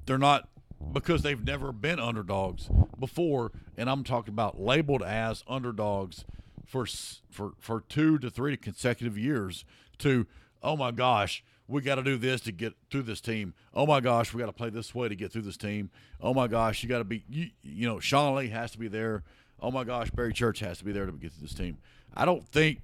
They're 0.06 0.18
not 0.18 0.50
because 0.92 1.22
they've 1.22 1.44
never 1.44 1.72
been 1.72 2.00
underdogs 2.00 2.70
before, 3.00 3.52
and 3.78 3.90
I'm 3.90 4.04
talking 4.04 4.34
about 4.34 4.60
labeled 4.60 5.02
as 5.04 5.44
underdogs 5.48 6.26
for 6.66 6.86
for 7.30 7.54
for 7.60 7.82
two 7.82 8.18
to 8.20 8.30
three 8.30 8.58
consecutive 8.58 9.18
years. 9.18 9.66
To 10.00 10.28
oh 10.62 10.76
my 10.76 10.92
gosh, 10.92 11.44
we 11.68 11.82
got 11.82 11.96
to 11.96 12.04
do 12.04 12.18
this 12.18 12.42
to 12.42 12.52
get 12.52 12.74
through 12.92 13.04
this 13.04 13.22
team. 13.22 13.54
Oh 13.74 13.86
my 13.86 14.00
gosh, 14.00 14.34
we 14.34 14.40
got 14.40 14.48
to 14.48 14.54
play 14.54 14.70
this 14.70 14.94
way 14.94 15.08
to 15.08 15.16
get 15.16 15.32
through 15.32 15.44
this 15.44 15.58
team. 15.58 15.90
Oh 16.22 16.34
my 16.34 16.48
gosh, 16.48 16.84
you 16.84 16.90
got 16.90 17.00
to 17.00 17.04
be 17.04 17.24
you, 17.30 17.50
you 17.62 17.88
know 17.88 18.00
Sean 18.00 18.36
Lee 18.36 18.50
has 18.50 18.72
to 18.72 18.80
be 18.80 18.88
there. 18.88 19.24
Oh 19.60 19.72
my 19.72 19.84
gosh, 19.84 20.10
Barry 20.12 20.34
Church 20.34 20.60
has 20.60 20.80
to 20.80 20.86
be 20.86 20.92
there 20.92 21.06
to 21.06 21.12
get 21.14 21.32
through 21.32 21.48
this 21.48 21.54
team. 21.56 21.78
I 22.14 22.26
don't 22.26 22.48
think 22.48 22.80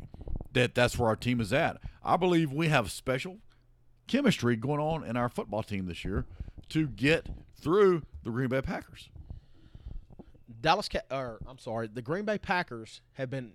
that 0.54 0.74
that's 0.74 0.98
where 0.98 1.10
our 1.10 1.16
team 1.16 1.42
is 1.42 1.54
at. 1.54 1.78
I 2.04 2.18
believe 2.18 2.52
we 2.52 2.70
have 2.70 2.90
special 2.92 3.38
chemistry 4.08 4.56
going 4.56 4.80
on 4.80 5.04
in 5.04 5.16
our 5.18 5.30
football 5.30 5.62
team 5.62 5.86
this 5.86 6.04
year 6.04 6.26
to 6.70 6.88
get 6.88 7.28
through 7.56 8.04
the 8.24 8.32
Green 8.32 8.50
Bay 8.50 8.62
Packers. 8.62 9.10
Dallas, 10.62 10.90
or 11.12 11.40
I'm 11.48 11.60
sorry, 11.60 11.88
the 11.88 12.02
Green 12.02 12.26
Bay 12.26 12.38
Packers 12.38 13.02
have 13.14 13.30
been 13.30 13.54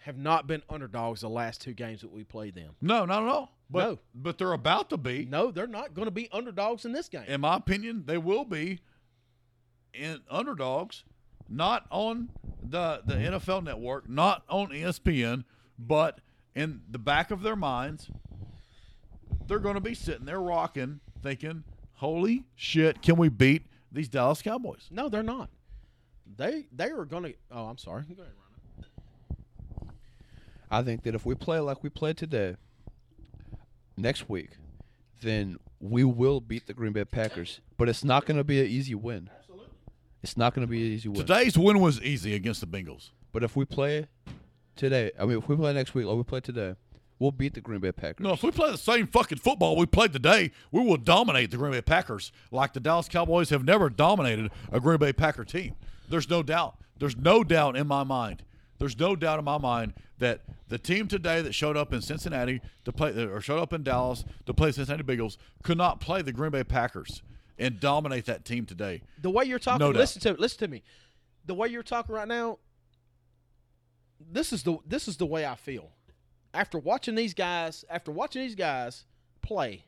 have 0.00 0.16
not 0.16 0.46
been 0.46 0.62
underdogs 0.68 1.20
the 1.20 1.28
last 1.28 1.60
two 1.60 1.72
games 1.72 2.00
that 2.00 2.10
we 2.12 2.24
played 2.24 2.54
them. 2.54 2.74
No, 2.80 3.04
not 3.04 3.22
at 3.22 3.28
all. 3.28 3.52
But 3.72 3.88
No. 3.88 3.98
but 4.14 4.38
they're 4.38 4.52
about 4.52 4.90
to 4.90 4.96
be. 4.96 5.24
No, 5.24 5.50
they're 5.50 5.66
not 5.66 5.94
going 5.94 6.04
to 6.06 6.12
be 6.12 6.28
underdogs 6.30 6.84
in 6.84 6.92
this 6.92 7.08
game. 7.08 7.24
In 7.26 7.40
my 7.40 7.56
opinion, 7.56 8.04
they 8.06 8.18
will 8.18 8.44
be 8.44 8.80
in 9.94 10.20
underdogs, 10.30 11.04
not 11.48 11.86
on 11.90 12.28
the 12.62 13.02
the 13.06 13.14
NFL 13.14 13.64
network, 13.64 14.08
not 14.08 14.44
on 14.48 14.68
ESPN, 14.68 15.44
but 15.78 16.20
in 16.54 16.82
the 16.90 16.98
back 16.98 17.30
of 17.30 17.42
their 17.42 17.56
minds, 17.56 18.10
they're 19.46 19.58
going 19.58 19.74
to 19.74 19.80
be 19.80 19.94
sitting 19.94 20.26
there 20.26 20.40
rocking, 20.40 21.00
thinking, 21.22 21.64
"Holy 21.94 22.44
shit, 22.54 23.00
can 23.02 23.16
we 23.16 23.28
beat 23.30 23.66
these 23.90 24.08
Dallas 24.08 24.42
Cowboys?" 24.42 24.88
No, 24.90 25.08
they're 25.08 25.22
not. 25.22 25.48
They 26.36 26.66
they 26.72 26.90
are 26.90 27.04
going 27.06 27.24
to. 27.24 27.34
Oh, 27.50 27.64
I'm 27.66 27.78
sorry. 27.78 28.02
Go 28.02 28.22
ahead, 28.22 28.34
Rhino. 28.34 29.92
I 30.70 30.82
think 30.82 31.02
that 31.02 31.14
if 31.14 31.26
we 31.26 31.34
play 31.34 31.58
like 31.60 31.82
we 31.82 31.90
played 31.90 32.16
today, 32.16 32.56
next 33.96 34.28
week, 34.28 34.50
then 35.22 35.58
we 35.80 36.04
will 36.04 36.40
beat 36.40 36.66
the 36.66 36.74
Green 36.74 36.92
Bay 36.92 37.04
Packers. 37.04 37.60
But 37.76 37.88
it's 37.88 38.04
not 38.04 38.26
going 38.26 38.36
to 38.36 38.44
be 38.44 38.60
an 38.60 38.66
easy 38.66 38.94
win. 38.94 39.30
Absolutely. 39.38 39.66
It's 40.22 40.36
not 40.36 40.54
going 40.54 40.66
to 40.66 40.70
be 40.70 40.86
an 40.86 40.92
easy 40.92 41.08
win. 41.08 41.20
Today's 41.20 41.58
win 41.58 41.80
was 41.80 42.00
easy 42.00 42.34
against 42.34 42.60
the 42.60 42.66
Bengals. 42.66 43.10
But 43.32 43.42
if 43.42 43.56
we 43.56 43.64
play 43.64 44.06
today, 44.76 45.10
I 45.18 45.24
mean, 45.24 45.38
if 45.38 45.48
we 45.48 45.56
play 45.56 45.72
next 45.72 45.94
week 45.94 46.06
or 46.06 46.16
we 46.16 46.22
play 46.22 46.40
today, 46.40 46.76
we'll 47.18 47.32
beat 47.32 47.54
the 47.54 47.60
Green 47.60 47.80
Bay 47.80 47.92
Packers. 47.92 48.24
No, 48.24 48.32
if 48.32 48.42
we 48.42 48.50
play 48.50 48.70
the 48.70 48.78
same 48.78 49.06
fucking 49.06 49.38
football 49.38 49.76
we 49.76 49.86
played 49.86 50.12
today, 50.12 50.52
we 50.70 50.84
will 50.84 50.96
dominate 50.96 51.50
the 51.50 51.56
Green 51.56 51.72
Bay 51.72 51.82
Packers 51.82 52.32
like 52.50 52.72
the 52.72 52.80
Dallas 52.80 53.08
Cowboys 53.08 53.50
have 53.50 53.64
never 53.64 53.88
dominated 53.88 54.50
a 54.70 54.80
Green 54.80 54.98
Bay 54.98 55.12
Packer 55.12 55.44
team. 55.44 55.74
There's 56.08 56.28
no 56.28 56.42
doubt. 56.42 56.76
There's 56.98 57.16
no 57.16 57.42
doubt 57.42 57.76
in 57.76 57.86
my 57.86 58.04
mind. 58.04 58.44
There's 58.82 58.98
no 58.98 59.14
doubt 59.14 59.38
in 59.38 59.44
my 59.44 59.58
mind 59.58 59.94
that 60.18 60.40
the 60.66 60.76
team 60.76 61.06
today 61.06 61.40
that 61.40 61.54
showed 61.54 61.76
up 61.76 61.92
in 61.92 62.02
Cincinnati 62.02 62.60
to 62.84 62.90
play 62.90 63.12
or 63.12 63.40
showed 63.40 63.60
up 63.60 63.72
in 63.72 63.84
Dallas 63.84 64.24
to 64.44 64.52
play 64.52 64.72
Cincinnati 64.72 65.04
Bengals 65.04 65.36
could 65.62 65.78
not 65.78 66.00
play 66.00 66.20
the 66.20 66.32
Green 66.32 66.50
Bay 66.50 66.64
Packers 66.64 67.22
and 67.56 67.78
dominate 67.78 68.24
that 68.24 68.44
team 68.44 68.66
today. 68.66 69.02
The 69.20 69.30
way 69.30 69.44
you're 69.44 69.60
talking, 69.60 69.86
No 69.86 69.92
doubt. 69.92 70.00
listen 70.00 70.20
to 70.22 70.32
listen 70.32 70.58
to 70.58 70.66
me. 70.66 70.82
The 71.46 71.54
way 71.54 71.68
you're 71.68 71.84
talking 71.84 72.12
right 72.12 72.26
now, 72.26 72.58
this 74.18 74.52
is 74.52 74.64
the 74.64 74.78
this 74.84 75.06
is 75.06 75.16
the 75.16 75.26
way 75.26 75.46
I 75.46 75.54
feel. 75.54 75.92
After 76.52 76.76
watching 76.76 77.14
these 77.14 77.34
guys, 77.34 77.84
after 77.88 78.10
watching 78.10 78.42
these 78.42 78.56
guys 78.56 79.04
play, 79.42 79.84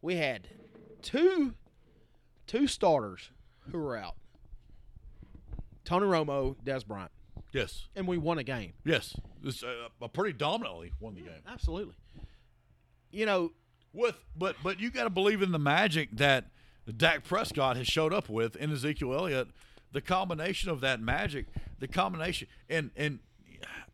we 0.00 0.16
had 0.16 0.48
two 1.02 1.52
two 2.46 2.66
starters 2.66 3.28
who 3.70 3.78
were 3.78 3.94
out. 3.94 4.14
Tony 5.84 6.06
Romo, 6.06 6.56
Dez 6.64 6.86
Bryant, 6.86 7.10
Yes. 7.52 7.86
and 7.96 8.06
we 8.06 8.18
won 8.18 8.38
a 8.38 8.44
game. 8.44 8.72
Yes. 8.84 9.14
This 9.42 9.62
uh, 9.62 10.08
pretty 10.08 10.36
dominantly 10.36 10.92
won 11.00 11.14
the 11.14 11.22
game. 11.22 11.40
Absolutely. 11.46 11.94
You 13.10 13.24
know, 13.26 13.52
With 13.92 14.16
but 14.36 14.56
but 14.62 14.78
you 14.80 14.90
got 14.90 15.04
to 15.04 15.10
believe 15.10 15.40
in 15.42 15.52
the 15.52 15.58
magic 15.58 16.10
that 16.16 16.46
Dak 16.96 17.24
Prescott 17.24 17.76
has 17.76 17.86
showed 17.86 18.12
up 18.12 18.28
with 18.28 18.56
in 18.56 18.70
Ezekiel 18.72 19.14
Elliott. 19.14 19.48
The 19.92 20.00
combination 20.02 20.68
of 20.70 20.80
that 20.82 21.00
magic, 21.00 21.46
the 21.78 21.88
combination, 21.88 22.48
and 22.68 22.90
and 22.96 23.20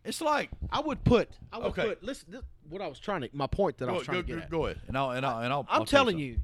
it's 0.04 0.20
like 0.20 0.50
I 0.70 0.80
would 0.80 1.04
put 1.04 1.28
I 1.52 1.58
would 1.58 1.66
Okay. 1.68 1.82
put 1.90 2.02
listen 2.02 2.32
this, 2.32 2.42
what 2.68 2.82
I 2.82 2.88
was 2.88 2.98
trying 2.98 3.20
to 3.20 3.28
my 3.32 3.46
point 3.46 3.78
that 3.78 3.88
I 3.88 3.92
go, 3.92 3.98
was 3.98 4.06
trying 4.06 4.16
go, 4.16 4.22
to 4.22 4.26
get 4.26 4.36
go, 4.36 4.42
at. 4.42 4.50
go 4.50 4.66
ahead, 4.66 4.80
and 4.88 4.98
I'll 4.98 5.10
and 5.10 5.24
I'll 5.24 5.38
and 5.38 5.52
I'll. 5.52 5.66
I'm 5.70 5.80
I'll 5.82 5.84
telling 5.86 6.18
you, 6.18 6.38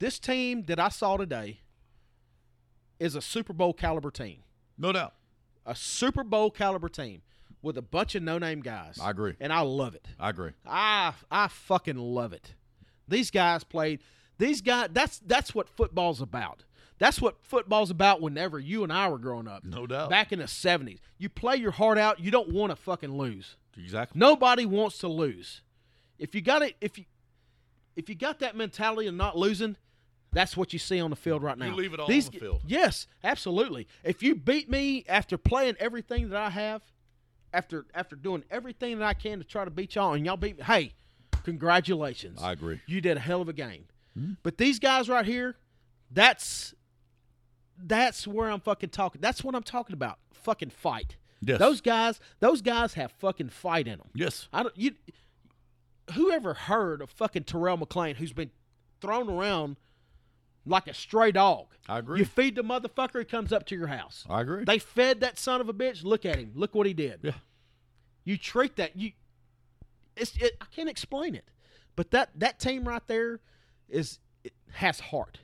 this 0.00 0.18
team 0.18 0.64
that 0.64 0.78
I 0.78 0.88
saw 0.90 1.16
today 1.16 1.60
is 2.98 3.14
a 3.14 3.22
Super 3.22 3.52
Bowl 3.52 3.72
caliber 3.72 4.10
team. 4.10 4.40
no 4.76 4.92
doubt. 4.92 5.14
A 5.66 5.74
Super 5.74 6.24
Bowl 6.24 6.50
caliber 6.50 6.88
team 6.88 7.22
with 7.62 7.78
a 7.78 7.82
bunch 7.82 8.14
of 8.14 8.22
no 8.22 8.38
name 8.38 8.60
guys. 8.60 8.98
I 9.00 9.10
agree. 9.10 9.34
And 9.40 9.52
I 9.52 9.60
love 9.60 9.94
it. 9.94 10.06
I 10.20 10.30
agree. 10.30 10.52
I 10.66 11.14
I 11.30 11.48
fucking 11.48 11.96
love 11.96 12.32
it. 12.32 12.54
These 13.08 13.30
guys 13.30 13.64
played 13.64 14.00
these 14.38 14.60
guys 14.60 14.88
that's 14.92 15.18
that's 15.20 15.54
what 15.54 15.68
football's 15.68 16.20
about. 16.20 16.64
That's 16.98 17.20
what 17.20 17.36
football's 17.42 17.90
about 17.90 18.20
whenever 18.20 18.58
you 18.58 18.84
and 18.84 18.92
I 18.92 19.08
were 19.08 19.18
growing 19.18 19.48
up. 19.48 19.64
No 19.64 19.86
doubt. 19.86 20.10
Back 20.10 20.32
in 20.32 20.38
the 20.38 20.44
70s. 20.44 21.00
You 21.18 21.28
play 21.28 21.56
your 21.56 21.72
heart 21.72 21.98
out, 21.98 22.20
you 22.20 22.30
don't 22.30 22.50
want 22.50 22.70
to 22.70 22.76
fucking 22.76 23.16
lose. 23.16 23.56
Exactly. 23.76 24.18
Nobody 24.18 24.64
wants 24.64 24.98
to 24.98 25.08
lose. 25.08 25.62
If 26.18 26.34
you 26.34 26.40
got 26.40 26.62
it, 26.62 26.76
if 26.80 26.98
you 26.98 27.04
if 27.96 28.08
you 28.08 28.14
got 28.14 28.40
that 28.40 28.56
mentality 28.56 29.08
of 29.08 29.14
not 29.14 29.36
losing, 29.36 29.76
that's 30.34 30.56
what 30.56 30.72
you 30.72 30.78
see 30.78 31.00
on 31.00 31.10
the 31.10 31.16
field 31.16 31.42
right 31.42 31.56
now. 31.56 31.66
You 31.66 31.74
leave 31.74 31.94
it 31.94 32.00
all 32.00 32.06
These 32.06 32.26
on 32.26 32.32
the 32.34 32.40
field. 32.40 32.62
Yes, 32.66 33.06
absolutely. 33.22 33.86
If 34.02 34.22
you 34.22 34.34
beat 34.34 34.68
me 34.68 35.04
after 35.08 35.38
playing 35.38 35.76
everything 35.78 36.30
that 36.30 36.40
I 36.40 36.50
have, 36.50 36.82
after 37.52 37.86
after 37.94 38.16
doing 38.16 38.44
everything 38.50 38.98
that 38.98 39.06
I 39.06 39.14
can 39.14 39.38
to 39.38 39.44
try 39.44 39.64
to 39.64 39.70
beat 39.70 39.94
y'all, 39.94 40.14
and 40.14 40.26
y'all 40.26 40.36
beat 40.36 40.58
me, 40.58 40.64
hey, 40.64 40.92
congratulations. 41.44 42.42
I 42.42 42.52
agree. 42.52 42.80
You 42.86 43.00
did 43.00 43.16
a 43.16 43.20
hell 43.20 43.40
of 43.40 43.48
a 43.48 43.52
game. 43.52 43.84
Hmm? 44.18 44.32
But 44.42 44.58
these 44.58 44.78
guys 44.78 45.08
right 45.08 45.24
here, 45.24 45.56
that's 46.10 46.74
that's 47.78 48.26
where 48.26 48.50
I'm 48.50 48.60
fucking 48.60 48.90
talking. 48.90 49.20
That's 49.20 49.42
what 49.42 49.54
I'm 49.54 49.62
talking 49.62 49.94
about. 49.94 50.18
Fucking 50.32 50.70
fight. 50.70 51.16
Yes. 51.40 51.58
Those 51.58 51.80
guys, 51.80 52.20
those 52.40 52.62
guys 52.62 52.94
have 52.94 53.12
fucking 53.12 53.50
fight 53.50 53.86
in 53.86 53.98
them. 53.98 54.08
Yes. 54.14 54.48
I 54.52 54.62
don't 54.62 54.76
you 54.76 54.92
whoever 56.14 56.54
heard 56.54 57.00
of 57.02 57.10
fucking 57.10 57.44
Terrell 57.44 57.78
McClain 57.78 58.16
who's 58.16 58.32
been 58.32 58.50
thrown 59.00 59.28
around 59.28 59.76
like 60.66 60.86
a 60.88 60.94
stray 60.94 61.32
dog. 61.32 61.66
I 61.88 61.98
agree. 61.98 62.20
You 62.20 62.24
feed 62.24 62.54
the 62.56 62.62
motherfucker, 62.62 63.18
he 63.18 63.24
comes 63.24 63.52
up 63.52 63.66
to 63.66 63.76
your 63.76 63.88
house. 63.88 64.24
I 64.28 64.40
agree. 64.40 64.64
They 64.64 64.78
fed 64.78 65.20
that 65.20 65.38
son 65.38 65.60
of 65.60 65.68
a 65.68 65.74
bitch. 65.74 66.04
Look 66.04 66.24
at 66.24 66.36
him. 66.36 66.52
Look 66.54 66.74
what 66.74 66.86
he 66.86 66.94
did. 66.94 67.20
Yeah. 67.22 67.32
You 68.24 68.38
treat 68.38 68.76
that 68.76 68.96
you 68.96 69.12
it's 70.16 70.36
it, 70.36 70.56
I 70.60 70.66
can't 70.74 70.88
explain 70.88 71.34
it. 71.34 71.44
But 71.96 72.10
that 72.12 72.30
that 72.36 72.58
team 72.58 72.86
right 72.88 73.06
there 73.06 73.40
is 73.88 74.18
it 74.42 74.54
has 74.72 75.00
heart. 75.00 75.40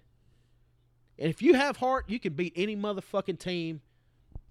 And 1.19 1.29
if 1.29 1.43
you 1.43 1.55
have 1.55 1.77
heart, 1.77 2.07
you 2.09 2.19
can 2.19 2.33
beat 2.33 2.55
any 2.57 2.75
motherfucking 2.77 3.39
team 3.39 3.83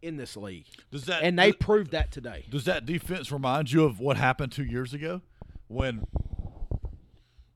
in 0.04 0.18
this 0.18 0.38
league. 0.38 0.68
Does 0.92 1.06
that 1.06 1.24
And 1.24 1.38
they 1.40 1.52
does, 1.52 1.58
proved 1.60 1.92
that 1.92 2.12
today. 2.12 2.46
does 2.50 2.66
that 2.66 2.86
defense 2.86 3.32
remind 3.32 3.72
you 3.72 3.86
of 3.86 4.00
what 4.00 4.18
happened 4.18 4.52
two 4.52 4.64
years 4.64 4.94
ago 4.94 5.22
when 5.68 6.06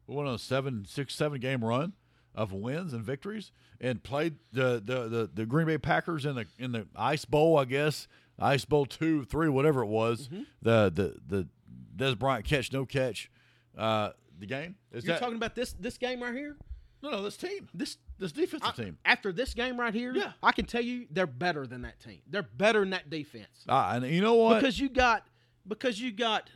we 0.07 0.15
went 0.15 0.27
on 0.27 0.35
a 0.35 0.39
seven, 0.39 0.85
six, 0.87 1.13
seven 1.15 1.39
game 1.39 1.63
run 1.63 1.93
of 2.35 2.51
wins 2.53 2.93
and 2.93 3.03
victories 3.03 3.51
and 3.79 4.01
played 4.03 4.35
the 4.51 4.81
the, 4.83 5.07
the, 5.09 5.29
the 5.33 5.45
Green 5.45 5.67
Bay 5.67 5.77
Packers 5.77 6.25
in 6.25 6.35
the 6.35 6.45
in 6.57 6.71
the 6.71 6.87
Ice 6.95 7.25
Bowl, 7.25 7.57
I 7.57 7.65
guess. 7.65 8.07
Ice 8.39 8.65
Bowl 8.65 8.85
two, 8.85 9.23
three, 9.25 9.47
whatever 9.49 9.83
it 9.83 9.87
was. 9.87 10.27
Mm-hmm. 10.27 10.43
The 10.61 10.91
the 10.93 11.15
the 11.27 11.47
Dez 11.95 12.17
Bryant 12.17 12.45
catch, 12.45 12.71
no 12.73 12.85
catch. 12.85 13.29
Uh, 13.77 14.11
the 14.39 14.45
game 14.47 14.75
is 14.91 15.05
You're 15.05 15.15
that 15.15 15.19
talking 15.19 15.35
about 15.35 15.55
this 15.55 15.73
this 15.73 15.97
game 15.97 16.21
right 16.21 16.33
here? 16.33 16.55
no 17.03 17.09
no 17.11 17.21
this 17.21 17.35
team 17.37 17.67
This 17.73 17.97
this 18.17 18.31
defensive 18.31 18.69
I- 18.77 18.83
team. 18.83 18.97
After 19.05 19.31
this 19.31 19.53
game 19.53 19.79
right 19.79 19.93
here, 19.93 20.13
Yeah. 20.15 20.31
I 20.41 20.51
can 20.53 20.65
tell 20.65 20.81
you 20.81 21.05
they're 21.11 21.27
better 21.27 21.67
than 21.67 21.81
that 21.83 21.99
team. 21.99 22.21
They're 22.27 22.41
better 22.43 22.79
than 22.79 22.91
that 22.91 23.09
defense. 23.09 23.65
Ah, 23.69 23.93
and 23.93 24.05
you 24.07 24.21
know 24.21 24.35
what? 24.35 24.55
Because 24.55 24.79
you 24.79 24.89
got 24.89 25.25
because 25.67 25.99
you 25.99 26.11
got 26.11 26.49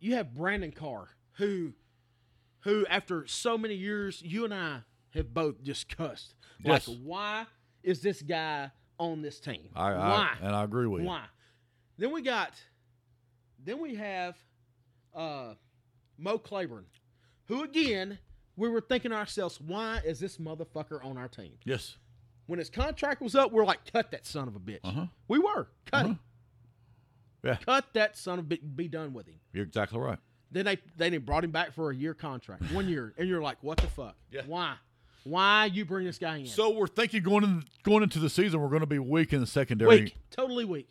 you 0.00 0.14
have 0.14 0.34
Brandon 0.34 0.72
Carr 0.72 1.08
who 1.32 1.72
who 2.62 2.86
after 2.86 3.26
so 3.26 3.56
many 3.58 3.74
years 3.74 4.20
you 4.24 4.44
and 4.44 4.52
I 4.54 4.80
have 5.10 5.32
both 5.32 5.62
just 5.62 5.94
cussed. 5.96 6.34
Yes. 6.64 6.88
Like 6.88 6.98
why 7.02 7.46
is 7.82 8.00
this 8.02 8.22
guy 8.22 8.70
on 8.98 9.22
this 9.22 9.40
team? 9.40 9.68
I, 9.74 9.90
I 9.92 10.08
why? 10.08 10.30
and 10.42 10.54
I 10.56 10.64
agree 10.64 10.86
with 10.86 11.02
you. 11.02 11.08
Why? 11.08 11.24
Then 11.98 12.12
we 12.12 12.22
got 12.22 12.60
then 13.64 13.80
we 13.80 13.94
have 13.96 14.36
uh 15.14 15.54
Mo 16.18 16.38
Claiborne, 16.38 16.86
who 17.46 17.62
again 17.62 18.18
we 18.56 18.68
were 18.68 18.80
thinking 18.80 19.10
to 19.12 19.16
ourselves, 19.16 19.60
why 19.60 20.00
is 20.04 20.20
this 20.20 20.36
motherfucker 20.36 21.04
on 21.04 21.16
our 21.16 21.28
team? 21.28 21.52
Yes. 21.64 21.96
When 22.46 22.58
his 22.58 22.68
contract 22.68 23.22
was 23.22 23.34
up, 23.34 23.50
we're 23.50 23.64
like, 23.64 23.90
cut 23.90 24.10
that 24.10 24.26
son 24.26 24.46
of 24.46 24.54
a 24.56 24.60
bitch. 24.60 24.80
Uh-huh. 24.84 25.06
We 25.28 25.38
were. 25.38 25.68
Cut 25.86 26.00
Uh-huh. 26.00 26.08
him. 26.08 26.18
Yeah. 27.44 27.56
Cut 27.64 27.86
that 27.94 28.16
son 28.16 28.38
of 28.38 28.44
a 28.44 28.48
bitch. 28.48 28.60
Be 28.76 28.88
done 28.88 29.14
with 29.14 29.26
him. 29.26 29.36
You're 29.52 29.64
exactly 29.64 29.98
right. 30.00 30.18
Then 30.52 30.66
they 30.66 30.78
they 30.96 31.16
brought 31.16 31.44
him 31.44 31.50
back 31.50 31.72
for 31.72 31.90
a 31.90 31.94
year 31.94 32.14
contract, 32.14 32.70
one 32.72 32.88
year, 32.88 33.14
and 33.16 33.28
you're 33.28 33.42
like, 33.42 33.56
what 33.62 33.78
the 33.78 33.86
fuck? 33.88 34.14
Yeah. 34.30 34.42
Why? 34.46 34.74
Why 35.24 35.66
you 35.66 35.84
bring 35.84 36.04
this 36.04 36.18
guy 36.18 36.38
in? 36.38 36.46
So 36.46 36.70
we're 36.70 36.86
thinking 36.88 37.22
going 37.22 37.44
in, 37.44 37.64
going 37.84 38.02
into 38.02 38.18
the 38.18 38.28
season, 38.28 38.60
we're 38.60 38.68
going 38.68 38.80
to 38.80 38.86
be 38.86 38.98
weak 38.98 39.32
in 39.32 39.40
the 39.40 39.46
secondary. 39.46 40.02
weak, 40.02 40.16
totally 40.30 40.64
weak. 40.64 40.88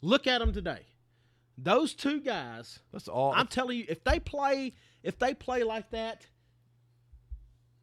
Look 0.00 0.26
at 0.26 0.38
them 0.40 0.52
today. 0.52 0.80
Those 1.58 1.94
two 1.94 2.20
guys. 2.20 2.80
That's 2.92 3.08
all. 3.08 3.32
I'm 3.36 3.46
telling 3.46 3.78
you, 3.78 3.84
if 3.88 4.02
they 4.02 4.18
play, 4.18 4.72
if 5.02 5.18
they 5.18 5.34
play 5.34 5.62
like 5.62 5.90
that 5.90 6.26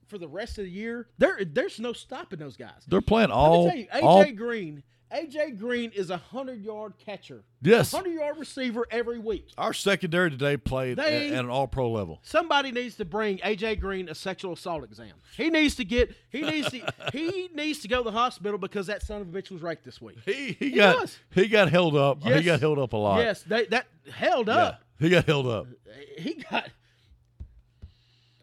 for 0.07 0.17
the 0.17 0.27
rest 0.27 0.57
of 0.57 0.65
the 0.65 0.71
year, 0.71 1.07
there 1.19 1.39
there's 1.45 1.79
no 1.79 1.93
stopping 1.93 2.39
those 2.39 2.57
guys. 2.57 2.83
they're 2.87 2.99
playing 2.99 3.29
Let 3.29 3.35
all. 3.35 3.65
me 3.65 3.69
tell 3.69 3.79
you, 3.79 3.87
AJ 3.87 4.03
all 4.03 4.31
Green, 4.33 4.83
AJ 5.11 5.57
Green 5.57 5.91
is 5.95 6.11
a 6.11 6.17
hundred 6.17 6.61
yard 6.63 6.93
catcher, 7.03 7.41
yes, 7.63 7.91
hundred 7.91 8.11
yard 8.13 8.37
receiver 8.37 8.85
every 8.91 9.17
week. 9.17 9.47
our 9.57 9.73
secondary 9.73 10.29
today 10.29 10.55
played 10.55 10.97
They- 10.97 11.29
at, 11.33 11.39
an 11.39 11.49
All 11.49 11.67
Pro 11.67 11.89
level. 11.89 12.19
Somebody 12.21 12.71
needs 12.71 12.95
to 12.97 13.05
bring 13.05 13.39
AJ 13.39 13.79
Green 13.79 14.07
a 14.07 14.13
sexual 14.15 14.53
assault 14.53 14.83
exam. 14.83 15.13
He 15.35 15.49
needs 15.49 15.73
to 15.75 15.83
get 15.85 16.15
he 16.29 16.41
needs 16.41 16.69
to 16.69 16.93
he 17.11 17.49
needs 17.55 17.79
to 17.79 17.87
go 17.87 18.03
to 18.03 18.03
the 18.03 18.11
hospital 18.15 18.59
because 18.59 18.85
that 18.87 19.01
son 19.01 19.21
of 19.21 19.33
a 19.35 19.41
bitch 19.41 19.49
was 19.49 19.61
raped 19.63 19.83
this 19.83 19.99
week. 19.99 20.17
He 20.25 20.51
he, 20.53 20.71
got 20.71 21.01
was. 21.01 21.17
he 21.31 21.47
got 21.47 21.71
held 21.71 21.95
up. 21.95 22.21
He 22.23 22.43
got 22.43 22.59
held 22.59 22.77
up 22.77 22.93
a 22.93 22.97
lot. 22.97 23.19
Yes, 23.19 23.41
they, 23.43 23.65
that 23.67 23.87
held 24.11 24.47
Yeah, 24.47 24.53
up. 24.55 24.81
he 24.99 25.09
got 25.09 25.25
held 25.25 25.47
up. 25.47 25.67
He 26.19 26.35
got. 26.35 26.69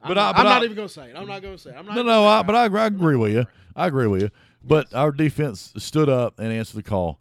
I'm, 0.02 0.08
But 0.08 0.18
I, 0.18 0.32
but 0.32 0.38
I'm 0.40 0.44
not 0.46 0.62
I- 0.62 0.64
even 0.64 0.76
going 0.76 0.88
to 0.88 0.94
say 0.94 1.10
it. 1.10 1.16
I'm 1.16 1.26
not 1.28 1.42
going 1.42 1.54
to 1.56 1.62
say 1.62 1.70
it. 1.70 1.76
I'm 1.76 1.86
not 1.86 1.94
No, 1.94 2.02
no, 2.02 2.26
I, 2.26 2.42
but 2.42 2.54
I, 2.56 2.64
I 2.64 2.86
agree 2.86 3.16
with 3.16 3.32
you. 3.32 3.46
I 3.74 3.86
agree 3.86 4.06
with 4.06 4.22
you. 4.22 4.30
But 4.66 4.94
our 4.94 5.12
defense 5.12 5.72
stood 5.78 6.08
up 6.08 6.38
and 6.38 6.52
answered 6.52 6.76
the 6.76 6.82
call. 6.82 7.20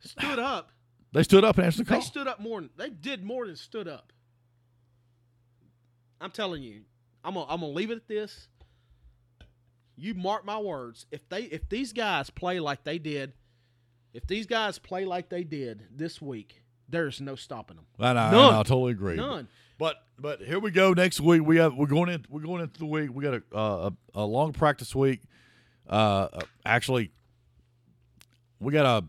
stood 0.00 0.38
up. 0.38 0.70
They 1.12 1.22
stood 1.22 1.44
up 1.44 1.56
and 1.56 1.66
answered 1.66 1.86
the 1.86 1.88
call. 1.88 2.00
They 2.00 2.04
stood 2.04 2.26
up 2.26 2.40
more. 2.40 2.60
Than, 2.60 2.70
they 2.76 2.90
did 2.90 3.24
more 3.24 3.46
than 3.46 3.56
stood 3.56 3.88
up. 3.88 4.12
I'm 6.20 6.30
telling 6.30 6.62
you, 6.62 6.82
I'm 7.24 7.34
gonna 7.34 7.46
I'm 7.48 7.60
gonna 7.60 7.72
leave 7.72 7.90
it 7.90 7.96
at 7.96 8.08
this. 8.08 8.48
You 9.96 10.14
mark 10.14 10.44
my 10.44 10.58
words. 10.58 11.06
If 11.10 11.28
they 11.28 11.42
if 11.42 11.68
these 11.68 11.92
guys 11.92 12.30
play 12.30 12.60
like 12.60 12.84
they 12.84 12.98
did, 12.98 13.32
if 14.12 14.26
these 14.26 14.46
guys 14.46 14.78
play 14.78 15.04
like 15.04 15.28
they 15.28 15.44
did 15.44 15.86
this 15.94 16.20
week, 16.20 16.62
there's 16.88 17.20
no 17.20 17.34
stopping 17.34 17.76
them. 17.76 17.86
I, 17.98 18.10
I, 18.10 18.30
None. 18.30 18.54
I 18.54 18.62
totally 18.62 18.92
agree. 18.92 19.16
None. 19.16 19.48
But 19.78 19.96
but 20.18 20.40
here 20.40 20.58
we 20.58 20.70
go. 20.70 20.92
Next 20.92 21.20
week 21.20 21.42
we 21.44 21.56
have 21.58 21.74
we're 21.74 21.86
going 21.86 22.08
in 22.08 22.24
we're 22.28 22.40
going 22.40 22.62
into 22.62 22.78
the 22.78 22.86
week. 22.86 23.10
We 23.12 23.22
got 23.22 23.34
a 23.34 23.56
uh, 23.56 23.90
a, 24.14 24.22
a 24.22 24.24
long 24.24 24.52
practice 24.52 24.94
week. 24.94 25.20
Uh, 25.88 26.28
actually, 26.64 27.10
we 28.60 28.72
got 28.72 28.86
a 28.86 29.06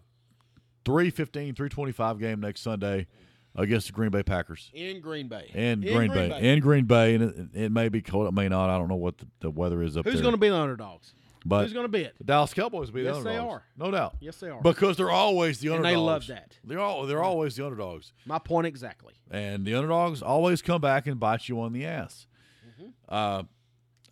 315, 0.85 1.55
325 1.55 2.19
game 2.19 2.39
next 2.41 2.61
Sunday 2.61 3.07
against 3.55 3.87
the 3.87 3.93
Green 3.93 4.09
Bay 4.11 4.21
Packers 4.23 4.69
In 4.73 4.99
Green 5.01 5.27
Bay. 5.29 5.49
in, 5.53 5.83
In 5.83 5.93
Green, 5.95 6.11
Bay. 6.11 6.39
in 6.53 6.59
Green 6.59 6.85
Bay, 6.85 7.15
and 7.15 7.23
it, 7.53 7.63
it 7.65 7.71
may 7.71 7.87
be 7.89 8.01
cold. 8.01 8.27
It 8.27 8.33
may 8.33 8.49
not. 8.49 8.69
I 8.69 8.77
don't 8.77 8.89
know 8.89 8.95
what 8.95 9.17
the, 9.17 9.27
the 9.39 9.49
weather 9.49 9.81
is 9.81 9.95
up 9.97 10.03
Who's 10.03 10.11
there. 10.13 10.17
Who's 10.17 10.21
going 10.21 10.33
to 10.33 10.37
be 10.39 10.49
the 10.49 10.55
underdogs? 10.57 11.13
but 11.47 11.63
Who's 11.63 11.73
going 11.73 11.85
to 11.85 11.89
be 11.91 12.01
it? 12.01 12.15
the 12.17 12.23
Dallas 12.25 12.53
Cowboys 12.53 12.87
will 12.87 12.95
be 12.95 13.03
the 13.03 13.13
Yes, 13.13 13.23
they 13.23 13.37
underdogs. 13.37 13.53
are. 13.53 13.63
no 13.77 13.91
doubt. 13.91 14.15
Yes, 14.19 14.37
they 14.37 14.49
are. 14.49 14.61
Because 14.61 14.97
they're 14.97 15.11
always 15.11 15.59
the 15.59 15.67
And 15.69 15.77
underdogs. 15.85 16.27
they 16.27 16.33
love 16.33 16.39
that. 16.39 16.57
They're 16.63 16.79
all 16.79 17.05
they're 17.05 17.23
always 17.23 17.55
the 17.55 17.63
underdogs. 17.65 18.11
My 18.25 18.39
point 18.39 18.67
exactly. 18.67 19.13
and 19.31 19.63
the 19.65 19.73
underdogs 19.75 20.21
always 20.21 20.61
come 20.61 20.81
back 20.81 21.07
and 21.07 21.19
bite 21.19 21.47
you 21.47 21.61
on 21.61 21.71
the 21.71 21.85
ass. 21.85 22.27
Mm-hmm. 22.67 22.89
Uh, 23.07 23.43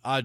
I 0.04 0.22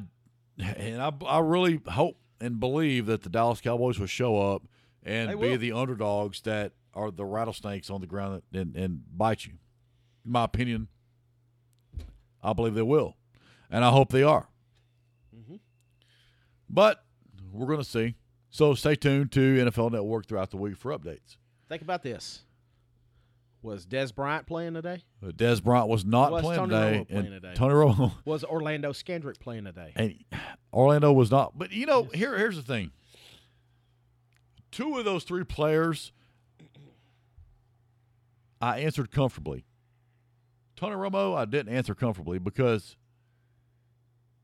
and 0.59 1.01
I, 1.01 1.11
I 1.25 1.39
really 1.39 1.81
hope 1.87 2.17
and 2.41 2.59
believe 2.59 3.05
that 3.07 3.23
the 3.23 3.29
Dallas 3.29 3.61
Cowboys 3.61 3.99
will 3.99 4.07
show 4.07 4.37
up 4.53 4.63
and 5.03 5.39
be 5.39 5.55
the 5.55 5.71
underdogs 5.71 6.41
that 6.41 6.73
are 6.93 7.11
the 7.11 7.25
rattlesnakes 7.25 7.89
on 7.89 8.01
the 8.01 8.07
ground 8.07 8.41
and, 8.53 8.75
and 8.75 9.01
bite 9.15 9.45
you. 9.45 9.53
In 10.25 10.31
my 10.31 10.43
opinion, 10.43 10.87
I 12.41 12.53
believe 12.53 12.73
they 12.73 12.81
will, 12.81 13.15
and 13.69 13.83
I 13.83 13.91
hope 13.91 14.11
they 14.11 14.23
are. 14.23 14.49
Mm-hmm. 15.35 15.55
But 16.69 17.03
we're 17.51 17.67
going 17.67 17.79
to 17.79 17.85
see. 17.85 18.15
So 18.49 18.73
stay 18.73 18.95
tuned 18.95 19.31
to 19.33 19.39
NFL 19.39 19.91
Network 19.91 20.27
throughout 20.27 20.49
the 20.49 20.57
week 20.57 20.75
for 20.75 20.97
updates. 20.97 21.37
Think 21.67 21.81
about 21.81 22.01
this. 22.01 22.41
Was 23.61 23.85
Dez 23.85 24.15
Bryant 24.15 24.47
playing 24.47 24.73
today? 24.73 25.03
Uh, 25.21 25.31
Dez 25.31 25.61
Bryant 25.61 25.89
was 25.89 26.05
not 26.05 26.31
Was 26.31 26.41
playing 26.43 26.59
Tony 26.59 26.73
today, 26.73 26.99
Romo 26.99 27.09
playing 27.09 27.31
today? 27.31 27.53
Tony 27.55 27.73
Romo 27.73 28.11
Was 28.25 28.43
Orlando 28.45 28.91
Scandrick 28.93 29.39
playing 29.39 29.65
today? 29.65 29.91
and 29.95 30.15
Orlando 30.73 31.11
was 31.11 31.29
not. 31.29 31.57
But 31.57 31.71
you 31.71 31.85
know, 31.85 32.03
here 32.13 32.37
here's 32.37 32.55
the 32.55 32.61
thing. 32.61 32.91
Two 34.71 34.97
of 34.97 35.03
those 35.05 35.23
three 35.23 35.43
players, 35.43 36.11
I 38.61 38.79
answered 38.79 39.11
comfortably. 39.11 39.65
Tony 40.75 40.95
Romo, 40.95 41.35
I 41.35 41.43
didn't 41.45 41.73
answer 41.73 41.93
comfortably 41.93 42.39
because 42.39 42.95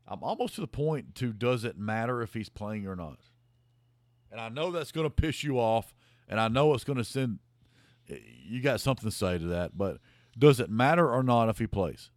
I'm 0.08 0.22
almost 0.24 0.56
to 0.56 0.62
the 0.62 0.68
point 0.68 1.16
to 1.16 1.32
does 1.32 1.64
it 1.64 1.78
matter 1.78 2.22
if 2.22 2.34
he's 2.34 2.50
playing 2.50 2.86
or 2.88 2.96
not? 2.96 3.20
And 4.32 4.42
I 4.42 4.50
know 4.50 4.72
that's 4.72 4.92
going 4.92 5.08
to 5.08 5.14
piss 5.14 5.44
you 5.44 5.58
off, 5.58 5.96
and 6.28 6.40
I 6.40 6.50
know 6.50 6.74
it's 6.74 6.84
going 6.84 6.98
to 6.98 7.06
send. 7.06 7.40
You 8.08 8.62
got 8.62 8.82
something 8.82 9.10
to 9.10 9.16
say 9.16 9.38
to 9.38 9.46
that, 9.48 9.78
but 9.78 9.98
does 10.38 10.60
it 10.60 10.70
matter 10.70 11.10
or 11.10 11.24
not 11.24 11.50
if 11.50 11.58
he 11.60 11.68
plays? 11.68 12.10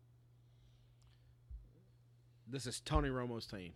This 2.47 2.67
is 2.67 2.81
Tony 2.81 3.09
Romo's 3.09 3.47
team. 3.47 3.73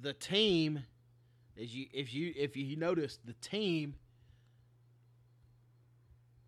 The 0.00 0.12
team, 0.12 0.84
as 1.60 1.74
you 1.74 1.86
if 1.92 2.12
you 2.14 2.32
if 2.36 2.56
you 2.56 2.76
notice, 2.76 3.18
the 3.24 3.32
team 3.34 3.94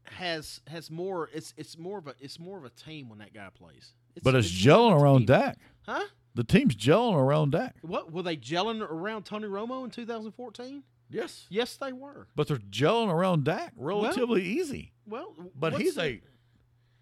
has 0.04 0.60
has 0.66 0.90
more. 0.90 1.28
It's 1.32 1.54
it's 1.56 1.78
more 1.78 1.98
of 1.98 2.06
a 2.06 2.14
it's 2.20 2.38
more 2.38 2.58
of 2.58 2.64
a 2.64 2.70
team 2.70 3.08
when 3.08 3.18
that 3.18 3.34
guy 3.34 3.48
plays. 3.52 3.94
It's, 4.14 4.24
But 4.24 4.34
it's 4.34 4.48
more 4.64 4.76
gelling 4.76 5.00
around 5.00 5.18
team. 5.20 5.26
Dak. 5.26 5.58
huh? 5.86 6.04
The 6.34 6.44
team's 6.44 6.76
gelling 6.76 7.14
around 7.16 7.52
Dak. 7.52 7.76
What 7.82 8.12
were 8.12 8.22
they 8.22 8.36
gelling 8.36 8.80
around 8.80 9.24
Tony 9.24 9.48
Romo 9.48 9.84
in 9.84 9.90
2014? 9.90 10.82
Yes. 11.10 11.46
Yes, 11.48 11.76
they 11.76 11.92
were. 11.92 12.28
But 12.36 12.48
they're 12.48 12.58
gelling 12.58 13.10
around 13.12 13.44
Dak 13.44 13.72
relatively 13.76 14.42
easy. 14.42 14.92
Well, 15.06 15.34
But 15.54 15.74
he's 15.80 15.94
the- 15.94 16.02
a 16.02 16.22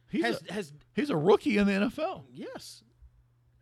he's 0.09 0.24
has 0.24 0.42
a, 0.48 0.52
has 0.52 0.72
he's 0.94 1.11
a 1.11 1.16
rookie 1.16 1.59
in 1.59 1.66
the 1.66 1.72
NFL. 1.72 2.24
yes. 2.32 2.82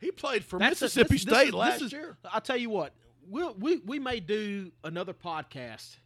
He 0.00 0.10
played 0.10 0.44
for 0.44 0.58
That's 0.58 0.82
Mississippi 0.82 1.14
this- 1.14 1.24
this 1.24 1.34
State 1.34 1.48
is- 1.48 1.54
last 1.54 1.72
this 1.74 1.82
is- 1.86 1.92
year. 1.92 2.18
I'll 2.30 2.40
tell 2.42 2.58
you 2.58 2.68
what, 2.68 2.92
we'll, 3.26 3.54
we 3.54 3.78
we 3.78 3.98
may 3.98 4.20
do 4.20 4.70
another 4.84 5.14
podcast 5.14 5.96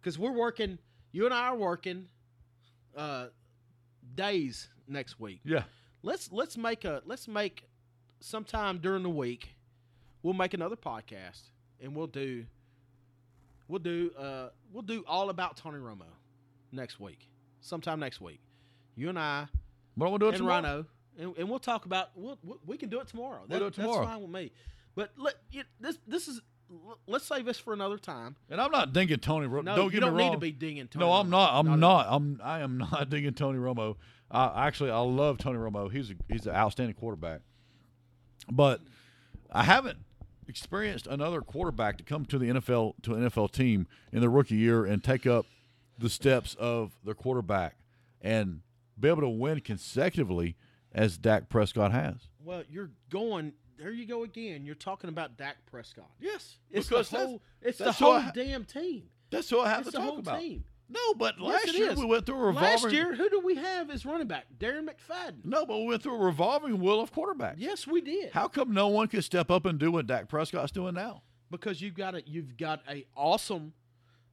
because 0.00 0.18
we're 0.18 0.32
working. 0.32 0.78
You 1.12 1.24
and 1.24 1.32
I 1.34 1.46
are 1.48 1.56
working 1.56 2.08
uh, 2.96 3.28
days 4.14 4.68
next 4.86 5.18
week. 5.18 5.40
Yeah. 5.44 5.62
Let's 6.02 6.30
let's 6.32 6.56
make 6.56 6.84
a 6.84 7.02
let's 7.06 7.26
make 7.28 7.64
sometime 8.20 8.78
during 8.78 9.02
the 9.02 9.10
week. 9.10 9.54
We'll 10.22 10.34
make 10.34 10.52
another 10.52 10.76
podcast 10.76 11.40
and 11.80 11.96
we'll 11.96 12.06
do 12.06 12.44
we'll 13.70 13.78
do 13.78 14.10
uh 14.18 14.48
we'll 14.72 14.82
do 14.82 15.04
all 15.06 15.30
about 15.30 15.56
Tony 15.56 15.78
Romo 15.78 16.02
next 16.72 17.00
week. 17.00 17.28
Sometime 17.60 18.00
next 18.00 18.20
week. 18.20 18.40
You 18.96 19.08
and 19.08 19.18
I 19.18 19.46
But 19.96 20.10
we'll 20.10 20.18
do 20.18 20.26
it 20.26 20.30
and 20.30 20.38
tomorrow. 20.38 20.62
Rhino, 20.62 20.86
and, 21.18 21.36
and 21.38 21.48
we'll 21.48 21.58
talk 21.58 21.84
about. 21.86 22.10
We'll, 22.14 22.38
we 22.42 22.54
we 22.66 22.76
can 22.76 22.88
do 22.88 23.00
it 23.00 23.08
tomorrow. 23.08 23.40
We'll 23.48 23.58
do 23.60 23.66
it 23.66 23.74
tomorrow. 23.74 24.00
That's 24.00 24.12
fine 24.12 24.22
with 24.22 24.30
me. 24.30 24.52
But 24.94 25.12
let 25.16 25.34
you, 25.50 25.62
this 25.80 25.98
this 26.06 26.28
is. 26.28 26.40
Let's 27.08 27.26
save 27.26 27.46
this 27.46 27.58
for 27.58 27.72
another 27.72 27.98
time. 27.98 28.36
And 28.48 28.60
I'm 28.60 28.70
not 28.70 28.92
dinging 28.92 29.18
Tony 29.18 29.48
Romo. 29.48 29.64
No, 29.64 29.74
don't 29.74 29.84
you 29.86 29.98
get 29.98 30.06
don't 30.06 30.16
me 30.16 30.26
need 30.26 30.32
to 30.32 30.38
be 30.38 30.52
dinging. 30.52 30.86
Tony 30.86 31.04
no, 31.04 31.12
I'm 31.12 31.28
not. 31.28 31.50
I'm 31.52 31.72
at 31.72 31.78
not. 31.80 32.06
I'm. 32.08 32.40
I 32.44 32.60
am 32.60 32.78
not 32.92 33.10
digging 33.10 33.34
Tony 33.34 33.58
Romo. 33.58 33.96
I 34.30 34.68
actually, 34.68 34.90
I 34.92 34.98
love 35.00 35.38
Tony 35.38 35.58
Romo. 35.58 35.90
He's 35.90 36.10
a, 36.10 36.14
he's 36.28 36.46
an 36.46 36.54
outstanding 36.54 36.94
quarterback. 36.94 37.40
But 38.48 38.80
I 39.50 39.64
haven't 39.64 39.98
experienced 40.50 41.06
another 41.06 41.40
quarterback 41.40 41.96
to 41.98 42.04
come 42.04 42.26
to 42.26 42.38
the 42.38 42.46
NFL 42.46 42.94
to 43.02 43.14
an 43.14 43.22
NFL 43.28 43.50
team 43.52 43.86
in 44.12 44.20
their 44.20 44.28
rookie 44.30 44.56
year 44.56 44.84
and 44.84 45.02
take 45.02 45.26
up 45.26 45.46
the 45.98 46.10
steps 46.10 46.54
of 46.58 46.92
their 47.04 47.14
quarterback 47.14 47.76
and 48.20 48.60
be 48.98 49.08
able 49.08 49.22
to 49.22 49.28
win 49.28 49.60
consecutively 49.60 50.56
as 50.92 51.16
Dak 51.16 51.48
Prescott 51.48 51.92
has. 51.92 52.16
Well, 52.44 52.64
you're 52.68 52.90
going. 53.10 53.52
There 53.78 53.90
you 53.92 54.04
go 54.06 54.24
again. 54.24 54.66
You're 54.66 54.74
talking 54.74 55.08
about 55.08 55.38
Dak 55.38 55.56
Prescott. 55.70 56.10
Yes, 56.20 56.58
It's 56.70 56.86
because 56.88 57.08
the 57.08 57.16
whole. 57.18 57.42
It's 57.62 57.78
the 57.78 57.92
whole 57.92 58.12
I- 58.12 58.30
damn 58.34 58.64
team. 58.64 59.04
That's 59.30 59.50
what 59.52 59.66
I 59.66 59.70
have 59.70 59.80
It's 59.82 59.88
to 59.88 59.92
the 59.92 59.98
talk 59.98 60.06
whole 60.08 60.18
about. 60.18 60.40
team. 60.40 60.64
No, 60.92 61.14
but 61.14 61.40
last 61.40 61.68
it 61.68 61.76
year 61.76 61.92
is. 61.92 61.98
we 61.98 62.04
went 62.04 62.26
through 62.26 62.36
a 62.36 62.46
revolving. 62.46 62.68
Last 62.70 62.90
year, 62.92 63.14
who 63.14 63.30
do 63.30 63.40
we 63.40 63.54
have 63.54 63.90
as 63.90 64.04
running 64.04 64.26
back? 64.26 64.46
Darren 64.58 64.88
McFadden. 64.88 65.44
no, 65.44 65.64
but 65.64 65.78
we 65.78 65.86
went 65.86 66.02
through 66.02 66.16
a 66.16 66.24
revolving 66.24 66.80
wheel 66.80 67.00
of 67.00 67.12
quarterbacks. 67.12 67.54
Yes, 67.58 67.86
we 67.86 68.00
did. 68.00 68.32
How 68.32 68.48
come 68.48 68.72
no 68.74 68.88
one 68.88 69.06
could 69.08 69.22
step 69.24 69.50
up 69.50 69.66
and 69.66 69.78
do 69.78 69.92
what 69.92 70.06
Dak 70.08 70.28
Prescott's 70.28 70.72
doing 70.72 70.94
now? 70.94 71.22
Because 71.50 71.80
you've 71.80 71.94
got 71.94 72.14
a 72.14 72.22
you've 72.26 72.56
got 72.56 72.80
a 72.88 73.06
awesome. 73.16 73.72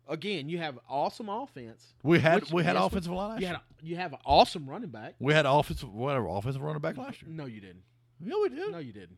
Again, 0.09 0.47
you 0.47 0.57
have 0.59 0.79
awesome 0.87 1.27
offense. 1.27 1.93
We 2.01 2.19
had 2.19 2.35
Which- 2.41 2.51
we 2.53 2.63
had 2.63 2.75
yes, 2.75 2.81
we- 2.81 2.87
offensive 2.87 3.11
line 3.11 3.29
last 3.31 3.41
You 3.41 3.47
had 3.47 3.55
a, 3.57 3.61
you 3.83 3.95
have 3.97 4.13
an 4.13 4.19
awesome 4.25 4.69
running 4.69 4.89
back. 4.89 5.15
we 5.19 5.33
had 5.33 5.45
offensive 5.45 5.93
whatever 5.93 6.27
offensive 6.27 6.61
running 6.61 6.81
back 6.81 6.95
last 6.97 7.21
year. 7.21 7.29
No, 7.31 7.45
you 7.45 7.59
didn't. 7.59 7.83
Yeah, 8.23 8.33
we 8.41 8.49
did. 8.49 8.71
No, 8.71 8.77
you 8.79 8.93
didn't. 8.93 9.17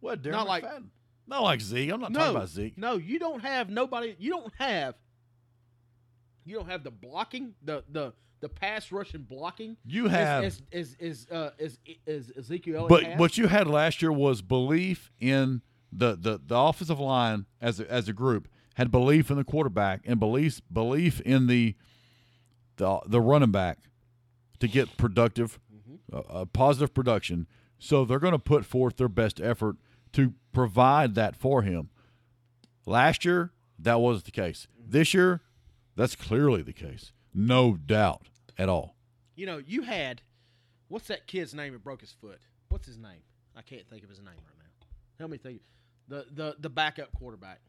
what? 0.00 0.22
Darren 0.22 0.32
not 0.32 0.46
like- 0.46 0.64
McFadden? 0.64 0.88
not 1.26 1.42
like 1.42 1.60
Zeke. 1.60 1.90
I'm 1.90 2.00
not 2.00 2.12
no, 2.12 2.18
talking 2.20 2.36
about 2.36 2.48
Zeke. 2.50 2.76
No, 2.78 2.96
you 2.96 3.18
don't 3.18 3.40
have 3.40 3.70
nobody. 3.70 4.14
You 4.18 4.30
don't 4.30 4.52
have. 4.58 4.94
You 6.46 6.56
don't 6.56 6.70
have 6.70 6.84
the 6.84 6.90
blocking, 6.90 7.54
the 7.62 7.84
the 7.90 8.12
the 8.40 8.48
pass 8.48 8.92
rushing 8.92 9.22
blocking. 9.22 9.76
You 9.84 10.08
have, 10.08 10.44
as 10.44 10.62
as 10.72 10.96
as 11.00 11.26
uh, 11.30 11.50
as, 11.58 11.78
as 12.06 12.32
Ezekiel. 12.38 12.86
but 12.88 13.02
has. 13.02 13.18
what 13.18 13.36
you 13.36 13.48
had 13.48 13.66
last 13.66 14.00
year 14.00 14.12
was 14.12 14.42
belief 14.42 15.10
in 15.18 15.62
the 15.92 16.16
the, 16.16 16.40
the 16.44 16.56
offensive 16.56 17.00
line 17.00 17.46
as 17.60 17.80
a, 17.80 17.90
as 17.90 18.08
a 18.08 18.12
group 18.12 18.48
had 18.76 18.90
belief 18.90 19.30
in 19.30 19.36
the 19.36 19.44
quarterback 19.44 20.02
and 20.04 20.20
belief 20.20 20.60
belief 20.72 21.20
in 21.22 21.46
the 21.46 21.74
the 22.76 23.00
the 23.06 23.20
running 23.20 23.50
back 23.50 23.78
to 24.60 24.68
get 24.68 24.96
productive, 24.96 25.58
uh, 26.12 26.18
uh, 26.18 26.44
positive 26.46 26.94
production. 26.94 27.46
So 27.78 28.04
they're 28.04 28.18
going 28.18 28.32
to 28.32 28.38
put 28.38 28.64
forth 28.64 28.96
their 28.96 29.08
best 29.08 29.40
effort 29.40 29.76
to 30.12 30.34
provide 30.52 31.14
that 31.14 31.36
for 31.36 31.62
him. 31.62 31.90
Last 32.86 33.24
year, 33.24 33.52
that 33.78 34.00
wasn't 34.00 34.26
the 34.26 34.30
case. 34.30 34.66
This 34.78 35.12
year, 35.12 35.42
that's 35.96 36.14
clearly 36.16 36.62
the 36.62 36.72
case. 36.72 37.12
No 37.34 37.74
doubt 37.76 38.28
at 38.58 38.68
all. 38.68 38.94
you 39.34 39.44
know, 39.46 39.58
you 39.58 39.82
had 39.82 40.22
what's 40.88 41.08
that 41.08 41.26
kid's 41.26 41.54
name 41.54 41.72
that 41.72 41.82
broke 41.84 42.00
his 42.00 42.12
foot? 42.12 42.38
What's 42.68 42.86
his 42.86 42.98
name? 42.98 43.22
I 43.56 43.62
can't 43.62 43.88
think 43.88 44.02
of 44.02 44.08
his 44.08 44.18
name 44.18 44.28
right 44.28 44.56
now. 44.58 44.86
Help 45.18 45.30
me 45.30 45.38
think. 45.38 45.60
The 46.08 46.26
the 46.32 46.56
the 46.60 46.70
backup 46.70 47.12
quarterback 47.18 47.60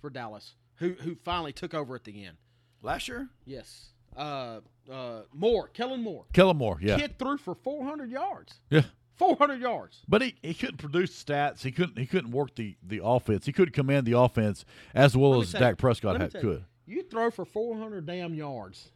for 0.00 0.10
Dallas, 0.10 0.54
who 0.76 0.90
who 1.00 1.14
finally 1.24 1.52
took 1.52 1.74
over 1.74 1.94
at 1.94 2.04
the 2.04 2.24
end. 2.24 2.36
Last 2.82 3.08
year, 3.08 3.28
Yes. 3.44 3.86
Uh, 4.16 4.60
uh, 4.90 5.20
Moore, 5.32 5.68
Kellen 5.68 6.02
Moore. 6.02 6.24
Kellen 6.32 6.56
Moore, 6.56 6.78
yeah, 6.82 6.98
Kid 6.98 7.16
threw 7.16 7.36
for 7.38 7.54
400 7.54 8.10
yards. 8.10 8.54
yeah. 8.68 8.82
400 9.18 9.60
yards. 9.60 10.00
But 10.08 10.22
he, 10.22 10.34
he 10.42 10.52
couldn't 10.54 10.78
produce 10.78 11.12
stats. 11.22 11.60
He 11.62 11.70
couldn't 11.70 11.96
he 11.98 12.06
couldn't 12.06 12.30
work 12.32 12.54
the, 12.56 12.76
the 12.82 13.00
offense. 13.04 13.44
He 13.46 13.52
couldn't 13.52 13.74
command 13.74 14.06
the 14.06 14.18
offense 14.18 14.64
as 14.94 15.16
well 15.16 15.40
as 15.40 15.52
tell 15.52 15.60
you- 15.60 15.66
Dak 15.66 15.78
Prescott 15.78 16.18
had, 16.20 16.32
tell 16.32 16.42
you, 16.42 16.48
could. 16.48 16.64
You 16.90 17.02
throw 17.04 17.30
for 17.30 17.44
400 17.44 18.04
damn 18.04 18.34
yards. 18.34 18.90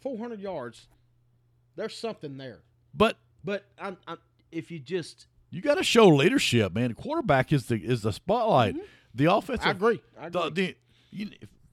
400 0.00 0.40
yards. 0.40 0.88
There's 1.76 1.96
something 1.96 2.36
there. 2.36 2.60
But 2.94 3.16
But 3.44 3.64
I'm, 3.78 3.96
I'm, 4.08 4.18
if 4.50 4.70
you 4.70 4.78
just, 4.78 5.26
You 5.50 5.60
got 5.60 5.76
to 5.76 5.84
show 5.84 6.08
leadership, 6.08 6.74
man. 6.74 6.88
The 6.88 6.94
quarterback 6.94 7.52
is 7.52 7.66
the 7.66 7.76
is 7.76 8.02
the 8.02 8.12
spotlight. 8.12 8.76
The 9.14 9.26
offensive. 9.32 9.60
Mm-hmm. 9.66 9.68
I 9.68 9.70
agree. 9.72 10.02
I 10.20 10.26
agree. 10.26 10.50
the- 10.50 10.76
you- 11.10 11.30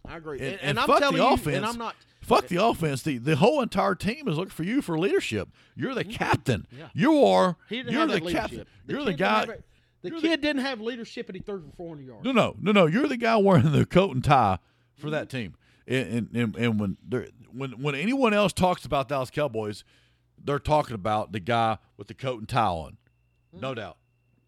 I 0.07 0.17
agree. 0.17 0.37
and- 0.39 0.47
And, 0.53 0.61
and 0.61 0.79
I'm 0.79 0.87
fuck 0.87 0.97
the 0.97 1.01
telling 1.01 1.17
you, 1.21 1.27
offense. 1.33 1.57
and 1.57 1.65
I'm 1.65 1.77
not. 1.77 1.95
Fuck 2.21 2.47
the 2.47 2.63
offense. 2.63 3.01
The 3.03 3.17
the 3.17 3.35
whole 3.35 3.61
entire 3.61 3.95
team 3.95 4.27
is 4.27 4.37
looking 4.37 4.51
for 4.51 4.63
you 4.63 4.81
for 4.81 4.97
leadership. 4.99 5.49
You're 5.75 5.93
the 5.95 6.03
captain. 6.05 6.67
Mm-hmm. 6.71 6.79
Yeah. 6.79 6.89
You 6.93 7.25
are. 7.25 7.57
You're 7.69 7.83
the 8.07 8.21
captain. 8.21 8.59
leadership. 8.59 8.67
you're 8.87 9.03
the 9.03 9.13
guy. 9.13 9.45
The 10.01 10.09
the- 10.09 10.19
kid 10.21 10.41
didn't 10.41 10.61
have 10.63 10.79
leadership, 10.81 11.27
and 11.29 11.35
he 11.37 11.41
threw 11.41 11.61
for 11.61 11.75
400 11.75 12.05
yards. 12.05 12.23
No, 12.25 12.31
no, 12.33 12.55
no, 12.61 12.71
no. 12.71 12.85
You're 12.85 13.07
the 13.07 13.17
guy 13.17 13.35
wearing 13.37 13.71
the 13.71 13.85
coat 13.85 14.13
and 14.15 14.23
tie 14.23 14.59
for 14.97 15.09
that 15.11 15.29
Mm-hmm. 15.29 15.37
team. 15.37 15.55
And 15.87 16.07
and, 16.33 16.35
and, 16.35 16.55
and 16.55 16.79
when 16.79 16.97
when 17.51 17.71
when 17.81 17.95
anyone 17.95 18.33
else 18.33 18.53
talks 18.53 18.85
about 18.85 19.09
Dallas 19.09 19.29
Cowboys, 19.29 19.83
they're 20.43 20.59
talking 20.59 20.95
about 20.95 21.31
the 21.33 21.39
guy 21.39 21.77
with 21.97 22.07
the 22.07 22.13
coat 22.13 22.39
and 22.39 22.47
tie 22.47 22.67
on. 22.67 22.97
No 23.51 23.73
doubt. 23.73 23.97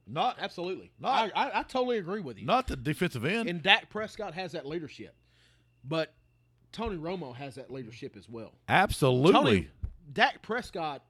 Not 0.07 0.37
Absolutely. 0.39 0.91
Not- 0.99 1.31
I, 1.35 1.47
I, 1.49 1.59
I 1.59 1.63
totally 1.63 1.97
agree 1.97 2.21
with 2.21 2.37
you. 2.39 2.45
not 2.45 2.67
the 2.67 2.75
defensive 2.75 3.25
end. 3.25 3.49
And 3.49 3.61
Dak 3.61 3.89
Prescott 3.89 4.33
has 4.35 4.51
that 4.53 4.65
leadership, 4.65 5.15
but 5.83 6.13
Tony 6.71 6.95
Romo 6.97 7.35
has 7.35 7.55
that 7.55 7.71
leadership 7.71 8.15
as 8.17 8.29
well. 8.29 8.53
Absolutely. 8.69 9.31
Tony, 9.33 9.67
Dak 10.13 10.41
Prescott, 10.41 11.03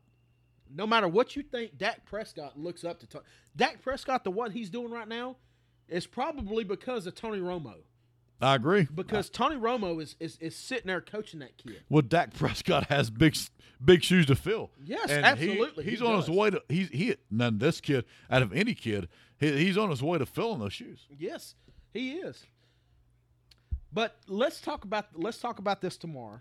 no 0.73 0.87
matter 0.87 1.07
what 1.07 1.35
you 1.35 1.43
think, 1.43 1.77
Dak 1.77 2.05
Prescott 2.05 2.57
looks 2.57 2.83
up 2.83 2.99
to 3.01 3.07
Tony. 3.07 3.25
Dak 3.55 3.81
Prescott, 3.81 4.23
the 4.23 4.31
what 4.31 4.51
he's 4.53 4.69
doing 4.69 4.91
right 4.91 5.07
now, 5.07 5.35
is 5.89 6.07
probably 6.07 6.63
because 6.63 7.05
of 7.05 7.15
Tony 7.15 7.39
Romo. 7.39 7.75
I 8.45 8.53
agree. 8.55 8.87
Because 8.93 9.31
Tony 9.31 9.55
Romo 9.55 9.99
is, 9.99 10.15
is 10.19 10.37
is 10.39 10.55
sitting 10.55 10.85
there 10.85 11.01
coaching 11.01 11.39
that 11.39 11.57
kid. 11.57 11.81
well, 11.89 12.03
Dak 12.03 12.31
Prescott 12.35 12.87
has 12.89 13.09
big 13.09 13.35
big 13.83 14.03
shoes 14.03 14.27
to 14.27 14.35
fill. 14.35 14.69
Yes, 14.83 15.09
And 15.09 15.25
absolutely, 15.25 15.83
he 15.83 15.89
he's 15.89 16.01
on 16.01 16.17
his 16.17 16.29
way 16.29 16.51
to 16.51 16.61
he's 16.69 16.89
he 16.89 17.15
none 17.31 17.57
this 17.57 17.81
kid 17.81 18.05
out 18.29 18.43
of 18.43 18.53
any 18.53 18.75
kid. 18.75 19.09
He, 19.39 19.51
he's 19.57 19.79
on 19.79 19.89
his 19.89 20.03
way 20.03 20.19
to 20.19 20.27
filling 20.27 20.59
those 20.59 20.73
shoes. 20.73 21.07
Yes, 21.17 21.55
he 21.91 22.13
is. 22.13 22.45
But 23.91 24.15
let's 24.27 24.61
talk 24.61 24.83
about 24.83 25.07
let's 25.15 25.39
talk 25.39 25.57
about 25.57 25.81
this 25.81 25.97
tomorrow 25.97 26.39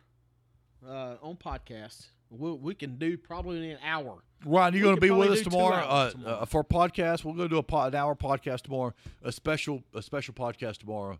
uh, 0.86 1.16
on 1.22 1.36
podcast. 1.36 2.04
We, 2.28 2.52
we 2.52 2.74
can 2.74 2.98
do 2.98 3.16
probably 3.16 3.58
in 3.58 3.76
an 3.76 3.78
hour. 3.82 4.24
Ryan, 4.44 4.74
you 4.74 4.80
We 4.80 4.84
going 4.84 4.96
to 4.96 5.00
be 5.00 5.10
with 5.10 5.30
us 5.30 5.40
tomorrow, 5.40 5.76
uh, 5.76 6.10
tomorrow. 6.10 6.36
Uh, 6.36 6.44
for 6.44 6.60
a 6.60 6.64
podcast? 6.64 7.24
We're 7.24 7.32
going 7.32 7.48
to 7.48 7.62
do 7.62 7.64
a 7.66 7.86
an 7.86 7.94
hour 7.94 8.14
podcast 8.14 8.62
tomorrow, 8.62 8.92
a 9.22 9.32
special 9.32 9.82
a 9.94 10.02
special 10.02 10.34
podcast 10.34 10.78
tomorrow 10.78 11.18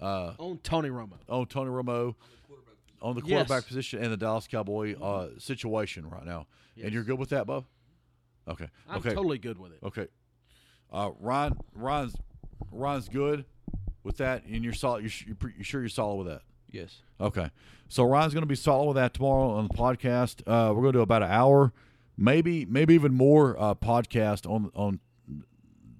uh, 0.00 0.32
on 0.38 0.58
Tony 0.62 0.88
Romo. 0.90 1.14
on 1.28 1.46
Tony 1.46 1.70
Romo, 1.70 2.14
on 3.02 3.14
the 3.14 3.22
Yes. 3.24 3.46
quarterback 3.46 3.66
position 3.68 4.02
and 4.02 4.12
the 4.12 4.16
Dallas 4.16 4.46
Cowboy 4.46 4.98
uh, 5.00 5.30
situation 5.38 6.08
right 6.08 6.24
now. 6.26 6.46
And 6.82 6.92
you're 6.92 7.04
good 7.04 7.18
with 7.18 7.30
that, 7.30 7.46
Bub? 7.46 7.64
Okay. 8.46 8.68
I'm 8.88 8.98
okay. 8.98 9.10
totally 9.14 9.38
good 9.38 9.58
with 9.58 9.72
it. 9.72 9.78
Okay. 9.82 10.06
Uh, 10.92 11.10
Ryan, 11.20 11.58
Ryan's 11.74 12.14
Ryan's 12.72 13.08
good 13.08 13.44
with 14.04 14.16
that, 14.18 14.44
and 14.44 14.64
you're 14.64 14.72
solid. 14.72 15.02
You're, 15.02 15.10
you're, 15.26 15.36
pre- 15.36 15.52
you're 15.56 15.64
sure 15.64 15.80
you're 15.80 15.88
solid 15.90 16.16
with 16.16 16.26
that? 16.28 16.42
Yes. 16.70 17.02
Okay. 17.20 17.50
So 17.88 18.04
Ryan's 18.04 18.32
going 18.32 18.42
to 18.42 18.46
be 18.48 18.54
solid 18.54 18.86
with 18.86 18.96
that 18.96 19.12
tomorrow 19.14 19.50
on 19.50 19.68
the 19.68 19.74
podcast. 19.74 20.40
Uh, 20.46 20.72
we're 20.72 20.82
going 20.82 20.92
to 20.92 20.98
do 20.98 21.02
about 21.02 21.22
an 21.22 21.30
hour, 21.30 21.72
maybe 22.16 22.64
maybe 22.64 22.94
even 22.94 23.12
more 23.14 23.58
uh, 23.60 23.74
podcast 23.74 24.48
on 24.48 24.70
on 24.74 25.00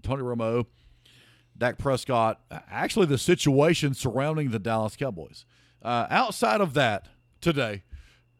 Tony 0.03 0.23
Romo, 0.23 0.67
Dak 1.59 1.79
Prescott. 1.79 2.41
Actually, 2.71 3.07
the 3.07 3.19
situation 3.19 3.95
surrounding 3.95 4.51
the 4.51 4.59
Dallas 4.59 4.97
Cowboys. 4.97 5.45
Uh, 5.83 6.07
outside 6.11 6.61
of 6.61 6.75
that, 6.75 7.09
today, 7.41 7.83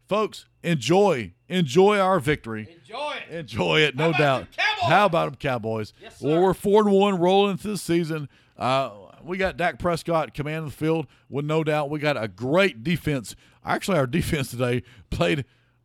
folks, 0.09 0.47
enjoy 0.63 1.33
enjoy 1.49 1.99
our 1.99 2.21
victory. 2.21 2.69
Enjoy 2.81 3.15
it. 3.29 3.35
Enjoy 3.35 3.81
it, 3.81 3.97
no 3.97 4.13
doubt. 4.13 4.47
How 4.83 5.07
about 5.07 5.27
them 5.27 5.35
Cowboys? 5.37 5.93
Yes, 6.01 6.21
Well, 6.21 6.41
we're 6.41 6.55
four 6.55 6.83
and 6.83 6.93
one 6.93 7.19
rolling 7.19 7.53
into 7.53 7.69
the 7.69 7.79
season. 7.79 8.29
Uh, 8.57 8.91
we 9.23 9.37
got 9.37 9.57
Dak 9.57 9.79
Prescott 9.79 10.35
command 10.35 10.65
of 10.65 10.71
the 10.71 10.77
field 10.77 11.07
with 11.29 11.45
no 11.45 11.65
doubt. 11.65 11.91
We 11.91 11.99
got 11.99 12.23
a 12.23 12.29
great 12.29 12.83
defense. 12.85 13.35
Actually, 13.65 13.99
our 13.99 14.07
defense 14.19 14.51
today 14.51 14.83
played 15.11 15.45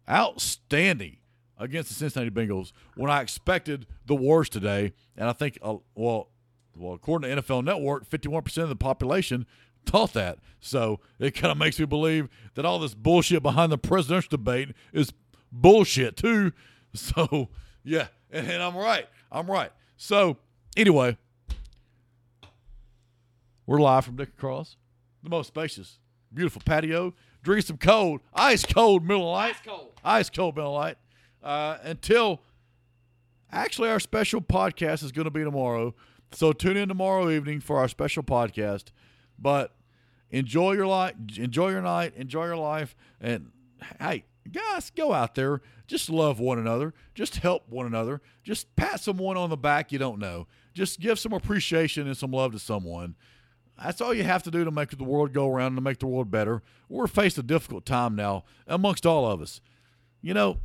outstanding 0.10 1.18
against 1.58 1.90
the 1.90 1.96
Cincinnati 1.96 2.30
Bengals 2.32 2.72
when 2.96 3.10
I 3.10 3.22
expected 3.22 3.86
the 4.06 4.16
worst 4.16 4.52
today. 4.52 4.94
And 5.16 5.30
I 5.30 5.34
think, 5.34 5.58
uh, 5.62 5.76
well, 5.96 6.30
well, 6.76 6.94
according 6.94 7.36
to 7.36 7.42
NFL 7.42 7.64
Network, 7.64 8.10
51% 8.10 8.64
of 8.64 8.70
the 8.70 8.76
population 8.76 9.46
thought 9.86 10.14
that. 10.14 10.40
So 10.60 11.00
it 11.20 11.32
kind 11.32 11.52
of 11.52 11.58
makes 11.58 11.80
me 11.80 11.86
believe 11.86 12.30
that 12.56 12.66
all 12.66 12.80
this 12.80 12.94
bullshit 12.94 13.44
behind 13.44 13.72
the 13.72 13.78
presidential 13.78 14.30
debate 14.30 14.70
is 14.92 15.14
bullshit 15.52 16.18
too. 16.18 16.52
So 16.96 17.50
yeah, 17.84 18.10
and, 18.30 18.46
and 18.48 18.62
I'm 18.62 18.78
right. 18.78 19.08
I'm 19.32 19.50
right. 19.50 19.72
So 19.98 20.38
anyway, 20.78 21.18
we're 23.66 23.80
live 23.82 24.06
from 24.06 24.16
Dick 24.16 24.38
Cross, 24.38 24.78
the 25.24 25.32
most 25.32 25.48
spacious, 25.48 25.98
beautiful 26.32 26.62
patio. 26.64 27.16
Drink 27.42 27.66
some 27.66 27.78
cold, 27.78 28.22
ice 28.32 28.64
cold 28.64 29.04
Miller 29.04 29.26
Lite. 29.26 29.56
Ice 29.56 29.62
cold. 29.66 29.92
Ice 30.06 30.30
cold 30.30 30.56
Miller 30.56 30.70
Lite. 30.70 30.98
Uh, 31.42 31.78
until 31.82 32.42
actually 33.52 33.90
our 33.90 34.00
special 34.00 34.40
podcast 34.40 35.04
is 35.04 35.12
going 35.12 35.26
to 35.26 35.32
be 35.32 35.44
tomorrow. 35.44 35.96
So 36.34 36.52
tune 36.52 36.78
in 36.78 36.90
tomorrow 36.90 37.30
evening 37.30 37.60
for 37.60 37.78
our 37.78 37.88
special 37.88 38.24
podcast. 38.24 38.86
But 39.38 39.76
enjoy 40.32 40.74
your 40.74 40.88
life, 40.88 41.16
enjoy 41.38 41.70
your 41.70 41.82
night, 41.82 42.14
enjoy 42.16 42.46
your 42.46 42.58
life, 42.58 42.96
and 43.22 43.52
hey, 44.00 44.26
guys, 44.52 44.90
go 44.90 45.14
out 45.14 45.36
there. 45.36 45.62
Just 45.88 46.10
love 46.10 46.40
one 46.40 46.58
another. 46.58 46.94
Just 47.14 47.38
help 47.38 47.70
one 47.70 47.86
another. 47.86 48.22
Just 48.44 48.76
pat 48.76 49.00
someone 49.00 49.38
on 49.38 49.50
the 49.50 49.58
back 49.58 49.92
you 49.92 50.00
don't 50.00 50.20
know. 50.20 50.48
Just 50.74 51.00
give 51.00 51.20
some 51.20 51.34
appreciation 51.34 52.08
and 52.08 52.18
some 52.18 52.32
love 52.32 52.52
to 52.54 52.60
someone. 52.60 53.16
That's 53.82 54.02
all 54.02 54.14
you 54.14 54.24
have 54.24 54.44
to 54.44 54.52
do 54.52 54.64
to 54.64 54.72
make 54.72 54.90
the 54.96 55.04
world 55.04 55.34
go 55.34 55.50
around 55.50 55.68
and 55.68 55.78
to 55.78 55.82
make 55.82 56.00
the 56.00 56.08
world 56.08 56.32
better. 56.32 56.62
We're 56.90 57.08
faced 57.08 57.38
a 57.38 57.44
difficult 57.44 57.86
time 57.86 58.16
now 58.16 58.44
amongst 58.68 59.06
all 59.06 59.30
of 59.30 59.42
us. 59.42 59.62
You 60.22 60.34
know, 60.34 60.60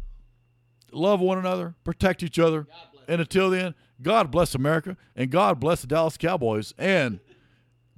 love 0.92 1.20
one 1.20 1.38
another, 1.38 1.74
protect 1.84 2.22
each 2.22 2.38
other. 2.38 2.66
And 3.08 3.20
until 3.20 3.50
then, 3.50 3.74
God 4.00 4.30
bless 4.30 4.54
America 4.54 4.96
and 5.16 5.30
God 5.30 5.58
bless 5.58 5.80
the 5.80 5.86
Dallas 5.86 6.16
Cowboys. 6.16 6.74
And 6.78 7.20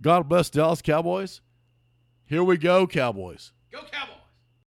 God 0.01 0.29
bless 0.29 0.49
Dallas 0.49 0.81
Cowboys. 0.81 1.41
Here 2.25 2.45
we 2.45 2.57
go, 2.57 2.87
Cowboys. 2.87 3.53
Go 3.73 3.81
Cowboys. 3.91 4.10